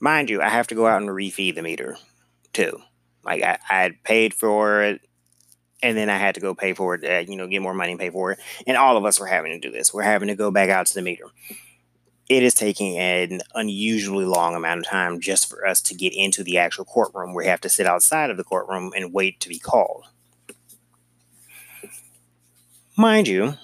Mind 0.00 0.28
you, 0.28 0.42
I 0.42 0.48
have 0.48 0.66
to 0.66 0.74
go 0.74 0.88
out 0.88 1.02
and 1.02 1.10
refeed 1.12 1.54
the 1.54 1.62
meter 1.62 1.96
too. 2.52 2.82
Like 3.24 3.44
I, 3.44 3.60
I 3.70 3.82
had 3.82 4.02
paid 4.02 4.34
for 4.34 4.82
it 4.82 5.02
and 5.84 5.96
then 5.96 6.10
I 6.10 6.16
had 6.16 6.34
to 6.34 6.40
go 6.40 6.52
pay 6.52 6.72
for 6.72 6.96
it, 6.96 7.04
uh, 7.04 7.30
you 7.30 7.36
know, 7.36 7.46
get 7.46 7.62
more 7.62 7.74
money 7.74 7.92
and 7.92 8.00
pay 8.00 8.10
for 8.10 8.32
it. 8.32 8.40
And 8.66 8.76
all 8.76 8.96
of 8.96 9.04
us 9.04 9.20
were 9.20 9.26
having 9.26 9.52
to 9.52 9.60
do 9.60 9.70
this. 9.70 9.94
We're 9.94 10.02
having 10.02 10.26
to 10.26 10.34
go 10.34 10.50
back 10.50 10.68
out 10.68 10.86
to 10.86 10.94
the 10.94 11.02
meter 11.02 11.26
it 12.36 12.42
is 12.42 12.54
taking 12.54 12.98
an 12.98 13.40
unusually 13.54 14.24
long 14.24 14.54
amount 14.54 14.80
of 14.80 14.86
time 14.86 15.20
just 15.20 15.50
for 15.50 15.66
us 15.66 15.82
to 15.82 15.94
get 15.94 16.14
into 16.14 16.42
the 16.42 16.56
actual 16.56 16.84
courtroom. 16.84 17.34
We 17.34 17.46
have 17.46 17.60
to 17.60 17.68
sit 17.68 17.86
outside 17.86 18.30
of 18.30 18.38
the 18.38 18.44
courtroom 18.44 18.92
and 18.96 19.12
wait 19.12 19.38
to 19.40 19.48
be 19.48 19.58
called. 19.58 20.06
Mind 22.96 23.28
you, 23.28 23.54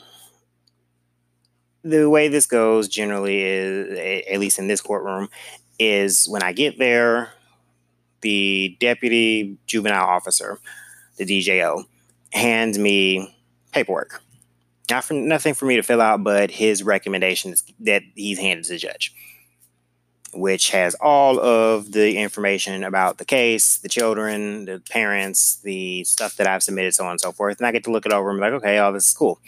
the 1.82 2.10
way 2.10 2.28
this 2.28 2.46
goes 2.46 2.88
generally 2.88 3.42
is, 3.42 4.24
at 4.30 4.38
least 4.38 4.58
in 4.58 4.68
this 4.68 4.82
courtroom, 4.82 5.28
is 5.78 6.28
when 6.28 6.42
I 6.42 6.52
get 6.52 6.78
there, 6.78 7.32
the 8.20 8.76
deputy 8.80 9.56
juvenile 9.66 10.06
officer, 10.06 10.58
the 11.16 11.24
DJO, 11.24 11.84
hands 12.32 12.78
me 12.78 13.34
paperwork 13.72 14.22
not 14.90 15.04
for 15.04 15.14
nothing 15.14 15.54
for 15.54 15.66
me 15.66 15.76
to 15.76 15.82
fill 15.82 16.00
out, 16.00 16.22
but 16.22 16.50
his 16.50 16.82
recommendations 16.82 17.64
that 17.80 18.02
he's 18.14 18.38
handed 18.38 18.64
to 18.64 18.72
the 18.72 18.78
judge, 18.78 19.14
which 20.32 20.70
has 20.70 20.94
all 20.96 21.38
of 21.38 21.92
the 21.92 22.16
information 22.16 22.84
about 22.84 23.18
the 23.18 23.24
case, 23.24 23.78
the 23.78 23.88
children, 23.88 24.64
the 24.64 24.82
parents, 24.90 25.56
the 25.62 26.04
stuff 26.04 26.36
that 26.36 26.46
I've 26.46 26.62
submitted, 26.62 26.94
so 26.94 27.04
on 27.04 27.12
and 27.12 27.20
so 27.20 27.32
forth. 27.32 27.58
And 27.58 27.66
I 27.66 27.72
get 27.72 27.84
to 27.84 27.90
look 27.90 28.06
it 28.06 28.12
over 28.12 28.30
and 28.30 28.38
be 28.38 28.42
like, 28.42 28.52
okay, 28.54 28.78
all 28.78 28.92
this 28.92 29.08
is 29.08 29.14
cool. 29.14 29.40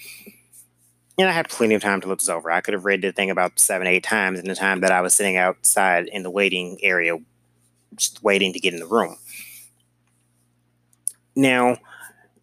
And 1.19 1.29
I 1.29 1.33
had 1.33 1.49
plenty 1.51 1.75
of 1.75 1.83
time 1.83 2.01
to 2.01 2.09
look 2.09 2.21
this 2.21 2.31
over. 2.31 2.51
I 2.51 2.63
could 2.63 2.73
have 2.73 2.87
read 2.87 3.03
the 3.03 3.13
thing 3.13 3.31
about 3.31 3.59
seven, 3.59 3.87
eight 3.87 4.03
times 4.03 4.39
in 4.39 4.47
the 4.47 4.55
time 4.55 4.81
that 4.81 4.91
I 4.91 5.03
was 5.03 5.15
sitting 5.15 5.37
outside 5.37 6.09
in 6.09 6.23
the 6.23 6.31
waiting 6.31 6.79
area, 6.83 7.19
just 7.95 8.23
waiting 8.23 8.55
to 8.55 8.61
get 8.61 8.73
in 8.73 8.81
the 8.81 8.87
room. 8.87 9.17
Now, 11.37 11.77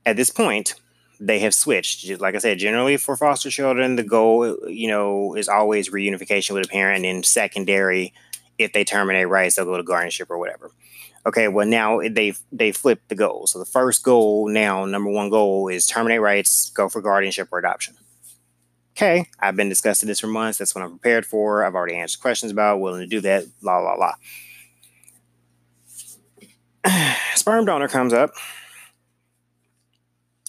at 0.05 0.15
this 0.15 0.29
point, 0.29 0.75
they 1.19 1.39
have 1.39 1.53
switched. 1.53 2.07
Like 2.19 2.35
I 2.35 2.39
said, 2.39 2.59
generally 2.59 2.97
for 2.97 3.15
foster 3.15 3.49
children, 3.49 3.95
the 3.95 4.03
goal, 4.03 4.57
you 4.67 4.87
know, 4.87 5.35
is 5.35 5.49
always 5.49 5.89
reunification 5.89 6.51
with 6.51 6.65
a 6.65 6.69
parent, 6.69 7.05
and 7.05 7.25
secondary, 7.25 8.13
if 8.57 8.73
they 8.73 8.83
terminate 8.83 9.27
rights, 9.27 9.55
they'll 9.55 9.65
go 9.65 9.77
to 9.77 9.83
guardianship 9.83 10.29
or 10.29 10.37
whatever. 10.37 10.71
Okay, 11.25 11.47
well 11.47 11.67
now 11.67 11.99
they 11.99 12.33
they 12.51 12.71
flipped 12.71 13.09
the 13.09 13.15
goal. 13.15 13.47
So 13.47 13.59
the 13.59 13.65
first 13.65 14.03
goal 14.03 14.47
now, 14.47 14.85
number 14.85 15.09
one 15.09 15.29
goal 15.29 15.67
is 15.67 15.85
terminate 15.85 16.21
rights, 16.21 16.69
go 16.71 16.87
for 16.87 17.01
guardianship 17.01 17.49
or 17.51 17.59
adoption. 17.59 17.95
Okay, 18.95 19.27
I've 19.39 19.55
been 19.55 19.69
discussing 19.69 20.07
this 20.07 20.19
for 20.19 20.27
months. 20.27 20.57
That's 20.57 20.73
what 20.73 20.83
I'm 20.83 20.91
prepared 20.91 21.25
for. 21.25 21.63
I've 21.63 21.75
already 21.75 21.95
answered 21.95 22.21
questions 22.21 22.51
about, 22.51 22.79
willing 22.79 23.01
to 23.01 23.07
do 23.07 23.21
that. 23.21 23.45
La 23.61 23.77
la 23.77 23.93
la. 23.93 24.13
Sperm 27.35 27.65
donor 27.65 27.87
comes 27.87 28.13
up 28.13 28.31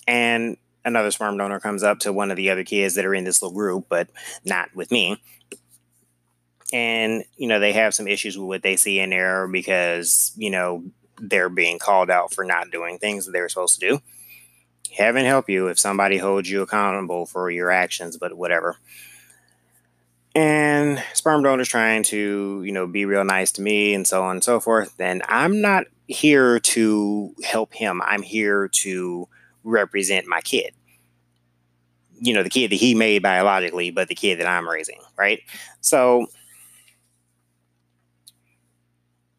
And 0.09 0.57
another 0.87 1.11
sperm 1.11 1.37
donor 1.37 1.61
comes 1.61 1.83
up 1.83 2.01
to 2.01 2.13
one 2.13 2.31
of 2.31 2.37
the 2.39 2.51
other 2.51 2.65
kids 2.65 2.95
that 2.95 3.05
are 3.05 3.15
in 3.15 3.25
this 3.25 3.43
little 3.43 3.55
group, 3.55 3.87
but 3.89 4.09
not 4.45 4.75
with 4.75 4.91
me. 4.91 5.23
And, 6.73 7.25
you 7.37 7.47
know, 7.47 7.61
they 7.61 7.73
have 7.73 7.95
some 7.95 8.09
issues 8.09 8.37
with 8.37 8.47
what 8.47 8.63
they 8.63 8.77
see 8.77 8.99
in 8.99 9.11
there 9.11 9.47
because, 9.47 10.33
you 10.37 10.51
know, 10.51 10.83
they're 11.21 11.51
being 11.51 11.79
called 11.79 12.11
out 12.11 12.33
for 12.33 12.43
not 12.43 12.71
doing 12.71 12.99
things 12.99 13.27
that 13.27 13.33
they're 13.33 13.49
supposed 13.49 13.79
to 13.81 13.89
do. 13.89 14.01
Heaven 14.97 15.27
help 15.27 15.51
you 15.51 15.69
if 15.69 15.79
somebody 15.79 16.17
holds 16.17 16.51
you 16.51 16.63
accountable 16.63 17.27
for 17.27 17.51
your 17.51 17.71
actions, 17.71 18.17
but 18.17 18.35
whatever. 18.35 18.77
And 20.35 21.03
sperm 21.13 21.43
donors 21.43 21.69
trying 21.69 22.03
to, 22.05 22.63
you 22.65 22.73
know, 22.73 22.87
be 22.87 23.05
real 23.05 23.25
nice 23.25 23.53
to 23.53 23.63
me 23.63 23.93
and 23.93 24.07
so 24.07 24.23
on 24.23 24.37
and 24.37 24.45
so 24.45 24.59
forth. 24.59 24.97
Then 24.97 25.21
I'm 25.29 25.61
not 25.61 25.85
here 26.07 26.61
to 26.61 27.35
help 27.45 27.75
him. 27.75 28.01
I'm 28.03 28.23
here 28.23 28.69
to 28.69 29.29
represent 29.69 30.27
my 30.27 30.41
kid. 30.41 30.73
You 32.21 32.35
know, 32.35 32.43
the 32.43 32.51
kid 32.51 32.73
that 32.73 32.77
he 32.77 32.95
made 32.95 33.23
biologically, 33.23 33.91
but 33.91 34.09
the 34.09 34.15
kid 34.15 34.41
that 34.41 34.49
I'm 34.49 34.69
raising, 34.69 35.01
right? 35.17 35.41
So 35.81 36.27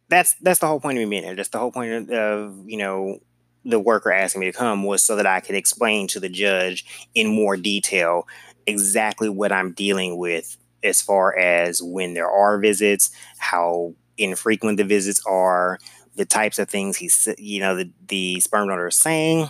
that's 0.09 0.33
that's 0.35 0.59
the 0.59 0.67
whole 0.67 0.79
point 0.79 0.97
of 0.97 1.03
me 1.03 1.09
being 1.09 1.23
there. 1.23 1.35
That's 1.35 1.49
the 1.49 1.59
whole 1.59 1.71
point 1.71 1.91
of, 1.91 2.09
of 2.09 2.69
you 2.69 2.77
know 2.77 3.19
the 3.65 3.79
worker 3.79 4.11
asking 4.11 4.41
me 4.41 4.51
to 4.51 4.57
come 4.57 4.83
was 4.83 5.03
so 5.03 5.15
that 5.15 5.27
I 5.27 5.39
could 5.39 5.55
explain 5.55 6.07
to 6.07 6.19
the 6.19 6.29
judge 6.29 6.85
in 7.13 7.27
more 7.27 7.57
detail 7.57 8.27
exactly 8.65 9.29
what 9.29 9.51
I'm 9.51 9.73
dealing 9.73 10.17
with 10.17 10.57
as 10.83 11.01
far 11.01 11.37
as 11.37 11.81
when 11.83 12.13
there 12.13 12.29
are 12.29 12.57
visits, 12.57 13.11
how 13.37 13.93
infrequent 14.17 14.77
the 14.77 14.83
visits 14.83 15.21
are, 15.27 15.77
the 16.15 16.25
types 16.25 16.59
of 16.59 16.69
things 16.69 16.97
he's 16.97 17.27
you 17.37 17.59
know 17.59 17.75
the, 17.75 17.89
the 18.07 18.39
sperm 18.39 18.67
donor 18.67 18.87
is 18.87 18.95
saying, 18.95 19.49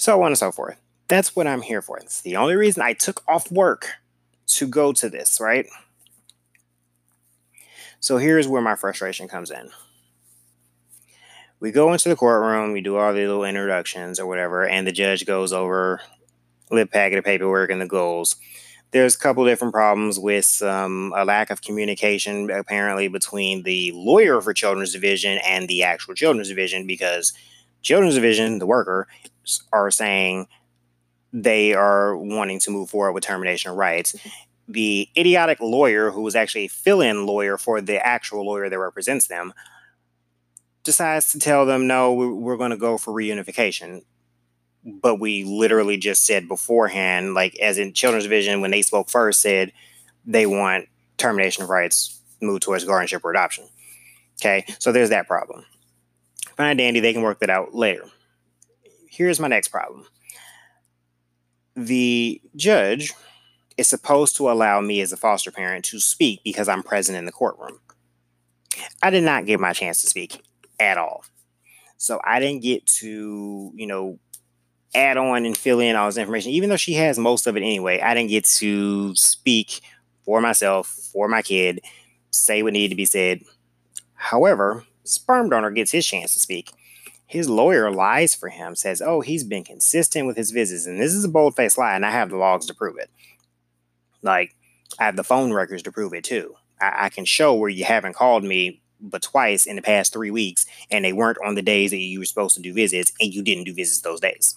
so 0.00 0.22
on 0.22 0.28
and 0.28 0.38
so 0.38 0.50
forth. 0.50 0.80
That's 1.08 1.36
what 1.36 1.46
I'm 1.46 1.60
here 1.60 1.82
for. 1.82 1.98
It's 1.98 2.22
the 2.22 2.36
only 2.36 2.56
reason 2.56 2.82
I 2.82 2.94
took 2.94 3.22
off 3.28 3.52
work 3.52 3.86
to 4.46 4.66
go 4.66 4.92
to 4.94 5.10
this, 5.10 5.38
right? 5.40 5.66
So 8.00 8.16
here's 8.16 8.48
where 8.48 8.62
my 8.62 8.76
frustration 8.76 9.28
comes 9.28 9.50
in. 9.50 9.68
We 11.60 11.70
go 11.70 11.92
into 11.92 12.08
the 12.08 12.16
courtroom, 12.16 12.72
we 12.72 12.80
do 12.80 12.96
all 12.96 13.12
the 13.12 13.20
little 13.20 13.44
introductions 13.44 14.18
or 14.18 14.26
whatever, 14.26 14.66
and 14.66 14.86
the 14.86 14.92
judge 14.92 15.26
goes 15.26 15.52
over 15.52 16.00
the 16.70 16.86
packet 16.86 17.18
of 17.18 17.24
paperwork 17.24 17.70
and 17.70 17.82
the 17.82 17.86
goals. 17.86 18.36
There's 18.92 19.14
a 19.14 19.18
couple 19.18 19.44
different 19.44 19.74
problems 19.74 20.18
with 20.18 20.62
um, 20.62 21.12
a 21.14 21.26
lack 21.26 21.50
of 21.50 21.60
communication 21.60 22.50
apparently 22.50 23.08
between 23.08 23.64
the 23.64 23.92
lawyer 23.94 24.40
for 24.40 24.54
Children's 24.54 24.94
Division 24.94 25.38
and 25.44 25.68
the 25.68 25.82
actual 25.82 26.14
Children's 26.14 26.48
Division 26.48 26.86
because 26.86 27.34
Children's 27.82 28.14
Division, 28.14 28.58
the 28.58 28.66
worker, 28.66 29.06
are 29.72 29.90
saying 29.90 30.46
they 31.32 31.74
are 31.74 32.16
wanting 32.16 32.58
to 32.60 32.70
move 32.70 32.90
forward 32.90 33.12
with 33.12 33.24
termination 33.24 33.70
of 33.70 33.76
rights 33.76 34.12
mm-hmm. 34.12 34.28
the 34.68 35.08
idiotic 35.16 35.60
lawyer, 35.60 36.10
who 36.10 36.22
was 36.22 36.34
actually 36.34 36.64
a 36.64 36.68
fill 36.68 37.00
in 37.00 37.26
lawyer 37.26 37.56
for 37.56 37.80
the 37.80 38.04
actual 38.04 38.44
lawyer 38.44 38.68
that 38.68 38.78
represents 38.78 39.26
them, 39.28 39.52
decides 40.82 41.32
to 41.32 41.38
tell 41.38 41.66
them, 41.66 41.86
no, 41.86 42.12
we're 42.12 42.56
going 42.56 42.70
to 42.70 42.76
go 42.76 42.98
for 42.98 43.12
reunification. 43.12 44.02
But 44.84 45.20
we 45.20 45.44
literally 45.44 45.98
just 45.98 46.24
said 46.24 46.48
beforehand, 46.48 47.34
like 47.34 47.58
as 47.60 47.76
in 47.78 47.92
Children's 47.92 48.24
Division, 48.24 48.60
when 48.60 48.70
they 48.70 48.82
spoke 48.82 49.10
first, 49.10 49.42
said 49.42 49.72
they 50.24 50.46
want 50.46 50.88
termination 51.18 51.62
of 51.62 51.68
rights, 51.68 52.18
moved 52.40 52.62
towards 52.62 52.84
guardianship 52.84 53.24
or 53.24 53.30
adoption. 53.30 53.68
Okay, 54.40 54.64
so 54.78 54.90
there's 54.90 55.10
that 55.10 55.28
problem. 55.28 55.66
Fine, 56.56 56.78
dandy, 56.78 57.00
they 57.00 57.12
can 57.12 57.22
work 57.22 57.40
that 57.40 57.50
out 57.50 57.74
later. 57.74 58.04
Here's 59.10 59.40
my 59.40 59.48
next 59.48 59.68
problem. 59.68 60.06
The 61.74 62.40
judge 62.54 63.12
is 63.76 63.88
supposed 63.88 64.36
to 64.36 64.50
allow 64.50 64.80
me 64.80 65.00
as 65.00 65.12
a 65.12 65.16
foster 65.16 65.50
parent 65.50 65.84
to 65.86 65.98
speak 65.98 66.42
because 66.44 66.68
I'm 66.68 66.84
present 66.84 67.18
in 67.18 67.24
the 67.24 67.32
courtroom. 67.32 67.80
I 69.02 69.10
did 69.10 69.24
not 69.24 69.46
get 69.46 69.58
my 69.58 69.72
chance 69.72 70.00
to 70.02 70.06
speak 70.06 70.42
at 70.78 70.96
all. 70.96 71.24
So 71.96 72.20
I 72.24 72.38
didn't 72.38 72.62
get 72.62 72.86
to, 72.86 73.72
you 73.74 73.86
know, 73.86 74.20
add 74.94 75.16
on 75.16 75.44
and 75.44 75.56
fill 75.56 75.80
in 75.80 75.96
all 75.96 76.06
this 76.06 76.16
information, 76.16 76.52
even 76.52 76.70
though 76.70 76.76
she 76.76 76.94
has 76.94 77.18
most 77.18 77.48
of 77.48 77.56
it 77.56 77.60
anyway. 77.62 78.00
I 78.00 78.14
didn't 78.14 78.30
get 78.30 78.44
to 78.44 79.14
speak 79.16 79.80
for 80.24 80.40
myself, 80.40 80.86
for 80.86 81.26
my 81.26 81.42
kid, 81.42 81.80
say 82.30 82.62
what 82.62 82.74
needed 82.74 82.90
to 82.90 82.96
be 82.96 83.04
said. 83.04 83.42
However, 84.14 84.84
sperm 85.02 85.48
donor 85.48 85.72
gets 85.72 85.90
his 85.90 86.06
chance 86.06 86.32
to 86.34 86.40
speak. 86.40 86.70
His 87.30 87.48
lawyer 87.48 87.92
lies 87.92 88.34
for 88.34 88.48
him, 88.48 88.74
says, 88.74 89.00
Oh, 89.00 89.20
he's 89.20 89.44
been 89.44 89.62
consistent 89.62 90.26
with 90.26 90.36
his 90.36 90.50
visits. 90.50 90.84
And 90.84 91.00
this 91.00 91.14
is 91.14 91.24
a 91.24 91.28
bold 91.28 91.54
faced 91.54 91.78
lie, 91.78 91.94
and 91.94 92.04
I 92.04 92.10
have 92.10 92.28
the 92.28 92.36
logs 92.36 92.66
to 92.66 92.74
prove 92.74 92.98
it. 92.98 93.08
Like, 94.20 94.56
I 94.98 95.04
have 95.04 95.14
the 95.14 95.22
phone 95.22 95.52
records 95.52 95.84
to 95.84 95.92
prove 95.92 96.12
it 96.12 96.24
too. 96.24 96.56
I, 96.80 97.04
I 97.04 97.08
can 97.08 97.24
show 97.24 97.54
where 97.54 97.68
you 97.68 97.84
haven't 97.84 98.16
called 98.16 98.42
me 98.42 98.82
but 99.00 99.22
twice 99.22 99.64
in 99.64 99.76
the 99.76 99.82
past 99.82 100.12
three 100.12 100.32
weeks, 100.32 100.66
and 100.90 101.04
they 101.04 101.12
weren't 101.12 101.38
on 101.46 101.54
the 101.54 101.62
days 101.62 101.92
that 101.92 101.98
you 101.98 102.18
were 102.18 102.24
supposed 102.24 102.56
to 102.56 102.62
do 102.62 102.74
visits, 102.74 103.12
and 103.20 103.32
you 103.32 103.44
didn't 103.44 103.62
do 103.62 103.74
visits 103.74 104.00
those 104.00 104.18
days. 104.18 104.56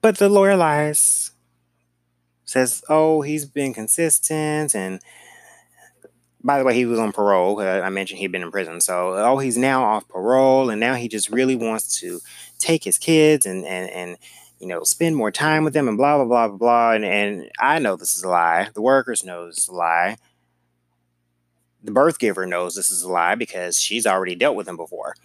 But 0.00 0.18
the 0.18 0.28
lawyer 0.28 0.56
lies, 0.56 1.30
says, 2.44 2.82
oh, 2.88 3.22
he's 3.22 3.44
been 3.44 3.72
consistent, 3.72 4.74
and 4.74 4.98
by 6.44 6.58
the 6.58 6.64
way, 6.64 6.74
he 6.74 6.84
was 6.84 6.98
on 6.98 7.10
parole. 7.10 7.58
Uh, 7.58 7.80
I 7.80 7.88
mentioned 7.88 8.20
he'd 8.20 8.30
been 8.30 8.42
in 8.42 8.50
prison. 8.50 8.80
So, 8.82 9.14
oh, 9.14 9.38
he's 9.38 9.56
now 9.56 9.82
off 9.82 10.06
parole, 10.06 10.68
and 10.68 10.78
now 10.78 10.94
he 10.94 11.08
just 11.08 11.30
really 11.30 11.56
wants 11.56 11.98
to 12.00 12.20
take 12.58 12.84
his 12.84 12.98
kids 12.98 13.46
and 13.46 13.64
and 13.64 13.90
and 13.90 14.18
you 14.60 14.66
know 14.66 14.82
spend 14.84 15.16
more 15.16 15.30
time 15.30 15.64
with 15.64 15.72
them 15.72 15.88
and 15.88 15.96
blah 15.96 16.18
blah 16.18 16.26
blah 16.26 16.48
blah 16.48 16.56
blah. 16.58 16.92
And 16.92 17.04
and 17.04 17.50
I 17.58 17.78
know 17.78 17.96
this 17.96 18.14
is 18.14 18.22
a 18.22 18.28
lie. 18.28 18.68
The 18.74 18.82
workers 18.82 19.24
know 19.24 19.46
this 19.46 19.58
is 19.58 19.68
a 19.68 19.74
lie. 19.74 20.18
The 21.82 21.92
birth 21.92 22.18
giver 22.18 22.46
knows 22.46 22.74
this 22.74 22.90
is 22.90 23.02
a 23.02 23.10
lie 23.10 23.34
because 23.34 23.80
she's 23.80 24.06
already 24.06 24.34
dealt 24.34 24.56
with 24.56 24.68
him 24.68 24.76
before. 24.76 25.16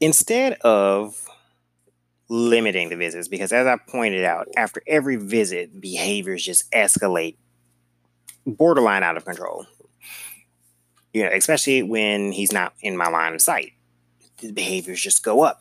Instead 0.00 0.54
of 0.60 1.29
limiting 2.30 2.88
the 2.88 2.96
visits 2.96 3.28
because 3.28 3.52
as 3.52 3.66
I 3.66 3.76
pointed 3.76 4.24
out, 4.24 4.48
after 4.56 4.82
every 4.86 5.16
visit, 5.16 5.80
behaviors 5.80 6.44
just 6.44 6.70
escalate 6.70 7.36
borderline 8.46 9.02
out 9.02 9.16
of 9.16 9.24
control. 9.24 9.66
You 11.12 11.24
know, 11.24 11.30
especially 11.32 11.82
when 11.82 12.30
he's 12.30 12.52
not 12.52 12.72
in 12.80 12.96
my 12.96 13.08
line 13.08 13.34
of 13.34 13.42
sight. 13.42 13.72
The 14.38 14.52
behaviors 14.52 15.02
just 15.02 15.24
go 15.24 15.42
up. 15.42 15.60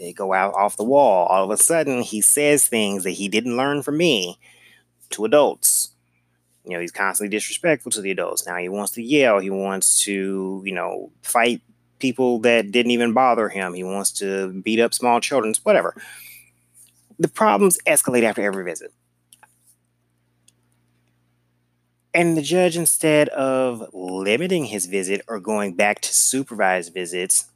They 0.00 0.12
go 0.12 0.32
out 0.32 0.54
off 0.54 0.78
the 0.78 0.84
wall. 0.84 1.26
All 1.26 1.44
of 1.44 1.50
a 1.50 1.56
sudden, 1.56 2.02
he 2.02 2.20
says 2.22 2.66
things 2.66 3.04
that 3.04 3.10
he 3.10 3.28
didn't 3.28 3.56
learn 3.56 3.82
from 3.82 3.98
me 3.98 4.38
to 5.10 5.26
adults. 5.26 5.94
You 6.64 6.72
know, 6.72 6.80
he's 6.80 6.92
constantly 6.92 7.30
disrespectful 7.30 7.92
to 7.92 8.00
the 8.00 8.10
adults. 8.10 8.46
Now 8.46 8.56
he 8.56 8.68
wants 8.68 8.92
to 8.92 9.02
yell. 9.02 9.38
He 9.38 9.50
wants 9.50 10.02
to, 10.04 10.62
you 10.64 10.74
know, 10.74 11.12
fight 11.22 11.60
people 11.98 12.38
that 12.40 12.70
didn't 12.70 12.92
even 12.92 13.12
bother 13.12 13.48
him. 13.48 13.74
He 13.74 13.84
wants 13.84 14.12
to 14.12 14.60
beat 14.62 14.80
up 14.80 14.94
small 14.94 15.20
children, 15.20 15.54
whatever. 15.62 15.94
The 17.18 17.28
problems 17.28 17.78
escalate 17.86 18.22
after 18.22 18.42
every 18.42 18.64
visit. 18.64 18.92
And 22.12 22.36
the 22.36 22.42
judge, 22.42 22.76
instead 22.76 23.28
of 23.28 23.90
limiting 23.92 24.64
his 24.64 24.86
visit 24.86 25.20
or 25.28 25.38
going 25.38 25.74
back 25.74 26.00
to 26.00 26.14
supervised 26.14 26.94
visits, 26.94 27.50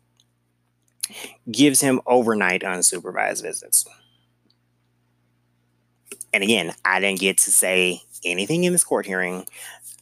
gives 1.51 1.80
him 1.80 2.01
overnight 2.07 2.62
unsupervised 2.62 3.43
visits. 3.43 3.86
And 6.32 6.45
again, 6.45 6.74
I 6.84 7.01
didn't 7.01 7.20
get 7.20 7.38
to 7.38 7.53
say 7.53 8.03
anything 8.24 8.64
in 8.64 8.72
this 8.72 8.84
court 8.84 9.07
hearing. 9.07 9.47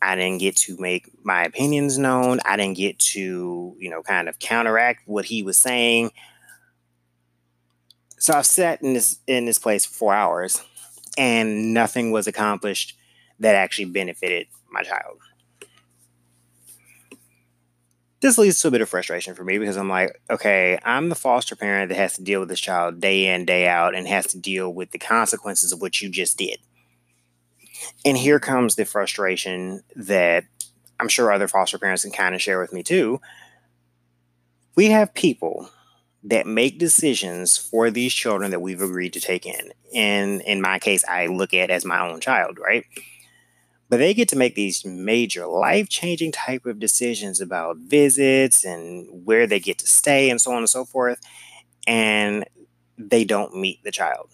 I 0.01 0.15
didn't 0.15 0.39
get 0.39 0.57
to 0.57 0.77
make 0.79 1.11
my 1.25 1.45
opinions 1.45 1.99
known. 1.99 2.39
I 2.45 2.57
didn't 2.57 2.77
get 2.77 2.99
to, 3.01 3.77
you 3.79 3.91
know, 3.91 4.03
kind 4.03 4.29
of 4.29 4.39
counteract 4.39 5.03
what 5.07 5.25
he 5.25 5.43
was 5.43 5.59
saying. 5.59 6.13
So 8.19 8.35
I've 8.35 8.47
sat 8.47 8.83
in 8.83 8.95
this 8.95 9.19
in 9.27 9.45
this 9.45 9.59
place 9.59 9.85
for 9.85 9.95
four 9.95 10.15
hours 10.15 10.63
and 11.17 11.75
nothing 11.75 12.11
was 12.13 12.27
accomplished 12.27 12.97
that 13.41 13.55
actually 13.55 13.87
benefited 13.87 14.47
my 14.71 14.83
child. 14.83 15.19
This 18.21 18.37
leads 18.37 18.61
to 18.61 18.69
a 18.69 18.71
bit 18.73 18.81
of 18.81 18.89
frustration 18.89 19.35
for 19.35 19.45
me 19.45 19.59
because 19.59 19.77
I'm 19.77 19.89
like, 19.89 20.21
okay, 20.29 20.79
I'm 20.83 21.09
the 21.09 21.15
foster 21.15 21.55
parent 21.55 21.91
that 21.91 21.99
has 21.99 22.17
to 22.17 22.23
deal 22.23 22.41
with 22.41 22.49
this 22.49 22.59
child 22.59 23.01
day 23.01 23.33
in, 23.33 23.45
day 23.45 23.69
out, 23.69 23.95
and 23.95 24.09
has 24.09 24.27
to 24.29 24.39
deal 24.39 24.73
with 24.73 24.91
the 24.91 24.99
consequences 24.99 25.73
of 25.73 25.81
what 25.81 26.01
you 26.01 26.09
just 26.09 26.37
did. 26.37 26.59
And 28.05 28.17
here 28.17 28.41
comes 28.41 28.75
the 28.75 28.85
frustration 28.85 29.83
that 29.97 30.45
I'm 31.01 31.09
sure 31.09 31.33
other 31.33 31.49
foster 31.49 31.79
parents 31.79 32.03
can 32.03 32.13
kind 32.13 32.35
of 32.35 32.43
share 32.43 32.61
with 32.61 32.73
me 32.73 32.83
too. 32.83 33.21
We 34.77 34.87
have 34.87 35.15
people 35.15 35.71
that 36.25 36.47
make 36.47 36.79
decisions 36.79 37.57
for 37.57 37.91
these 37.91 38.13
children 38.13 38.51
that 38.51 38.61
we've 38.61 38.83
agreed 38.83 39.13
to 39.13 39.21
take 39.21 39.47
in. 39.47 39.73
And 39.95 40.41
in 40.43 40.61
my 40.61 40.79
case, 40.79 41.05
I 41.09 41.27
look 41.27 41.55
at 41.55 41.71
as 41.71 41.85
my 41.85 42.09
own 42.09 42.21
child, 42.21 42.59
right? 42.59 42.85
But 43.89 43.99
they 43.99 44.13
get 44.13 44.29
to 44.29 44.37
make 44.37 44.55
these 44.55 44.85
major 44.85 45.47
life 45.47 45.89
changing 45.89 46.33
type 46.33 46.67
of 46.67 46.79
decisions 46.79 47.41
about 47.41 47.79
visits 47.79 48.65
and 48.65 49.25
where 49.25 49.47
they 49.47 49.61
get 49.61 49.79
to 49.79 49.87
stay 49.87 50.29
and 50.29 50.41
so 50.41 50.53
on 50.53 50.59
and 50.59 50.69
so 50.69 50.85
forth. 50.85 51.21
And 51.87 52.45
they 52.99 53.25
don't 53.25 53.55
meet 53.55 53.83
the 53.85 53.93
child. 53.93 54.31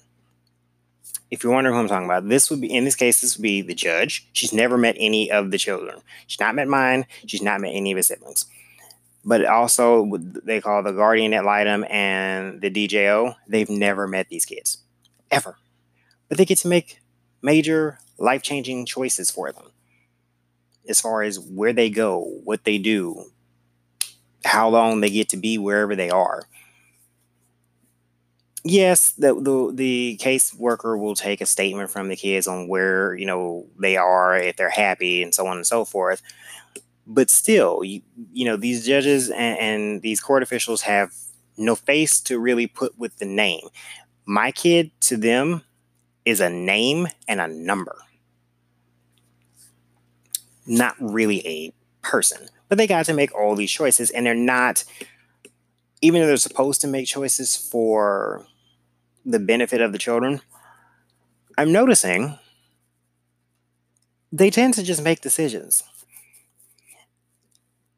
If 1.35 1.43
you're 1.43 1.53
wondering 1.53 1.75
who 1.75 1.81
I'm 1.81 1.89
talking 1.89 2.05
about, 2.05 2.29
this 2.29 2.49
would 2.49 2.61
be, 2.61 2.73
in 2.73 2.85
this 2.85 2.95
case, 2.95 3.21
this 3.21 3.37
would 3.37 3.43
be 3.43 3.61
the 3.61 3.75
judge. 3.75 4.29
She's 4.33 4.53
never 4.53 4.79
met 4.79 4.95
any 5.01 5.33
of 5.33 5.51
the 5.51 5.59
children. 5.59 6.01
She's 6.29 6.39
not 6.39 6.55
met 6.55 6.69
mine. 6.69 7.07
She's 7.27 7.43
not 7.43 7.61
met 7.61 7.75
any 7.75 7.91
of 7.91 7.97
his 7.97 8.07
siblings. 8.07 8.47
But 9.25 9.45
also, 9.45 10.09
they 10.45 10.61
call 10.61 10.85
the 10.85 10.93
guardian 10.93 11.35
ad 11.35 11.45
litem 11.45 11.85
and 11.91 12.61
the 12.61 12.71
DJO. 12.71 13.35
They've 13.49 13.69
never 13.69 14.07
met 14.07 14.29
these 14.29 14.45
kids, 14.45 14.79
ever. 15.29 15.57
But 16.29 16.39
they 16.39 16.45
get 16.45 16.59
to 16.59 16.69
make 16.69 17.01
major 17.43 17.99
life 18.17 18.43
changing 18.43 18.87
choices 18.87 19.29
for 19.29 19.51
them 19.51 19.73
as 20.89 21.01
far 21.01 21.23
as 21.23 21.41
where 21.41 21.73
they 21.73 21.91
go, 21.91 22.21
what 22.45 22.63
they 22.63 22.79
do, 22.79 23.33
how 24.45 24.69
long 24.69 25.01
they 25.01 25.11
get 25.11 25.31
to 25.31 25.37
be 25.37 25.59
wherever 25.59 25.97
they 25.97 26.11
are. 26.11 26.45
Yes, 28.67 29.11
the, 29.13 29.35
the 29.35 29.73
the 29.75 30.17
case 30.17 30.55
worker 30.55 30.97
will 30.97 31.15
take 31.15 31.43
a 31.43 31.47
statement 31.47 31.91
from 31.91 32.09
the 32.09 32.17
kids 32.17 32.47
on 32.47 32.67
where 32.67 33.15
you 33.15 33.27
know 33.27 33.67
they 33.79 33.97
are, 33.99 34.39
if 34.39 34.57
they're 34.57 34.71
happy, 34.71 35.23
and 35.23 35.35
so 35.35 35.47
on 35.47 35.57
and 35.59 35.67
so 35.67 35.85
forth. 35.85 36.23
But 37.07 37.31
still, 37.31 37.85
you, 37.85 38.03
you 38.33 38.45
know 38.47 38.57
these 38.57 38.87
judges 38.87 39.31
and, 39.31 39.59
and 39.59 40.03
these 40.03 40.21
court 40.21 40.43
officials 40.43 40.83
have 40.83 41.13
no 41.59 41.75
face 41.75 42.21
to 42.23 42.39
really 42.39 42.67
put 42.67 42.99
with 42.99 43.19
the 43.19 43.27
name. 43.27 43.69
My 44.27 44.53
kid 44.53 44.93
to 45.03 45.17
them 45.17 45.63
is 46.25 46.41
a 46.41 46.51
name 46.51 47.09
and 47.29 47.41
a 47.41 47.49
number 47.49 47.97
not 50.67 50.95
really 50.99 51.47
a 51.47 51.73
person. 52.03 52.49
But 52.69 52.79
they 52.79 52.87
got 52.87 53.07
to 53.07 53.15
make 53.15 53.35
all 53.35 53.55
these 53.55 53.71
choices, 53.71 54.11
and 54.11 54.27
they're 54.27 54.35
not, 54.35 54.85
even 56.01 56.21
though 56.21 56.27
they're 56.27 56.37
supposed 56.37 56.81
to 56.83 56.87
make 56.87 57.07
choices 57.07 57.57
for 57.57 58.47
the 59.25 59.39
benefit 59.39 59.81
of 59.81 59.93
the 59.93 59.99
children, 59.99 60.41
I'm 61.57 61.73
noticing 61.73 62.39
they 64.33 64.51
tend 64.51 64.75
to 64.75 64.83
just 64.83 65.03
make 65.03 65.21
decisions. 65.21 65.83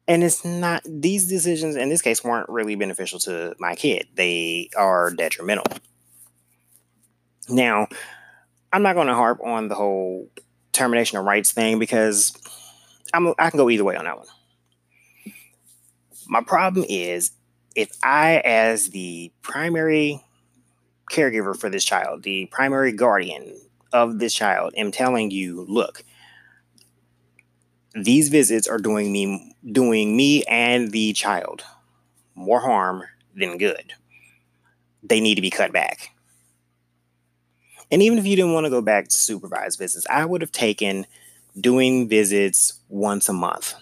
And 0.07 0.23
it's 0.23 0.45
not, 0.45 0.83
these 0.85 1.27
decisions 1.27 1.75
in 1.75 1.89
this 1.89 2.01
case 2.01 2.23
weren't 2.23 2.47
really 2.47 2.75
beneficial 2.75 3.19
to 3.19 3.55
my 3.59 3.75
kid. 3.75 4.07
They 4.15 4.69
are 4.77 5.11
detrimental. 5.11 5.65
Now, 7.49 7.87
I'm 8.71 8.83
not 8.83 8.95
going 8.95 9.07
to 9.07 9.15
harp 9.15 9.39
on 9.43 9.67
the 9.67 9.75
whole 9.75 10.29
termination 10.71 11.17
of 11.17 11.25
rights 11.25 11.51
thing 11.51 11.79
because 11.79 12.37
I'm 13.13 13.33
I 13.39 13.49
can 13.49 13.57
go 13.57 13.69
either 13.69 13.83
way 13.83 13.95
on 13.95 14.05
that 14.05 14.17
one. 14.17 14.27
My 16.27 16.41
problem 16.41 16.85
is 16.87 17.31
if 17.75 17.89
I, 18.03 18.41
as 18.43 18.89
the 18.89 19.31
primary 19.41 20.21
caregiver 21.11 21.55
for 21.55 21.69
this 21.69 21.85
child, 21.85 22.23
the 22.23 22.47
primary 22.51 22.91
guardian 22.91 23.55
of 23.93 24.19
this 24.19 24.33
child, 24.33 24.73
am 24.75 24.91
telling 24.91 25.31
you, 25.31 25.65
look, 25.67 26.03
these 27.93 28.29
visits 28.29 28.67
are 28.67 28.77
doing 28.77 29.11
me 29.11 29.55
doing 29.71 30.15
me 30.15 30.43
and 30.43 30.91
the 30.91 31.13
child 31.13 31.63
more 32.35 32.61
harm 32.61 33.03
than 33.35 33.57
good. 33.57 33.93
They 35.03 35.19
need 35.19 35.35
to 35.35 35.41
be 35.41 35.49
cut 35.49 35.71
back. 35.71 36.11
And 37.89 38.01
even 38.01 38.17
if 38.17 38.25
you 38.25 38.35
didn't 38.35 38.53
want 38.53 38.65
to 38.65 38.69
go 38.69 38.81
back 38.81 39.07
to 39.07 39.15
supervised 39.15 39.79
visits, 39.79 40.05
I 40.09 40.25
would 40.25 40.41
have 40.41 40.51
taken 40.51 41.05
doing 41.59 42.07
visits 42.07 42.79
once 42.89 43.29
a 43.29 43.33
month. 43.33 43.73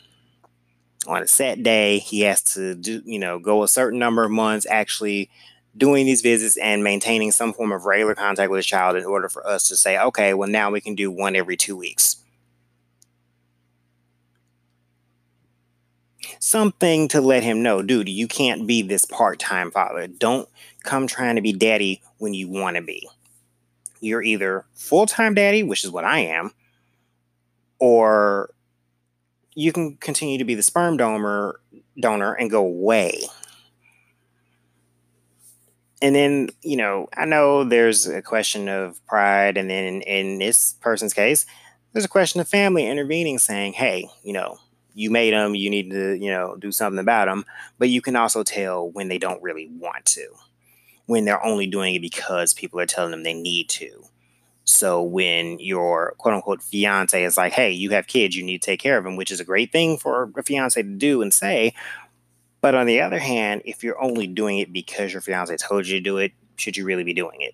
On 1.08 1.22
a 1.22 1.28
set 1.28 1.62
day, 1.62 2.00
he 2.00 2.22
has 2.22 2.42
to 2.54 2.76
do, 2.76 3.02
you 3.06 3.20
know, 3.20 3.40
go 3.40 3.64
a 3.64 3.68
certain 3.68 4.00
number 4.00 4.24
of 4.24 4.32
months 4.32 4.66
actually 4.70 5.30
doing 5.78 6.06
these 6.06 6.22
visits 6.22 6.58
and 6.58 6.84
maintaining 6.84 7.32
some 7.32 7.54
form 7.54 7.72
of 7.72 7.86
regular 7.86 8.16
contact 8.16 8.50
with 8.50 8.60
his 8.60 8.66
child 8.66 8.96
in 8.96 9.06
order 9.06 9.28
for 9.28 9.46
us 9.46 9.68
to 9.68 9.76
say, 9.76 10.00
okay, 10.00 10.34
well, 10.34 10.50
now 10.50 10.72
we 10.72 10.82
can 10.82 10.96
do 10.96 11.12
one 11.12 11.36
every 11.36 11.58
two 11.58 11.76
weeks. 11.76 12.18
Something 16.40 17.08
to 17.10 17.22
let 17.22 17.44
him 17.44 17.64
know, 17.64 17.82
dude, 17.82 18.10
you 18.10 18.28
can't 18.28 18.68
be 18.68 18.82
this 18.82 19.06
part 19.06 19.40
time 19.40 19.72
father. 19.72 20.08
Don't 20.08 20.48
come 20.84 21.08
trying 21.08 21.36
to 21.36 21.42
be 21.42 21.54
daddy 21.54 22.02
when 22.18 22.34
you 22.34 22.48
want 22.48 22.78
to 22.78 22.82
be. 22.82 23.10
You're 24.00 24.22
either 24.22 24.66
full 24.74 25.08
time 25.08 25.34
daddy, 25.34 25.64
which 25.64 25.84
is 25.84 25.92
what 25.92 26.06
I 26.06 26.20
am, 26.20 26.52
or 27.80 28.52
you 29.56 29.72
can 29.72 29.98
continue 29.98 30.38
to 30.38 30.46
be 30.46 30.56
the 30.56 30.64
sperm 30.64 30.98
donor 30.98 31.60
donor 32.00 32.34
and 32.34 32.52
go 32.52 32.62
away. 32.62 33.24
And 36.02 36.16
then, 36.16 36.50
you 36.62 36.78
know, 36.78 37.08
I 37.16 37.26
know 37.26 37.64
there's 37.64 38.08
a 38.08 38.22
question 38.22 38.68
of 38.68 39.06
pride, 39.08 39.58
and 39.58 39.70
then 39.70 39.86
in, 39.86 40.02
in 40.02 40.38
this 40.40 40.74
person's 40.82 41.14
case, 41.14 41.46
there's 41.94 42.06
a 42.06 42.10
question 42.10 42.42
of 42.42 42.48
family 42.48 42.86
intervening, 42.86 43.40
saying, 43.40 43.74
"Hey, 43.74 44.10
you 44.24 44.34
know, 44.34 44.58
you 44.94 45.10
made 45.10 45.34
them, 45.34 45.56
you 45.56 45.70
need 45.70 45.92
to, 45.92 46.14
you 46.18 46.30
know, 46.30 46.56
do 46.58 46.72
something 46.72 47.00
about 47.00 47.26
them." 47.28 47.46
But 47.80 47.90
you 47.90 48.02
can 48.02 48.16
also 48.16 48.44
tell 48.44 48.90
when 48.90 49.08
they 49.08 49.18
don't 49.18 49.42
really 49.42 49.70
want 49.80 50.06
to, 50.08 50.28
when 51.06 51.26
they're 51.26 51.44
only 51.46 51.68
doing 51.68 51.96
it 51.96 52.02
because 52.02 52.54
people 52.54 52.80
are 52.80 52.86
telling 52.86 53.12
them 53.12 53.24
they 53.24 53.34
need 53.34 53.70
to 53.70 54.06
so 54.66 55.04
when 55.04 55.60
your 55.60 56.16
quote 56.18 56.34
unquote 56.34 56.62
fiance 56.62 57.24
is 57.24 57.38
like, 57.38 57.54
hey, 57.54 57.72
you 57.72 57.92
have 57.92 58.08
kids, 58.08 58.36
you 58.36 58.44
need 58.44 58.62
to 58.62 58.66
take 58.66 58.80
care 58.80 58.98
of 58.98 59.04
them, 59.04 59.16
which 59.16 59.32
is 59.32 59.40
a 59.40 59.46
great 59.46 59.72
thing 59.72 59.96
for 59.98 60.32
a 60.36 60.44
fiance 60.44 60.82
to 60.82 60.90
do 60.90 61.22
and 61.22 61.32
say. 61.34 61.74
But 62.66 62.74
on 62.74 62.88
the 62.88 63.02
other 63.02 63.20
hand, 63.20 63.62
if 63.64 63.84
you're 63.84 64.02
only 64.02 64.26
doing 64.26 64.58
it 64.58 64.74
because 64.74 65.14
your 65.14 65.22
fiance 65.22 65.56
told 65.58 65.86
you 65.86 66.00
to 66.00 66.04
do 66.04 66.18
it, 66.18 66.32
should 66.56 66.76
you 66.76 66.84
really 66.84 67.04
be 67.04 67.14
doing 67.14 67.40
it? 67.42 67.54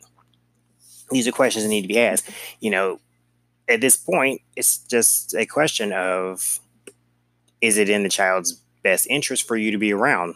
These 1.10 1.28
are 1.28 1.34
questions 1.34 1.66
that 1.66 1.70
need 1.70 1.82
to 1.82 1.90
be 1.90 2.00
asked. 2.00 2.30
You 2.62 2.72
know, 2.72 3.02
at 3.68 3.82
this 3.82 3.98
point, 3.98 4.40
it's 4.56 4.78
just 4.78 5.36
a 5.36 5.46
question 5.46 5.92
of 5.92 6.62
is 7.60 7.78
it 7.78 7.90
in 7.90 8.04
the 8.04 8.10
child's 8.10 8.54
best 8.84 9.06
interest 9.10 9.46
for 9.46 9.58
you 9.58 9.70
to 9.72 9.78
be 9.78 9.92
around? 9.92 10.36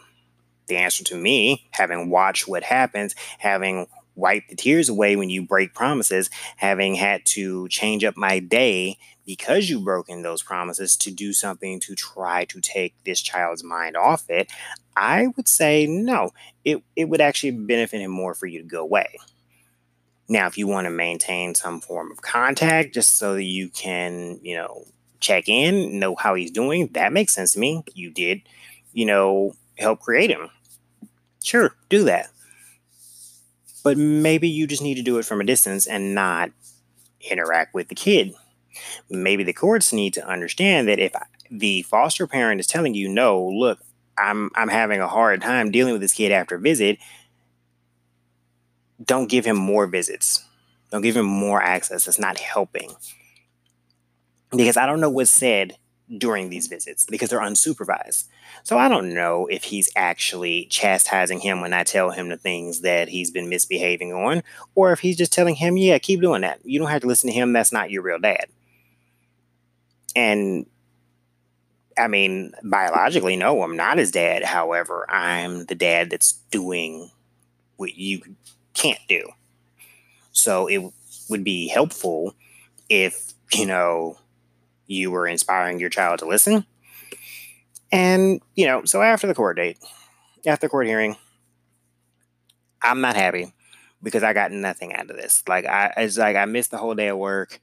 The 0.66 0.76
answer 0.76 1.02
to 1.04 1.16
me, 1.16 1.66
having 1.70 2.10
watched 2.10 2.46
what 2.46 2.62
happens, 2.62 3.14
having 3.38 3.86
wiped 4.14 4.50
the 4.50 4.56
tears 4.56 4.90
away 4.90 5.16
when 5.16 5.30
you 5.30 5.42
break 5.42 5.72
promises, 5.72 6.28
having 6.58 6.96
had 6.96 7.24
to 7.28 7.66
change 7.68 8.04
up 8.04 8.18
my 8.18 8.40
day 8.40 8.98
because 9.26 9.68
you've 9.68 9.84
broken 9.84 10.22
those 10.22 10.42
promises 10.42 10.96
to 10.98 11.10
do 11.10 11.32
something 11.32 11.80
to 11.80 11.94
try 11.94 12.44
to 12.46 12.60
take 12.60 12.94
this 13.04 13.20
child's 13.20 13.64
mind 13.64 13.96
off 13.96 14.30
it, 14.30 14.50
I 14.96 15.28
would 15.36 15.48
say 15.48 15.86
no. 15.86 16.32
It, 16.64 16.82
it 16.94 17.06
would 17.06 17.20
actually 17.20 17.50
benefit 17.52 18.00
him 18.00 18.10
more 18.10 18.34
for 18.34 18.46
you 18.46 18.62
to 18.62 18.68
go 18.68 18.82
away. 18.82 19.18
Now, 20.28 20.46
if 20.46 20.58
you 20.58 20.66
want 20.66 20.86
to 20.86 20.90
maintain 20.90 21.54
some 21.54 21.80
form 21.80 22.10
of 22.10 22.22
contact 22.22 22.94
just 22.94 23.16
so 23.16 23.34
that 23.34 23.44
you 23.44 23.68
can, 23.68 24.40
you 24.42 24.56
know, 24.56 24.84
check 25.20 25.48
in, 25.48 25.98
know 25.98 26.16
how 26.16 26.34
he's 26.34 26.50
doing, 26.50 26.88
that 26.94 27.12
makes 27.12 27.34
sense 27.34 27.52
to 27.52 27.58
me. 27.58 27.84
You 27.94 28.10
did, 28.10 28.42
you 28.92 29.06
know, 29.06 29.54
help 29.78 30.00
create 30.00 30.30
him. 30.30 30.50
Sure, 31.42 31.76
do 31.88 32.04
that 32.04 32.30
but 33.86 33.96
maybe 33.96 34.48
you 34.48 34.66
just 34.66 34.82
need 34.82 34.96
to 34.96 35.02
do 35.02 35.16
it 35.18 35.24
from 35.24 35.40
a 35.40 35.44
distance 35.44 35.86
and 35.86 36.12
not 36.12 36.50
interact 37.30 37.72
with 37.72 37.86
the 37.86 37.94
kid. 37.94 38.34
Maybe 39.10 39.44
the 39.44 39.52
courts 39.52 39.92
need 39.92 40.14
to 40.14 40.26
understand 40.26 40.88
that 40.88 40.98
if 40.98 41.12
the 41.50 41.82
foster 41.82 42.26
parent 42.26 42.60
is 42.60 42.66
telling 42.66 42.94
you, 42.94 43.08
no, 43.08 43.44
look, 43.46 43.80
I'm 44.18 44.50
I'm 44.54 44.68
having 44.68 45.00
a 45.00 45.08
hard 45.08 45.42
time 45.42 45.70
dealing 45.70 45.92
with 45.92 46.02
this 46.02 46.14
kid 46.14 46.32
after 46.32 46.58
visit, 46.58 46.98
don't 49.02 49.28
give 49.28 49.44
him 49.44 49.56
more 49.56 49.86
visits. 49.86 50.44
Don't 50.90 51.02
give 51.02 51.16
him 51.16 51.26
more 51.26 51.62
access. 51.62 52.06
It's 52.08 52.18
not 52.18 52.38
helping. 52.38 52.94
Because 54.50 54.76
I 54.76 54.86
don't 54.86 55.00
know 55.00 55.10
what's 55.10 55.30
said 55.30 55.76
during 56.18 56.50
these 56.50 56.68
visits 56.68 57.04
because 57.06 57.30
they're 57.30 57.40
unsupervised. 57.40 58.26
So 58.62 58.78
I 58.78 58.88
don't 58.88 59.12
know 59.12 59.46
if 59.46 59.64
he's 59.64 59.90
actually 59.96 60.66
chastising 60.66 61.40
him 61.40 61.60
when 61.60 61.72
I 61.72 61.82
tell 61.82 62.10
him 62.10 62.28
the 62.28 62.36
things 62.36 62.80
that 62.82 63.08
he's 63.08 63.30
been 63.30 63.48
misbehaving 63.48 64.12
on, 64.12 64.42
or 64.74 64.92
if 64.92 65.00
he's 65.00 65.16
just 65.16 65.32
telling 65.32 65.56
him, 65.56 65.76
yeah, 65.76 65.98
keep 65.98 66.20
doing 66.20 66.42
that. 66.42 66.60
You 66.64 66.78
don't 66.78 66.90
have 66.90 67.02
to 67.02 67.08
listen 67.08 67.28
to 67.28 67.34
him. 67.34 67.52
That's 67.52 67.72
not 67.72 67.90
your 67.90 68.02
real 68.02 68.18
dad. 68.18 68.46
And 70.16 70.66
I 71.98 72.08
mean, 72.08 72.52
biologically, 72.64 73.36
no, 73.36 73.62
I'm 73.62 73.76
not 73.76 73.98
his 73.98 74.10
dad. 74.10 74.42
However, 74.42 75.06
I'm 75.10 75.66
the 75.66 75.74
dad 75.74 76.10
that's 76.10 76.32
doing 76.50 77.10
what 77.76 77.94
you 77.96 78.22
can't 78.74 79.00
do. 79.08 79.28
So 80.32 80.66
it 80.66 80.82
would 81.28 81.44
be 81.44 81.68
helpful 81.68 82.34
if, 82.88 83.34
you 83.52 83.66
know, 83.66 84.18
you 84.86 85.10
were 85.10 85.26
inspiring 85.26 85.78
your 85.78 85.90
child 85.90 86.20
to 86.20 86.26
listen. 86.26 86.64
And, 87.92 88.40
you 88.54 88.66
know, 88.66 88.84
so 88.84 89.02
after 89.02 89.26
the 89.26 89.34
court 89.34 89.56
date, 89.56 89.78
after 90.46 90.66
the 90.66 90.70
court 90.70 90.86
hearing, 90.86 91.16
I'm 92.82 93.00
not 93.00 93.16
happy 93.16 93.52
because 94.02 94.22
I 94.22 94.32
got 94.32 94.52
nothing 94.52 94.94
out 94.94 95.10
of 95.10 95.16
this. 95.16 95.42
Like 95.48 95.66
I 95.66 95.92
it's 95.96 96.18
like 96.18 96.36
I 96.36 96.44
missed 96.44 96.70
the 96.70 96.78
whole 96.78 96.94
day 96.94 97.08
of 97.08 97.18
work 97.18 97.60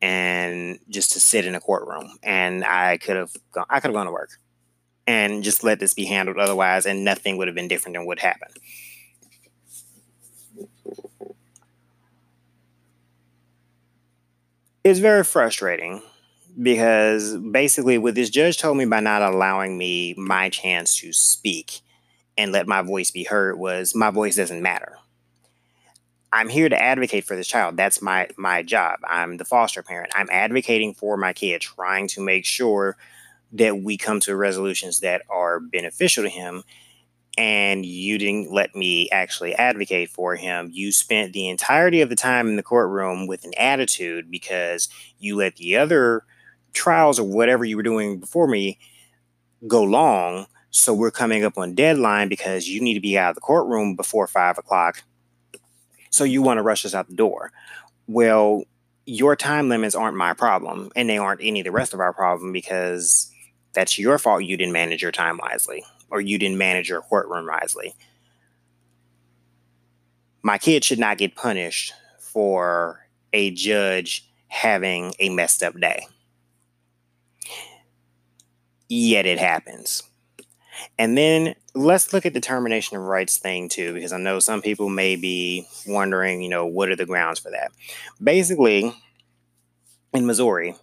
and 0.00 0.78
just 0.88 1.12
to 1.12 1.20
sit 1.20 1.44
in 1.44 1.54
a 1.54 1.60
courtroom. 1.60 2.18
And 2.22 2.64
I 2.64 2.98
could 2.98 3.16
have 3.16 3.32
gone, 3.52 3.66
I 3.68 3.80
could 3.80 3.88
have 3.88 3.94
gone 3.94 4.06
to 4.06 4.12
work 4.12 4.30
and 5.06 5.42
just 5.42 5.64
let 5.64 5.80
this 5.80 5.94
be 5.94 6.04
handled 6.04 6.36
otherwise, 6.36 6.84
and 6.84 7.02
nothing 7.02 7.38
would 7.38 7.48
have 7.48 7.54
been 7.54 7.66
different 7.66 7.96
than 7.96 8.04
what 8.04 8.18
happened. 8.18 8.54
It's 14.84 14.98
very 14.98 15.24
frustrating 15.24 16.02
because 16.62 17.36
basically 17.36 17.98
what 17.98 18.14
this 18.14 18.30
judge 18.30 18.58
told 18.58 18.76
me 18.76 18.84
by 18.84 19.00
not 19.00 19.22
allowing 19.22 19.78
me 19.78 20.14
my 20.18 20.50
chance 20.50 20.98
to 21.00 21.12
speak 21.12 21.80
and 22.36 22.52
let 22.52 22.66
my 22.66 22.82
voice 22.82 23.10
be 23.10 23.24
heard 23.24 23.58
was 23.58 23.94
my 23.94 24.10
voice 24.10 24.36
doesn't 24.36 24.62
matter. 24.62 24.98
I'm 26.32 26.48
here 26.48 26.68
to 26.68 26.80
advocate 26.80 27.24
for 27.24 27.36
this 27.36 27.48
child. 27.48 27.76
That's 27.76 28.02
my 28.02 28.28
my 28.36 28.62
job. 28.62 29.00
I'm 29.08 29.38
the 29.38 29.44
foster 29.44 29.82
parent. 29.82 30.12
I'm 30.14 30.28
advocating 30.30 30.94
for 30.94 31.16
my 31.16 31.32
kid, 31.32 31.60
trying 31.60 32.08
to 32.08 32.20
make 32.20 32.44
sure 32.44 32.96
that 33.52 33.80
we 33.82 33.96
come 33.96 34.20
to 34.20 34.36
resolutions 34.36 35.00
that 35.00 35.22
are 35.30 35.60
beneficial 35.60 36.24
to 36.24 36.30
him. 36.30 36.64
And 37.38 37.86
you 37.86 38.18
didn't 38.18 38.52
let 38.52 38.74
me 38.74 39.08
actually 39.10 39.54
advocate 39.54 40.10
for 40.10 40.36
him. 40.36 40.70
You 40.72 40.92
spent 40.92 41.32
the 41.32 41.48
entirety 41.48 42.00
of 42.00 42.08
the 42.10 42.16
time 42.16 42.48
in 42.48 42.56
the 42.56 42.62
courtroom 42.64 43.26
with 43.26 43.44
an 43.44 43.54
attitude 43.56 44.30
because 44.30 44.88
you 45.18 45.36
let 45.36 45.56
the 45.56 45.76
other 45.76 46.24
trials 46.74 47.18
or 47.18 47.24
whatever 47.28 47.64
you 47.64 47.76
were 47.76 47.82
doing 47.82 48.18
before 48.18 48.48
me 48.48 48.78
go 49.66 49.82
long. 49.82 50.46
So 50.70 50.94
we're 50.94 51.10
coming 51.10 51.44
up 51.44 51.58
on 51.58 51.74
deadline 51.74 52.28
because 52.28 52.68
you 52.68 52.80
need 52.80 52.94
to 52.94 53.00
be 53.00 53.18
out 53.18 53.30
of 53.30 53.34
the 53.36 53.40
courtroom 53.40 53.96
before 53.96 54.26
five 54.26 54.58
o'clock 54.58 55.02
so 56.10 56.24
you 56.24 56.42
want 56.42 56.58
to 56.58 56.62
rush 56.62 56.84
us 56.84 56.94
out 56.94 57.08
the 57.08 57.14
door. 57.14 57.52
Well, 58.06 58.64
your 59.06 59.36
time 59.36 59.68
limits 59.68 59.94
aren't 59.94 60.16
my 60.16 60.34
problem, 60.34 60.90
and 60.94 61.08
they 61.08 61.18
aren't 61.18 61.40
any 61.42 61.60
of 61.60 61.64
the 61.64 61.72
rest 61.72 61.94
of 61.94 62.00
our 62.00 62.12
problem 62.12 62.52
because 62.52 63.30
that's 63.72 63.98
your 63.98 64.18
fault 64.18 64.44
you 64.44 64.56
didn't 64.56 64.72
manage 64.72 65.02
your 65.02 65.12
time 65.12 65.38
wisely 65.38 65.84
or 66.10 66.20
you 66.20 66.38
didn't 66.38 66.58
manage 66.58 66.88
your 66.88 67.02
courtroom 67.02 67.46
wisely. 67.46 67.94
My 70.42 70.58
kid 70.58 70.84
should 70.84 70.98
not 70.98 71.18
get 71.18 71.34
punished 71.34 71.92
for 72.18 73.06
a 73.32 73.50
judge 73.50 74.28
having 74.48 75.12
a 75.18 75.28
messed 75.28 75.62
up 75.62 75.78
day. 75.78 76.06
Yet 78.88 79.26
it 79.26 79.38
happens. 79.38 80.02
And 80.98 81.16
then 81.16 81.54
let's 81.74 82.12
look 82.12 82.26
at 82.26 82.34
the 82.34 82.40
termination 82.40 82.96
of 82.96 83.04
rights 83.04 83.38
thing 83.38 83.68
too, 83.68 83.94
because 83.94 84.12
I 84.12 84.18
know 84.18 84.38
some 84.40 84.62
people 84.62 84.88
may 84.88 85.16
be 85.16 85.66
wondering, 85.86 86.42
you 86.42 86.48
know, 86.48 86.66
what 86.66 86.88
are 86.88 86.96
the 86.96 87.06
grounds 87.06 87.38
for 87.38 87.50
that? 87.50 87.70
Basically, 88.22 88.92
in 90.12 90.26
Missouri, 90.26 90.74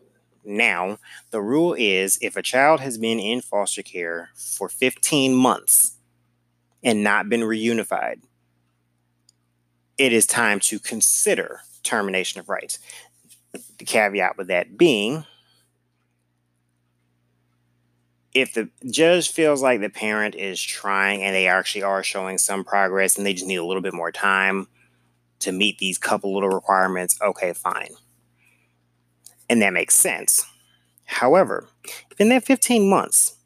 now 0.44 1.00
the 1.32 1.42
rule 1.42 1.76
is 1.78 2.20
if 2.22 2.36
a 2.36 2.42
child 2.42 2.80
has 2.80 2.98
been 2.98 3.20
in 3.20 3.42
foster 3.42 3.82
care 3.82 4.30
for 4.36 4.70
15 4.70 5.34
months 5.34 5.98
and 6.84 7.04
not 7.04 7.30
been 7.30 7.42
reunified, 7.42 8.22
it 9.98 10.14
is 10.14 10.28
time 10.28 10.60
to 10.60 10.78
consider 10.78 11.62
termination 11.84 12.40
of 12.40 12.50
rights. 12.50 12.80
The 13.78 13.86
caveat 13.86 14.38
with 14.38 14.48
that 14.48 14.78
being, 14.78 15.26
if 18.36 18.54
the 18.54 18.70
judge 18.92 19.32
feels 19.32 19.64
like 19.64 19.80
the 19.80 19.90
parent 19.90 20.36
is 20.36 20.62
trying 20.62 21.24
and 21.24 21.34
they 21.34 21.48
actually 21.48 21.84
are 21.84 22.04
showing 22.04 22.38
some 22.38 22.66
progress 22.66 23.18
and 23.18 23.26
they 23.26 23.34
just 23.34 23.48
need 23.48 23.56
a 23.56 23.66
little 23.66 23.82
bit 23.82 23.94
more 23.94 24.12
time 24.12 24.68
to 25.40 25.54
meet 25.54 25.78
these 25.78 25.98
couple 25.98 26.34
little 26.34 26.50
requirements, 26.50 27.18
okay, 27.22 27.54
fine. 27.54 27.92
And 29.50 29.62
that 29.62 29.72
makes 29.72 29.96
sense. 29.96 30.46
However, 31.06 31.70
in 32.20 32.28
that 32.30 32.44
15 32.44 32.90
months, 32.90 33.38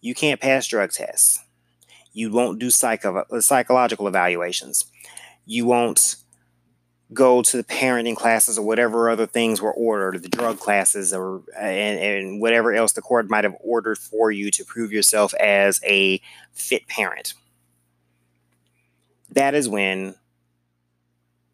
you 0.00 0.14
can't 0.14 0.40
pass 0.40 0.68
drug 0.68 0.92
tests. 0.92 1.40
You 2.12 2.30
won't 2.30 2.60
do 2.60 2.70
psycho- 2.70 3.24
psychological 3.40 4.06
evaluations. 4.06 4.84
You 5.46 5.66
won't 5.66 6.14
go 7.14 7.42
to 7.42 7.56
the 7.56 7.64
parenting 7.64 8.16
classes 8.16 8.58
or 8.58 8.66
whatever 8.66 9.08
other 9.08 9.26
things 9.26 9.62
were 9.62 9.72
ordered, 9.72 10.22
the 10.22 10.28
drug 10.28 10.58
classes 10.58 11.14
or 11.14 11.42
and, 11.56 11.98
and 11.98 12.40
whatever 12.40 12.74
else 12.74 12.92
the 12.92 13.02
court 13.02 13.30
might 13.30 13.44
have 13.44 13.56
ordered 13.60 13.96
for 13.96 14.30
you 14.30 14.50
to 14.50 14.64
prove 14.64 14.92
yourself 14.92 15.32
as 15.34 15.80
a 15.84 16.20
fit 16.52 16.86
parent. 16.88 17.34
That 19.30 19.54
is 19.54 19.68
when 19.68 20.16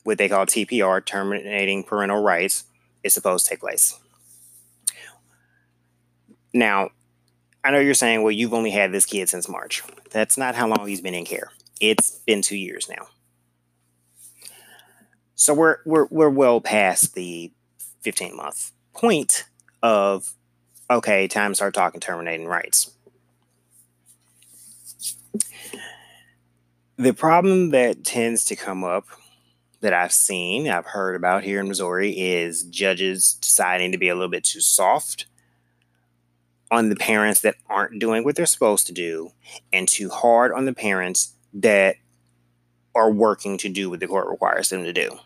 what 0.02 0.18
they 0.18 0.28
call 0.28 0.46
TPR, 0.46 1.04
terminating 1.04 1.84
parental 1.84 2.22
rights, 2.22 2.64
is 3.04 3.14
supposed 3.14 3.46
to 3.46 3.50
take 3.50 3.60
place. 3.60 3.98
Now, 6.52 6.90
I 7.62 7.70
know 7.70 7.78
you're 7.78 7.94
saying, 7.94 8.22
well, 8.22 8.32
you've 8.32 8.54
only 8.54 8.70
had 8.70 8.92
this 8.92 9.06
kid 9.06 9.28
since 9.28 9.48
March. 9.48 9.82
That's 10.10 10.36
not 10.36 10.54
how 10.54 10.66
long 10.66 10.88
he's 10.88 11.00
been 11.00 11.14
in 11.14 11.24
care. 11.24 11.52
It's 11.80 12.18
been 12.26 12.42
two 12.42 12.56
years 12.56 12.88
now. 12.88 13.08
So 15.40 15.54
we're 15.54 15.78
we're 15.86 16.06
we're 16.10 16.28
well 16.28 16.60
past 16.60 17.14
the 17.14 17.50
15 18.02 18.36
month 18.36 18.72
point 18.92 19.46
of 19.82 20.34
okay, 20.90 21.28
time 21.28 21.52
to 21.52 21.54
start 21.54 21.72
talking 21.72 21.98
terminating 21.98 22.46
rights. 22.46 22.90
The 26.98 27.14
problem 27.14 27.70
that 27.70 28.04
tends 28.04 28.44
to 28.44 28.54
come 28.54 28.84
up 28.84 29.06
that 29.80 29.94
I've 29.94 30.12
seen, 30.12 30.68
I've 30.68 30.84
heard 30.84 31.16
about 31.16 31.42
here 31.42 31.60
in 31.60 31.68
Missouri 31.68 32.10
is 32.20 32.64
judges 32.64 33.32
deciding 33.40 33.92
to 33.92 33.98
be 33.98 34.10
a 34.10 34.14
little 34.14 34.28
bit 34.28 34.44
too 34.44 34.60
soft 34.60 35.24
on 36.70 36.90
the 36.90 36.96
parents 36.96 37.40
that 37.40 37.54
aren't 37.66 37.98
doing 37.98 38.24
what 38.24 38.36
they're 38.36 38.44
supposed 38.44 38.86
to 38.88 38.92
do 38.92 39.30
and 39.72 39.88
too 39.88 40.10
hard 40.10 40.52
on 40.52 40.66
the 40.66 40.74
parents 40.74 41.32
that 41.54 41.96
are 42.94 43.10
working 43.10 43.56
to 43.56 43.70
do 43.70 43.88
what 43.88 44.00
the 44.00 44.06
court 44.06 44.28
requires 44.28 44.68
them 44.68 44.84
to 44.84 44.92
do. 44.92 45.18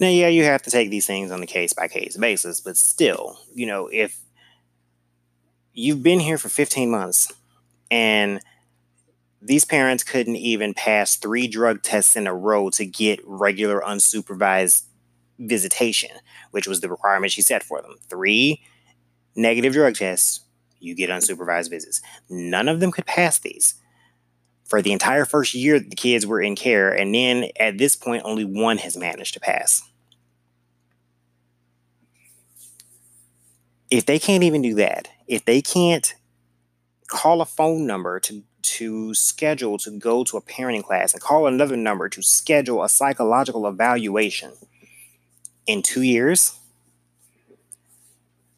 Now, 0.00 0.08
yeah, 0.08 0.28
you 0.28 0.44
have 0.44 0.62
to 0.62 0.70
take 0.70 0.88
these 0.88 1.06
things 1.06 1.30
on 1.30 1.42
a 1.42 1.46
case 1.46 1.74
by 1.74 1.86
case 1.86 2.16
basis, 2.16 2.58
but 2.60 2.78
still, 2.78 3.38
you 3.54 3.66
know, 3.66 3.88
if 3.92 4.18
you've 5.74 6.02
been 6.02 6.20
here 6.20 6.38
for 6.38 6.48
15 6.48 6.90
months 6.90 7.30
and 7.90 8.40
these 9.42 9.66
parents 9.66 10.02
couldn't 10.02 10.36
even 10.36 10.72
pass 10.72 11.16
three 11.16 11.46
drug 11.46 11.82
tests 11.82 12.16
in 12.16 12.26
a 12.26 12.34
row 12.34 12.70
to 12.70 12.86
get 12.86 13.20
regular 13.26 13.82
unsupervised 13.82 14.84
visitation, 15.38 16.10
which 16.50 16.66
was 16.66 16.80
the 16.80 16.88
requirement 16.88 17.32
she 17.32 17.42
set 17.42 17.62
for 17.62 17.82
them. 17.82 17.96
Three 18.08 18.62
negative 19.36 19.74
drug 19.74 19.96
tests, 19.96 20.40
you 20.78 20.94
get 20.94 21.10
unsupervised 21.10 21.68
visits. 21.68 22.00
None 22.30 22.68
of 22.68 22.80
them 22.80 22.90
could 22.90 23.06
pass 23.06 23.38
these. 23.38 23.74
For 24.64 24.80
the 24.80 24.92
entire 24.92 25.24
first 25.24 25.52
year, 25.52 25.78
the 25.78 25.96
kids 25.96 26.26
were 26.26 26.40
in 26.40 26.56
care, 26.56 26.90
and 26.90 27.14
then 27.14 27.50
at 27.58 27.76
this 27.76 27.96
point, 27.96 28.22
only 28.24 28.44
one 28.44 28.78
has 28.78 28.96
managed 28.96 29.34
to 29.34 29.40
pass. 29.40 29.82
If 33.90 34.06
they 34.06 34.18
can't 34.18 34.44
even 34.44 34.62
do 34.62 34.74
that, 34.76 35.08
if 35.26 35.44
they 35.44 35.60
can't 35.60 36.14
call 37.08 37.40
a 37.40 37.46
phone 37.46 37.86
number 37.86 38.20
to 38.20 38.44
to 38.62 39.14
schedule 39.14 39.78
to 39.78 39.90
go 39.90 40.22
to 40.22 40.36
a 40.36 40.42
parenting 40.42 40.84
class 40.84 41.12
and 41.12 41.22
call 41.22 41.46
another 41.46 41.76
number 41.76 42.08
to 42.08 42.22
schedule 42.22 42.84
a 42.84 42.88
psychological 42.88 43.66
evaluation 43.66 44.52
in 45.66 45.82
2 45.82 46.02
years, 46.02 46.58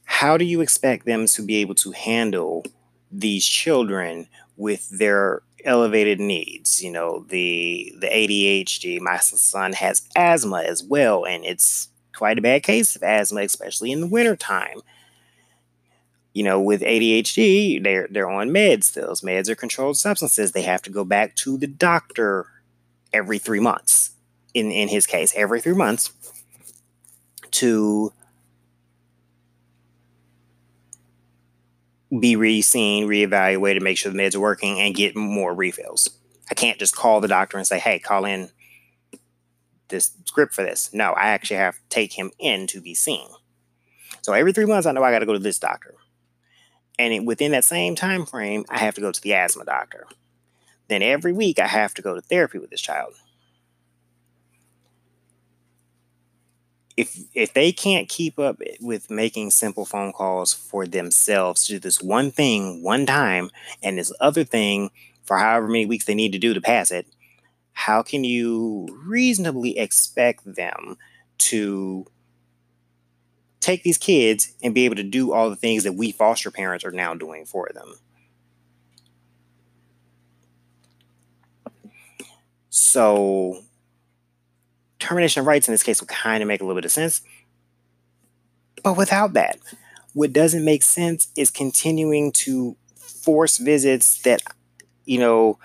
how 0.04 0.36
do 0.36 0.44
you 0.44 0.60
expect 0.60 1.06
them 1.06 1.26
to 1.26 1.42
be 1.42 1.56
able 1.56 1.74
to 1.76 1.92
handle 1.92 2.64
these 3.10 3.46
children 3.46 4.26
with 4.56 4.88
their 4.90 5.42
elevated 5.64 6.20
needs? 6.20 6.82
You 6.82 6.92
know 6.92 7.24
the 7.28 7.94
the 7.98 8.08
adhd 8.08 9.00
my 9.00 9.18
son 9.18 9.72
has 9.74 10.02
asthma 10.16 10.62
as 10.62 10.82
well 10.82 11.24
and 11.24 11.44
it's 11.44 11.88
quite 12.14 12.38
a 12.38 12.42
bad 12.42 12.62
case 12.62 12.94
of 12.96 13.02
asthma 13.02 13.40
especially 13.42 13.92
in 13.92 14.00
the 14.00 14.06
wintertime 14.06 14.80
you 16.34 16.42
know, 16.42 16.60
with 16.60 16.80
ADHD, 16.80 17.82
they're 17.82 18.08
they're 18.10 18.30
on 18.30 18.50
meds. 18.50 18.92
Those 18.94 19.20
meds 19.20 19.48
are 19.48 19.54
controlled 19.54 19.98
substances. 19.98 20.52
They 20.52 20.62
have 20.62 20.82
to 20.82 20.90
go 20.90 21.04
back 21.04 21.36
to 21.36 21.58
the 21.58 21.66
doctor 21.66 22.46
every 23.12 23.38
three 23.38 23.60
months. 23.60 24.12
In 24.54 24.70
in 24.70 24.88
his 24.88 25.06
case, 25.06 25.32
every 25.36 25.60
three 25.60 25.74
months 25.74 26.12
to 27.52 28.12
be 32.18 32.36
re-seen, 32.36 33.06
reevaluated, 33.08 33.80
make 33.80 33.96
sure 33.96 34.12
the 34.12 34.18
meds 34.18 34.34
are 34.34 34.40
working, 34.40 34.80
and 34.80 34.94
get 34.94 35.16
more 35.16 35.54
refills. 35.54 36.08
I 36.50 36.54
can't 36.54 36.78
just 36.78 36.94
call 36.94 37.20
the 37.20 37.28
doctor 37.28 37.58
and 37.58 37.66
say, 37.66 37.78
"Hey, 37.78 37.98
call 37.98 38.24
in 38.24 38.50
this 39.88 40.12
script 40.24 40.54
for 40.54 40.62
this." 40.62 40.92
No, 40.94 41.12
I 41.12 41.28
actually 41.28 41.58
have 41.58 41.76
to 41.76 41.82
take 41.90 42.14
him 42.14 42.30
in 42.38 42.66
to 42.68 42.80
be 42.80 42.94
seen. 42.94 43.28
So 44.22 44.32
every 44.32 44.52
three 44.52 44.66
months, 44.66 44.86
I 44.86 44.92
know 44.92 45.02
I 45.02 45.10
got 45.10 45.18
to 45.18 45.26
go 45.26 45.32
to 45.32 45.38
this 45.38 45.58
doctor 45.58 45.94
and 47.02 47.12
it, 47.12 47.24
within 47.24 47.50
that 47.50 47.64
same 47.64 47.96
time 47.96 48.24
frame, 48.24 48.64
I 48.70 48.78
have 48.78 48.94
to 48.94 49.00
go 49.00 49.10
to 49.10 49.20
the 49.20 49.34
asthma 49.34 49.64
doctor. 49.64 50.06
Then 50.88 51.02
every 51.02 51.32
week, 51.32 51.58
I 51.58 51.66
have 51.66 51.92
to 51.94 52.02
go 52.02 52.14
to 52.14 52.20
therapy 52.20 52.58
with 52.58 52.70
this 52.70 52.80
child. 52.80 53.14
if 56.94 57.18
if 57.34 57.54
they 57.54 57.72
can't 57.72 58.08
keep 58.08 58.38
up 58.38 58.60
with 58.80 59.10
making 59.10 59.50
simple 59.50 59.86
phone 59.86 60.12
calls 60.12 60.52
for 60.52 60.86
themselves 60.86 61.64
to 61.64 61.72
do 61.72 61.78
this 61.78 62.02
one 62.02 62.30
thing 62.30 62.82
one 62.82 63.06
time 63.06 63.50
and 63.82 63.96
this 63.96 64.12
other 64.20 64.44
thing 64.44 64.90
for 65.24 65.38
however 65.38 65.68
many 65.68 65.86
weeks 65.86 66.04
they 66.04 66.14
need 66.14 66.32
to 66.32 66.38
do 66.38 66.52
to 66.52 66.60
pass 66.60 66.90
it, 66.90 67.06
how 67.72 68.02
can 68.02 68.24
you 68.24 68.86
reasonably 69.06 69.78
expect 69.78 70.44
them 70.54 70.98
to 71.38 72.04
take 73.62 73.82
these 73.82 73.98
kids 73.98 74.54
and 74.62 74.74
be 74.74 74.84
able 74.84 74.96
to 74.96 75.02
do 75.02 75.32
all 75.32 75.48
the 75.48 75.56
things 75.56 75.84
that 75.84 75.94
we 75.94 76.12
foster 76.12 76.50
parents 76.50 76.84
are 76.84 76.90
now 76.90 77.14
doing 77.14 77.44
for 77.44 77.70
them? 77.74 77.94
So 82.70 83.62
termination 84.98 85.40
of 85.40 85.46
rights 85.46 85.68
in 85.68 85.74
this 85.74 85.82
case 85.82 86.00
would 86.00 86.08
kind 86.08 86.42
of 86.42 86.48
make 86.48 86.60
a 86.60 86.64
little 86.64 86.76
bit 86.76 86.84
of 86.84 86.92
sense. 86.92 87.22
But 88.82 88.96
without 88.96 89.34
that, 89.34 89.58
what 90.14 90.32
doesn't 90.32 90.64
make 90.64 90.82
sense 90.82 91.28
is 91.36 91.50
continuing 91.50 92.32
to 92.32 92.76
force 92.96 93.58
visits 93.58 94.22
that, 94.22 94.42
you 95.04 95.18
know, 95.18 95.58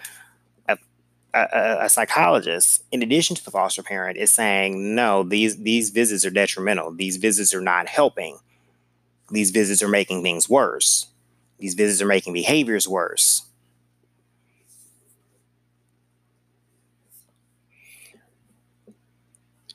a, 1.38 1.86
a, 1.86 1.90
psychologist, 1.90 2.84
in 2.92 3.04
addition 3.04 3.36
to 3.36 3.44
the 3.44 3.52
foster 3.52 3.84
parent, 3.84 4.18
is 4.18 4.32
saying, 4.32 4.96
no, 4.96 5.24
these 5.24 5.58
these 5.58 5.90
visits 5.90 6.26
are 6.26 6.30
detrimental. 6.30 6.92
These 6.92 7.18
visits 7.18 7.54
are 7.54 7.62
not 7.62 7.88
helping. 7.88 8.40
These 9.32 9.52
visits 9.52 9.84
are 9.84 9.88
making 9.88 10.24
things 10.24 10.50
worse. 10.50 11.08
These 11.60 11.74
visits 11.74 12.02
are 12.02 12.08
making 12.08 12.34
behaviors 12.34 12.88
worse. 12.88 13.48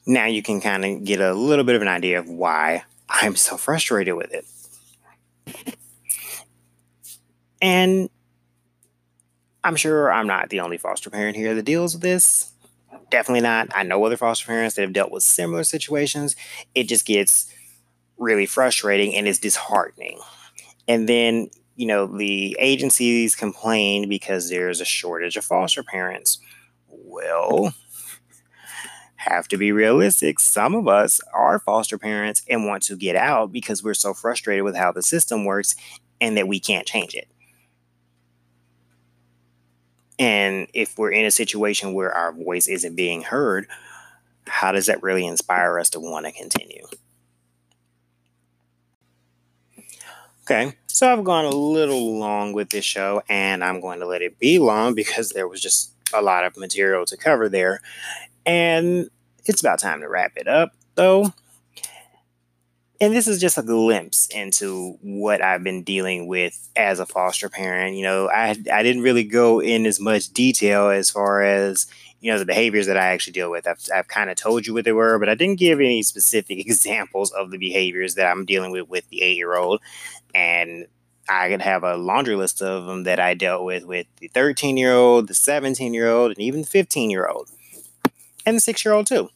now 0.06 0.26
you 0.26 0.42
can 0.42 0.60
kind 0.60 0.84
of 0.84 1.04
get 1.04 1.20
a 1.20 1.32
little 1.32 1.64
bit 1.64 1.76
of 1.76 1.82
an 1.82 1.88
idea 1.88 2.18
of 2.18 2.28
why 2.28 2.84
I'm 3.08 3.36
so 3.36 3.56
frustrated 3.56 4.14
with 4.14 4.32
it. 4.32 4.44
And 7.60 8.10
I'm 9.64 9.76
sure 9.76 10.12
I'm 10.12 10.26
not 10.26 10.50
the 10.50 10.60
only 10.60 10.78
foster 10.78 11.10
parent 11.10 11.36
here 11.36 11.54
that 11.54 11.64
deals 11.64 11.94
with 11.94 12.02
this. 12.02 12.52
Definitely 13.10 13.42
not. 13.42 13.68
I 13.74 13.82
know 13.82 14.04
other 14.04 14.16
foster 14.16 14.46
parents 14.46 14.74
that 14.74 14.82
have 14.82 14.92
dealt 14.92 15.12
with 15.12 15.22
similar 15.22 15.64
situations. 15.64 16.34
It 16.74 16.84
just 16.88 17.06
gets 17.06 17.52
really 18.18 18.46
frustrating 18.46 19.14
and 19.14 19.28
it's 19.28 19.38
disheartening. 19.38 20.18
And 20.88 21.08
then, 21.08 21.50
you 21.76 21.86
know, 21.86 22.06
the 22.06 22.56
agencies 22.58 23.34
complain 23.34 24.08
because 24.08 24.50
there's 24.50 24.80
a 24.80 24.84
shortage 24.84 25.36
of 25.36 25.44
foster 25.44 25.82
parents. 25.82 26.38
Well, 26.88 27.74
have 29.16 29.46
to 29.48 29.56
be 29.56 29.70
realistic. 29.70 30.40
Some 30.40 30.74
of 30.74 30.88
us 30.88 31.20
are 31.32 31.60
foster 31.60 31.98
parents 31.98 32.42
and 32.48 32.66
want 32.66 32.82
to 32.84 32.96
get 32.96 33.14
out 33.14 33.52
because 33.52 33.82
we're 33.82 33.94
so 33.94 34.12
frustrated 34.12 34.64
with 34.64 34.76
how 34.76 34.90
the 34.90 35.02
system 35.02 35.44
works 35.44 35.76
and 36.20 36.36
that 36.36 36.48
we 36.48 36.58
can't 36.58 36.86
change 36.86 37.14
it. 37.14 37.28
And 40.23 40.68
if 40.73 40.97
we're 40.97 41.11
in 41.11 41.25
a 41.25 41.33
situation 41.33 41.95
where 41.95 42.12
our 42.12 42.33
voice 42.33 42.68
isn't 42.68 42.95
being 42.95 43.23
heard, 43.23 43.66
how 44.47 44.70
does 44.70 44.87
that 44.87 45.03
really 45.03 45.27
inspire 45.27 45.81
us 45.81 45.91
to 45.91 46.01
want 46.01 46.27
to 46.27 46.33
continue? 46.33 46.87
Okay, 50.43 50.75
so 50.87 51.12
I've 51.12 51.25
gone 51.25 51.45
a 51.45 51.51
little 51.51 52.20
long 52.20 52.53
with 52.53 52.70
this 52.70 52.85
show, 52.85 53.25
and 53.29 53.64
I'm 53.64 53.81
going 53.81 53.99
to 53.99 54.07
let 54.07 54.23
it 54.23 54.39
be 54.39 54.61
long 54.61 54.95
because 54.95 55.31
there 55.31 55.49
was 55.49 55.61
just 55.61 55.93
a 56.14 56.23
lot 56.23 56.45
of 56.45 56.57
material 56.57 57.05
to 57.07 57.16
cover 57.16 57.49
there. 57.49 57.81
And 58.47 59.11
it's 59.47 59.61
about 59.61 59.81
time 59.81 60.03
to 60.03 60.09
wrap 60.09 60.35
it 60.37 60.47
up, 60.47 60.70
though. 60.95 61.35
And 63.03 63.12
this 63.12 63.26
is 63.26 63.40
just 63.40 63.59
a 63.59 63.62
glimpse 63.62 64.28
into 64.28 64.96
what 65.03 65.42
I've 65.42 65.64
been 65.64 65.82
dealing 65.82 66.28
with 66.28 66.70
as 66.76 67.00
a 67.00 67.05
foster 67.05 67.48
parent. 67.48 67.96
You 67.96 68.05
know, 68.05 68.28
I 68.28 68.50
I 68.72 68.84
didn't 68.84 69.03
really 69.03 69.24
go 69.24 69.61
in 69.61 69.86
as 69.86 69.98
much 69.98 70.28
detail 70.28 70.88
as 70.88 71.11
far 71.11 71.42
as 71.42 71.88
you 72.20 72.30
know 72.30 72.38
the 72.38 72.44
behaviors 72.44 72.86
that 72.86 72.96
I 72.96 73.07
actually 73.07 73.32
deal 73.32 73.50
with. 73.50 73.66
I've, 73.66 73.84
I've 73.92 74.07
kind 74.07 74.30
of 74.30 74.36
told 74.36 74.68
you 74.68 74.72
what 74.72 74.84
they 74.84 74.92
were, 74.92 75.18
but 75.18 75.28
I 75.28 75.34
didn't 75.34 75.59
give 75.59 75.80
any 75.80 76.05
specific 76.05 76.61
examples 76.64 77.32
of 77.32 77.50
the 77.50 77.59
behaviors 77.59 78.14
that 78.14 78.30
I'm 78.30 78.44
dealing 78.44 78.70
with 78.70 78.88
with 78.88 79.09
the 79.09 79.22
eight 79.22 79.36
year 79.36 79.57
old. 79.57 79.80
And 80.32 80.86
I 81.28 81.48
could 81.48 81.61
have 81.61 81.82
a 81.82 81.96
laundry 81.96 82.36
list 82.36 82.62
of 82.62 82.86
them 82.86 83.03
that 83.03 83.18
I 83.18 83.34
dealt 83.34 83.64
with 83.64 83.84
with 83.84 84.07
the 84.20 84.28
13 84.28 84.76
year 84.76 84.94
old, 84.94 85.26
the 85.26 85.34
17 85.34 85.92
year 85.92 86.09
old, 86.09 86.30
and 86.30 86.40
even 86.40 86.61
the 86.61 86.68
15 86.68 87.11
year 87.11 87.26
old 87.26 87.50
and 88.46 88.57
the 88.57 88.61
six 88.61 88.84
year 88.84 88.94
old 88.94 89.09
too. 89.09 89.28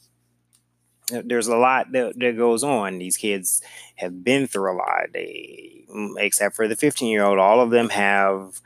There's 1.09 1.47
a 1.47 1.57
lot 1.57 1.93
that, 1.93 2.19
that 2.19 2.37
goes 2.37 2.65
on. 2.65 2.99
These 2.99 3.17
kids 3.17 3.63
have 3.97 4.25
been 4.25 4.47
through 4.47 4.73
a 4.73 4.77
lot. 4.77 5.13
They, 5.13 5.85
mm, 5.95 6.15
except 6.19 6.57
for 6.57 6.67
the 6.67 6.77
15 6.77 7.09
year 7.09 7.25
old, 7.25 7.39
all 7.39 7.61
of 7.61 7.71
them 7.71 7.91
have 7.91 8.61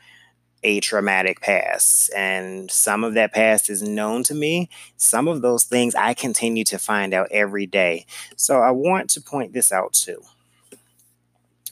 a 0.63 0.81
traumatic 0.81 1.41
past. 1.41 2.11
And 2.17 2.71
some 2.71 3.05
of 3.05 3.15
that 3.15 3.33
past 3.33 3.71
is 3.71 3.83
known 3.83 4.23
to 4.25 4.35
me. 4.35 4.69
Some 4.97 5.29
of 5.29 5.43
those 5.43 5.65
things 5.65 5.95
I 5.95 6.15
continue 6.15 6.65
to 6.65 6.79
find 6.79 7.15
out 7.15 7.29
every 7.31 7.67
day. 7.67 8.07
So 8.37 8.61
I 8.61 8.71
want 8.71 9.11
to 9.11 9.21
point 9.21 9.53
this 9.53 9.73
out 9.73 9.93
too. 9.93 10.23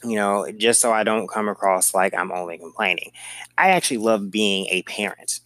You 0.03 0.15
know, 0.15 0.49
just 0.57 0.79
so 0.79 0.93
I 0.93 1.03
don't 1.03 1.27
come 1.27 1.49
across 1.49 1.93
like 1.93 2.13
I'm 2.13 2.31
only 2.31 2.57
complaining. 2.57 3.11
I 3.57 3.69
actually 3.69 3.97
love 3.97 4.31
being 4.31 4.67
a 4.69 4.81
parent. 4.83 5.41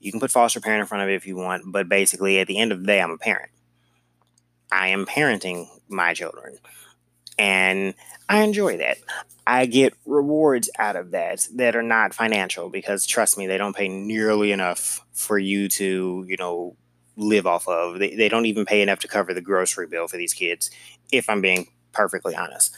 You 0.00 0.12
can 0.12 0.20
put 0.20 0.30
foster 0.30 0.60
parent 0.60 0.82
in 0.82 0.86
front 0.86 1.02
of 1.02 1.08
it 1.08 1.14
if 1.14 1.26
you 1.26 1.36
want, 1.36 1.64
but 1.66 1.88
basically, 1.88 2.38
at 2.38 2.46
the 2.46 2.58
end 2.58 2.72
of 2.72 2.80
the 2.80 2.86
day, 2.86 3.00
I'm 3.00 3.10
a 3.10 3.18
parent. 3.18 3.50
I 4.74 4.88
am 4.88 5.06
parenting 5.06 5.68
my 5.88 6.14
children. 6.14 6.58
And 7.38 7.94
I 8.28 8.42
enjoy 8.42 8.78
that. 8.78 8.98
I 9.46 9.66
get 9.66 9.94
rewards 10.04 10.68
out 10.78 10.96
of 10.96 11.12
that 11.12 11.46
that 11.54 11.76
are 11.76 11.82
not 11.82 12.12
financial 12.12 12.70
because 12.70 13.06
trust 13.06 13.38
me, 13.38 13.46
they 13.46 13.56
don't 13.56 13.76
pay 13.76 13.88
nearly 13.88 14.50
enough 14.50 15.06
for 15.12 15.38
you 15.38 15.68
to, 15.68 16.24
you 16.28 16.36
know, 16.36 16.76
live 17.16 17.46
off 17.46 17.68
of. 17.68 18.00
They, 18.00 18.16
they 18.16 18.28
don't 18.28 18.46
even 18.46 18.64
pay 18.64 18.82
enough 18.82 18.98
to 19.00 19.08
cover 19.08 19.32
the 19.32 19.40
grocery 19.40 19.86
bill 19.86 20.08
for 20.08 20.16
these 20.16 20.34
kids, 20.34 20.70
if 21.12 21.30
I'm 21.30 21.40
being 21.40 21.68
perfectly 21.92 22.34
honest. 22.34 22.74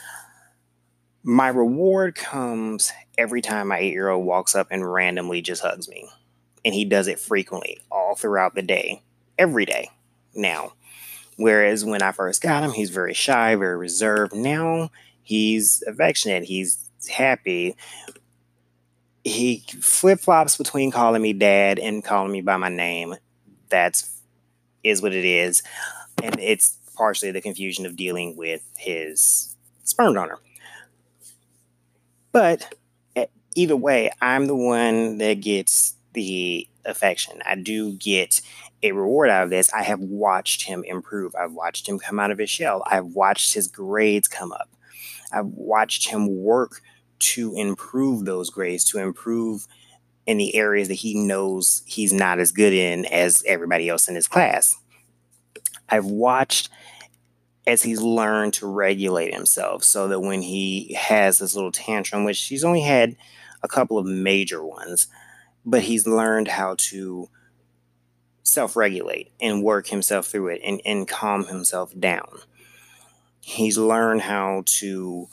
My 1.22 1.48
reward 1.48 2.14
comes 2.14 2.92
every 3.16 3.40
time 3.40 3.68
my 3.68 3.78
eight 3.78 3.92
year 3.92 4.10
old 4.10 4.26
walks 4.26 4.54
up 4.54 4.68
and 4.70 4.92
randomly 4.92 5.40
just 5.40 5.62
hugs 5.62 5.88
me 5.88 6.08
and 6.62 6.74
he 6.74 6.84
does 6.84 7.08
it 7.08 7.18
frequently 7.18 7.78
all 7.90 8.14
throughout 8.14 8.54
the 8.54 8.62
day, 8.62 9.02
every 9.38 9.64
day 9.64 9.88
now. 10.34 10.72
Whereas 11.36 11.84
when 11.84 12.02
I 12.02 12.12
first 12.12 12.42
got 12.42 12.64
him, 12.64 12.72
he's 12.72 12.90
very 12.90 13.14
shy, 13.14 13.54
very 13.56 13.76
reserved. 13.76 14.34
Now 14.34 14.90
he's 15.22 15.82
affectionate, 15.86 16.44
he's 16.44 16.90
happy. 17.10 17.76
He 19.22 19.64
flip 19.80 20.20
flops 20.20 20.56
between 20.56 20.90
calling 20.90 21.20
me 21.20 21.32
dad 21.32 21.78
and 21.78 22.02
calling 22.02 22.32
me 22.32 22.40
by 22.40 22.56
my 22.56 22.68
name. 22.68 23.16
That's 23.68 24.10
is 24.82 25.02
what 25.02 25.12
it 25.12 25.24
is. 25.24 25.62
And 26.22 26.38
it's 26.38 26.78
partially 26.96 27.32
the 27.32 27.40
confusion 27.40 27.86
of 27.86 27.96
dealing 27.96 28.36
with 28.36 28.62
his 28.76 29.56
sperm 29.84 30.14
donor. 30.14 30.38
But 32.32 32.74
either 33.54 33.76
way, 33.76 34.10
I'm 34.20 34.46
the 34.46 34.54
one 34.54 35.18
that 35.18 35.40
gets 35.40 35.94
the 36.12 36.68
affection. 36.84 37.42
I 37.44 37.56
do 37.56 37.92
get 37.92 38.40
a 38.82 38.92
reward 38.92 39.30
out 39.30 39.44
of 39.44 39.50
this. 39.50 39.72
I 39.72 39.82
have 39.82 40.00
watched 40.00 40.62
him 40.62 40.84
improve. 40.84 41.34
I've 41.34 41.52
watched 41.52 41.88
him 41.88 41.98
come 41.98 42.18
out 42.18 42.30
of 42.30 42.38
his 42.38 42.50
shell. 42.50 42.82
I've 42.86 43.06
watched 43.06 43.54
his 43.54 43.68
grades 43.68 44.28
come 44.28 44.52
up. 44.52 44.68
I've 45.32 45.46
watched 45.46 46.08
him 46.08 46.42
work 46.42 46.82
to 47.18 47.54
improve 47.56 48.24
those 48.24 48.50
grades, 48.50 48.84
to 48.84 48.98
improve 48.98 49.66
in 50.26 50.38
the 50.38 50.54
areas 50.54 50.88
that 50.88 50.94
he 50.94 51.14
knows 51.14 51.82
he's 51.86 52.12
not 52.12 52.38
as 52.38 52.52
good 52.52 52.72
in 52.72 53.04
as 53.06 53.42
everybody 53.46 53.88
else 53.88 54.08
in 54.08 54.14
his 54.14 54.28
class. 54.28 54.76
I've 55.88 56.06
watched 56.06 56.68
as 57.66 57.82
he's 57.82 58.00
learned 58.00 58.54
to 58.54 58.66
regulate 58.66 59.34
himself 59.34 59.82
so 59.82 60.08
that 60.08 60.20
when 60.20 60.42
he 60.42 60.94
has 60.94 61.38
this 61.38 61.54
little 61.54 61.72
tantrum, 61.72 62.24
which 62.24 62.44
he's 62.44 62.64
only 62.64 62.82
had 62.82 63.16
a 63.62 63.68
couple 63.68 63.98
of 63.98 64.06
major 64.06 64.64
ones, 64.64 65.08
but 65.64 65.82
he's 65.82 66.06
learned 66.06 66.48
how 66.48 66.76
to 66.78 67.28
self 68.46 68.76
regulate 68.76 69.32
and 69.40 69.62
work 69.62 69.88
himself 69.88 70.26
through 70.26 70.48
it 70.48 70.60
and, 70.64 70.80
and 70.84 71.08
calm 71.08 71.46
himself 71.46 71.98
down. 71.98 72.38
He's 73.40 73.78
learned 73.78 74.22
how 74.22 74.62
to 74.66 75.28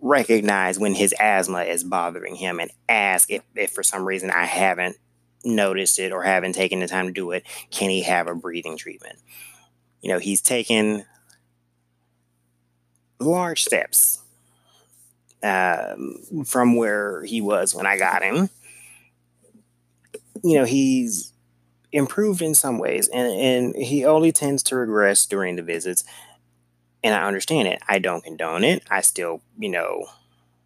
recognize 0.00 0.78
when 0.78 0.94
his 0.94 1.14
asthma 1.18 1.62
is 1.62 1.82
bothering 1.82 2.36
him 2.36 2.60
and 2.60 2.70
ask 2.88 3.30
if, 3.30 3.42
if 3.54 3.72
for 3.72 3.82
some 3.82 4.04
reason 4.04 4.30
I 4.30 4.44
haven't 4.44 4.96
noticed 5.44 5.98
it 5.98 6.12
or 6.12 6.22
haven't 6.22 6.54
taken 6.54 6.80
the 6.80 6.86
time 6.86 7.06
to 7.06 7.12
do 7.12 7.32
it, 7.32 7.44
can 7.70 7.90
he 7.90 8.02
have 8.02 8.28
a 8.28 8.34
breathing 8.34 8.76
treatment? 8.76 9.18
You 10.00 10.10
know, 10.10 10.18
he's 10.18 10.40
taken 10.40 11.04
large 13.18 13.64
steps 13.64 14.22
um, 15.42 16.44
from 16.44 16.76
where 16.76 17.24
he 17.24 17.40
was 17.40 17.74
when 17.74 17.86
I 17.86 17.96
got 17.96 18.22
him 18.22 18.50
you 20.42 20.56
know, 20.58 20.64
he's 20.64 21.32
improved 21.92 22.42
in 22.42 22.54
some 22.54 22.78
ways, 22.78 23.08
and, 23.08 23.28
and 23.28 23.76
he 23.76 24.04
only 24.04 24.32
tends 24.32 24.62
to 24.64 24.76
regress 24.76 25.26
during 25.26 25.56
the 25.56 25.62
visits. 25.62 26.04
And 27.02 27.14
I 27.14 27.26
understand 27.26 27.68
it. 27.68 27.80
I 27.88 27.98
don't 27.98 28.24
condone 28.24 28.64
it. 28.64 28.82
I 28.90 29.00
still, 29.00 29.40
you 29.58 29.68
know, 29.68 30.06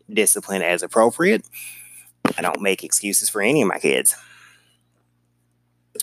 discipline 0.09 0.62
as 0.62 0.83
appropriate. 0.83 1.45
I 2.37 2.43
don't 2.43 2.61
make 2.61 2.85
excuses 2.85 3.29
for 3.29 3.43
any 3.43 3.62
of 3.62 3.68
my 3.68 3.79
kids. 3.79 4.16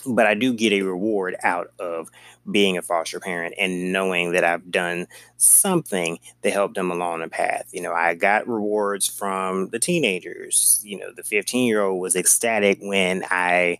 But 0.06 0.26
I 0.26 0.34
do 0.34 0.52
get 0.52 0.72
a 0.72 0.82
reward 0.82 1.36
out 1.42 1.72
of 1.78 2.10
being 2.50 2.78
a 2.78 2.82
foster 2.82 3.20
parent 3.20 3.54
and 3.58 3.92
knowing 3.92 4.32
that 4.32 4.44
I've 4.44 4.70
done 4.70 5.06
something 5.36 6.18
to 6.42 6.50
help 6.50 6.74
them 6.74 6.90
along 6.90 7.20
the 7.20 7.28
path. 7.28 7.68
You 7.72 7.82
know, 7.82 7.92
I 7.92 8.14
got 8.14 8.48
rewards 8.48 9.06
from 9.06 9.70
the 9.70 9.78
teenagers. 9.78 10.80
You 10.84 10.98
know, 10.98 11.12
the 11.14 11.24
15 11.24 11.66
year 11.66 11.82
old 11.82 12.00
was 12.00 12.16
ecstatic 12.16 12.78
when 12.80 13.24
I, 13.30 13.78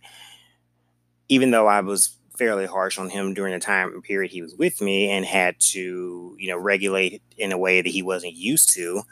even 1.29 1.51
though 1.51 1.67
I 1.67 1.79
was 1.81 2.15
fairly 2.37 2.65
harsh 2.65 2.97
on 2.97 3.09
him 3.09 3.33
during 3.33 3.53
the 3.53 3.59
time 3.59 4.01
period 4.01 4.31
he 4.31 4.41
was 4.41 4.55
with 4.55 4.81
me 4.81 5.11
and 5.11 5.25
had 5.25 5.59
to, 5.59 6.35
you 6.39 6.49
know, 6.49 6.57
regulate 6.57 7.21
in 7.37 7.51
a 7.51 7.57
way 7.57 7.81
that 7.81 7.89
he 7.89 8.01
wasn't 8.01 8.33
used 8.33 8.73
to, 8.73 9.03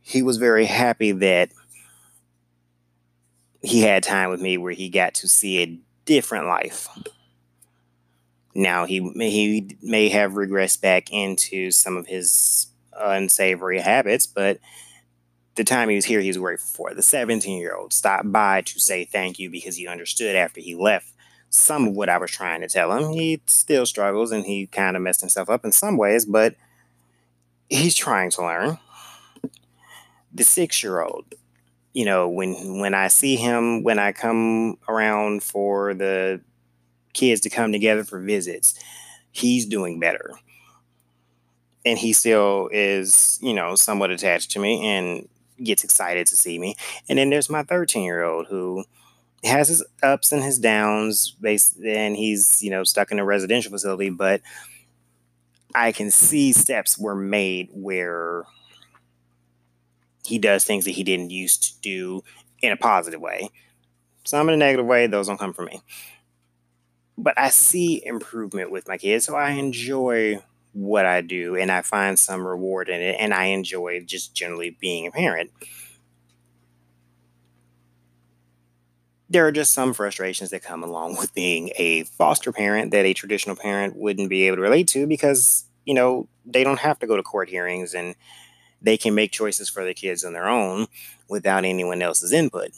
he 0.00 0.22
was 0.22 0.36
very 0.36 0.66
happy 0.66 1.12
that 1.12 1.50
he 3.62 3.82
had 3.82 4.02
time 4.02 4.30
with 4.30 4.40
me 4.40 4.58
where 4.58 4.72
he 4.72 4.88
got 4.88 5.14
to 5.14 5.28
see 5.28 5.62
a 5.62 5.78
different 6.04 6.46
life. 6.46 6.88
Now 8.54 8.84
he 8.84 9.00
he 9.14 9.76
may 9.82 10.08
have 10.10 10.32
regressed 10.32 10.82
back 10.82 11.10
into 11.10 11.70
some 11.70 11.96
of 11.96 12.06
his 12.06 12.66
unsavory 12.92 13.80
habits, 13.80 14.26
but 14.26 14.58
the 15.54 15.64
time 15.64 15.88
he 15.88 15.96
was 15.96 16.04
here, 16.04 16.20
he 16.20 16.28
was 16.28 16.38
grateful 16.38 16.68
for. 16.68 16.94
The 16.94 17.02
17 17.02 17.58
year 17.58 17.74
old 17.74 17.92
stopped 17.92 18.30
by 18.30 18.62
to 18.62 18.80
say 18.80 19.04
thank 19.04 19.38
you 19.38 19.50
because 19.50 19.76
he 19.76 19.86
understood 19.86 20.36
after 20.36 20.60
he 20.60 20.74
left 20.74 21.11
some 21.52 21.88
of 21.88 21.94
what 21.94 22.08
I 22.08 22.16
was 22.16 22.30
trying 22.30 22.62
to 22.62 22.66
tell 22.66 22.96
him. 22.96 23.12
He 23.12 23.40
still 23.46 23.84
struggles 23.84 24.32
and 24.32 24.44
he 24.44 24.66
kind 24.66 24.96
of 24.96 25.02
messed 25.02 25.20
himself 25.20 25.50
up 25.50 25.64
in 25.64 25.70
some 25.70 25.98
ways, 25.98 26.24
but 26.24 26.56
he's 27.68 27.94
trying 27.94 28.30
to 28.30 28.42
learn. 28.42 28.78
The 30.32 30.44
six 30.44 30.82
year 30.82 31.02
old, 31.02 31.26
you 31.92 32.06
know, 32.06 32.26
when 32.26 32.80
when 32.80 32.94
I 32.94 33.08
see 33.08 33.36
him, 33.36 33.82
when 33.82 33.98
I 33.98 34.12
come 34.12 34.78
around 34.88 35.42
for 35.42 35.92
the 35.92 36.40
kids 37.12 37.42
to 37.42 37.50
come 37.50 37.70
together 37.70 38.02
for 38.02 38.18
visits, 38.18 38.74
he's 39.30 39.66
doing 39.66 40.00
better. 40.00 40.30
And 41.84 41.98
he 41.98 42.14
still 42.14 42.70
is, 42.72 43.38
you 43.42 43.52
know, 43.52 43.74
somewhat 43.74 44.10
attached 44.10 44.52
to 44.52 44.58
me 44.58 44.86
and 44.86 45.28
gets 45.62 45.84
excited 45.84 46.26
to 46.28 46.36
see 46.36 46.58
me. 46.58 46.76
And 47.10 47.18
then 47.18 47.28
there's 47.28 47.50
my 47.50 47.62
13 47.62 48.04
year 48.04 48.22
old 48.22 48.46
who 48.46 48.84
has 49.44 49.68
his 49.68 49.84
ups 50.02 50.32
and 50.32 50.42
his 50.42 50.58
downs 50.58 51.36
based 51.40 51.78
and 51.84 52.16
he's, 52.16 52.62
you 52.62 52.70
know, 52.70 52.84
stuck 52.84 53.10
in 53.10 53.18
a 53.18 53.24
residential 53.24 53.72
facility, 53.72 54.10
but 54.10 54.40
I 55.74 55.92
can 55.92 56.10
see 56.10 56.52
steps 56.52 56.98
were 56.98 57.14
made 57.14 57.70
where 57.72 58.44
he 60.24 60.38
does 60.38 60.64
things 60.64 60.84
that 60.84 60.92
he 60.92 61.02
didn't 61.02 61.30
used 61.30 61.62
to 61.62 61.80
do 61.80 62.22
in 62.60 62.72
a 62.72 62.76
positive 62.76 63.20
way. 63.20 63.50
Some 64.24 64.48
in 64.48 64.54
a 64.54 64.58
negative 64.58 64.86
way, 64.86 65.06
those 65.08 65.26
don't 65.26 65.38
come 65.38 65.52
from 65.52 65.66
me 65.66 65.82
but 67.18 67.38
I 67.38 67.50
see 67.50 68.04
improvement 68.04 68.70
with 68.70 68.88
my 68.88 68.96
kids. 68.98 69.24
So 69.24 69.36
I 69.36 69.50
enjoy 69.50 70.40
what 70.72 71.06
I 71.06 71.20
do 71.20 71.54
and 71.56 71.70
I 71.70 71.82
find 71.82 72.18
some 72.18 72.46
reward 72.46 72.88
in 72.88 73.00
it. 73.00 73.16
And 73.18 73.34
I 73.34 73.46
enjoy 73.46 74.00
just 74.00 74.34
generally 74.34 74.76
being 74.80 75.06
a 75.06 75.10
parent. 75.10 75.50
There 79.32 79.46
are 79.46 79.52
just 79.52 79.72
some 79.72 79.94
frustrations 79.94 80.50
that 80.50 80.62
come 80.62 80.82
along 80.82 81.16
with 81.18 81.34
being 81.34 81.72
a 81.76 82.04
foster 82.04 82.52
parent 82.52 82.90
that 82.90 83.06
a 83.06 83.14
traditional 83.14 83.56
parent 83.56 83.96
wouldn't 83.96 84.28
be 84.28 84.46
able 84.46 84.56
to 84.56 84.62
relate 84.62 84.88
to 84.88 85.06
because, 85.06 85.64
you 85.86 85.94
know, 85.94 86.28
they 86.44 86.62
don't 86.62 86.80
have 86.80 86.98
to 86.98 87.06
go 87.06 87.16
to 87.16 87.22
court 87.22 87.48
hearings 87.48 87.94
and 87.94 88.14
they 88.82 88.98
can 88.98 89.14
make 89.14 89.32
choices 89.32 89.70
for 89.70 89.84
their 89.84 89.94
kids 89.94 90.24
on 90.24 90.34
their 90.34 90.48
own 90.48 90.86
without 91.28 91.64
anyone 91.64 92.02
else's 92.02 92.32
input. 92.32 92.70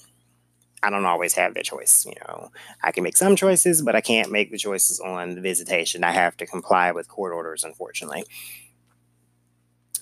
I 0.83 0.91
don't 0.91 1.07
always 1.07 1.35
have 1.35 1.55
that 1.55 1.65
choice. 1.65 2.05
You 2.05 2.15
know, 2.21 2.51
I 2.83 2.93
can 2.93 3.03
make 3.03 3.17
some 3.17 3.37
choices, 3.37 3.81
but 3.83 3.97
I 3.97 4.03
can't 4.03 4.31
make 4.31 4.51
the 4.51 4.59
choices 4.59 5.01
on 5.01 5.35
the 5.35 5.41
visitation. 5.41 6.05
I 6.05 6.13
have 6.13 6.37
to 6.37 6.47
comply 6.47 6.93
with 6.93 7.09
court 7.09 7.33
orders, 7.33 7.65
unfortunately. 7.65 8.25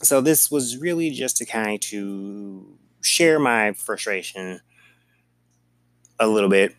So 0.02 0.20
this 0.20 0.50
was 0.50 0.76
really 0.76 1.10
just 1.10 1.36
to 1.36 1.46
kind 1.46 1.74
of 1.74 1.80
to 1.82 2.76
share 3.00 3.38
my 3.38 3.72
frustration 3.74 4.60
a 6.22 6.26
little 6.26 6.50
bit 6.50 6.74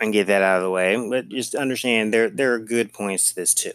and 0.00 0.12
get 0.12 0.26
that 0.28 0.42
out 0.42 0.58
of 0.58 0.62
the 0.62 0.70
way. 0.70 0.96
But 1.08 1.28
just 1.28 1.54
understand 1.54 2.12
there 2.12 2.30
there 2.30 2.54
are 2.54 2.58
good 2.58 2.92
points 2.92 3.30
to 3.30 3.36
this 3.36 3.54
too. 3.54 3.72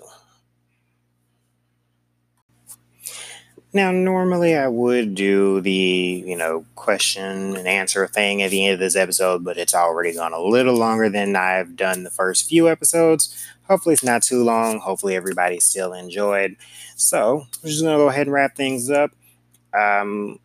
Now, 3.76 3.92
normally 3.92 4.56
I 4.56 4.68
would 4.68 5.16
do 5.16 5.60
the, 5.60 5.72
you 5.72 6.38
know, 6.38 6.64
question 6.76 7.58
and 7.58 7.68
answer 7.68 8.06
thing 8.08 8.44
at 8.44 8.52
the 8.52 8.68
end 8.68 8.76
of 8.76 8.80
this 8.80 8.96
episode, 8.96 9.44
but 9.44 9.58
it's 9.58 9.74
already 9.74 10.14
gone 10.14 10.32
a 10.32 10.40
little 10.40 10.76
longer 10.76 11.10
than 11.10 11.36
I've 11.36 11.76
done 11.76 12.04
the 12.04 12.12
first 12.12 12.48
few 12.48 12.70
episodes. 12.70 13.36
Hopefully, 13.68 13.94
it's 13.94 14.04
not 14.04 14.22
too 14.22 14.44
long. 14.44 14.80
Hopefully, 14.80 15.16
everybody 15.16 15.60
still 15.60 15.92
enjoyed. 15.92 16.56
So, 16.96 17.48
I'm 17.64 17.68
just 17.68 17.80
to 17.80 17.86
go 17.86 18.10
ahead 18.10 18.28
and 18.28 18.34
wrap 18.34 18.56
things 18.56 18.92
up. 18.92 19.10
Um, 19.74 20.38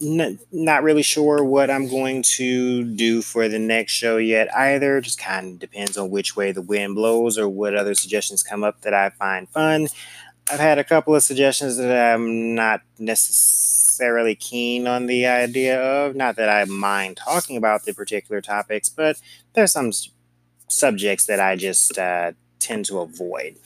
not 0.00 0.82
really 0.82 1.02
sure 1.02 1.42
what 1.42 1.70
I'm 1.70 1.88
going 1.88 2.22
to 2.36 2.84
do 2.84 3.22
for 3.22 3.48
the 3.48 3.58
next 3.58 3.92
show 3.92 4.18
yet 4.18 4.54
either. 4.54 5.00
Just 5.00 5.18
kind 5.18 5.54
of 5.54 5.58
depends 5.58 5.96
on 5.96 6.10
which 6.10 6.36
way 6.36 6.52
the 6.52 6.62
wind 6.62 6.94
blows 6.94 7.38
or 7.38 7.48
what 7.48 7.74
other 7.74 7.94
suggestions 7.94 8.42
come 8.42 8.62
up 8.62 8.82
that 8.82 8.94
I 8.94 9.10
find 9.10 9.48
fun. 9.48 9.88
I've 10.50 10.60
had 10.60 10.78
a 10.78 10.84
couple 10.84 11.14
of 11.14 11.22
suggestions 11.22 11.76
that 11.78 12.14
I'm 12.14 12.54
not 12.54 12.82
necessarily 12.98 14.34
keen 14.34 14.86
on 14.86 15.06
the 15.06 15.26
idea 15.26 15.80
of. 15.80 16.14
Not 16.14 16.36
that 16.36 16.48
I 16.48 16.64
mind 16.66 17.16
talking 17.16 17.56
about 17.56 17.84
the 17.84 17.94
particular 17.94 18.40
topics, 18.40 18.88
but 18.88 19.20
there's 19.54 19.72
some 19.72 19.90
subjects 20.68 21.26
that 21.26 21.40
I 21.40 21.56
just 21.56 21.98
uh, 21.98 22.32
tend 22.58 22.84
to 22.86 23.00
avoid. 23.00 23.56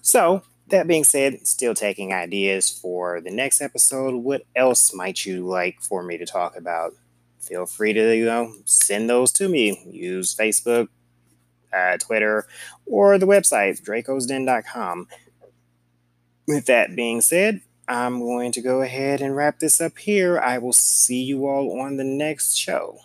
So, 0.00 0.42
that 0.72 0.86
being 0.86 1.04
said, 1.04 1.46
still 1.46 1.74
taking 1.74 2.12
ideas 2.12 2.68
for 2.68 3.20
the 3.20 3.30
next 3.30 3.60
episode. 3.62 4.16
What 4.16 4.42
else 4.54 4.92
might 4.92 5.24
you 5.24 5.46
like 5.46 5.80
for 5.80 6.02
me 6.02 6.18
to 6.18 6.26
talk 6.26 6.56
about? 6.56 6.92
Feel 7.40 7.66
free 7.66 7.92
to, 7.92 8.16
you 8.16 8.24
know, 8.24 8.52
send 8.64 9.08
those 9.08 9.32
to 9.32 9.48
me. 9.48 9.80
Use 9.90 10.34
Facebook, 10.34 10.88
uh, 11.72 11.96
Twitter, 11.98 12.46
or 12.86 13.18
the 13.18 13.26
website, 13.26 13.80
drakosden.com 13.82 15.08
with 16.46 16.66
that 16.66 16.94
being 16.94 17.20
said, 17.20 17.60
I'm 17.88 18.20
going 18.20 18.52
to 18.52 18.60
go 18.60 18.82
ahead 18.82 19.20
and 19.20 19.36
wrap 19.36 19.58
this 19.58 19.80
up 19.80 19.98
here. 19.98 20.38
I 20.38 20.58
will 20.58 20.72
see 20.72 21.22
you 21.22 21.46
all 21.46 21.80
on 21.80 21.96
the 21.96 22.04
next 22.04 22.54
show. 22.54 22.98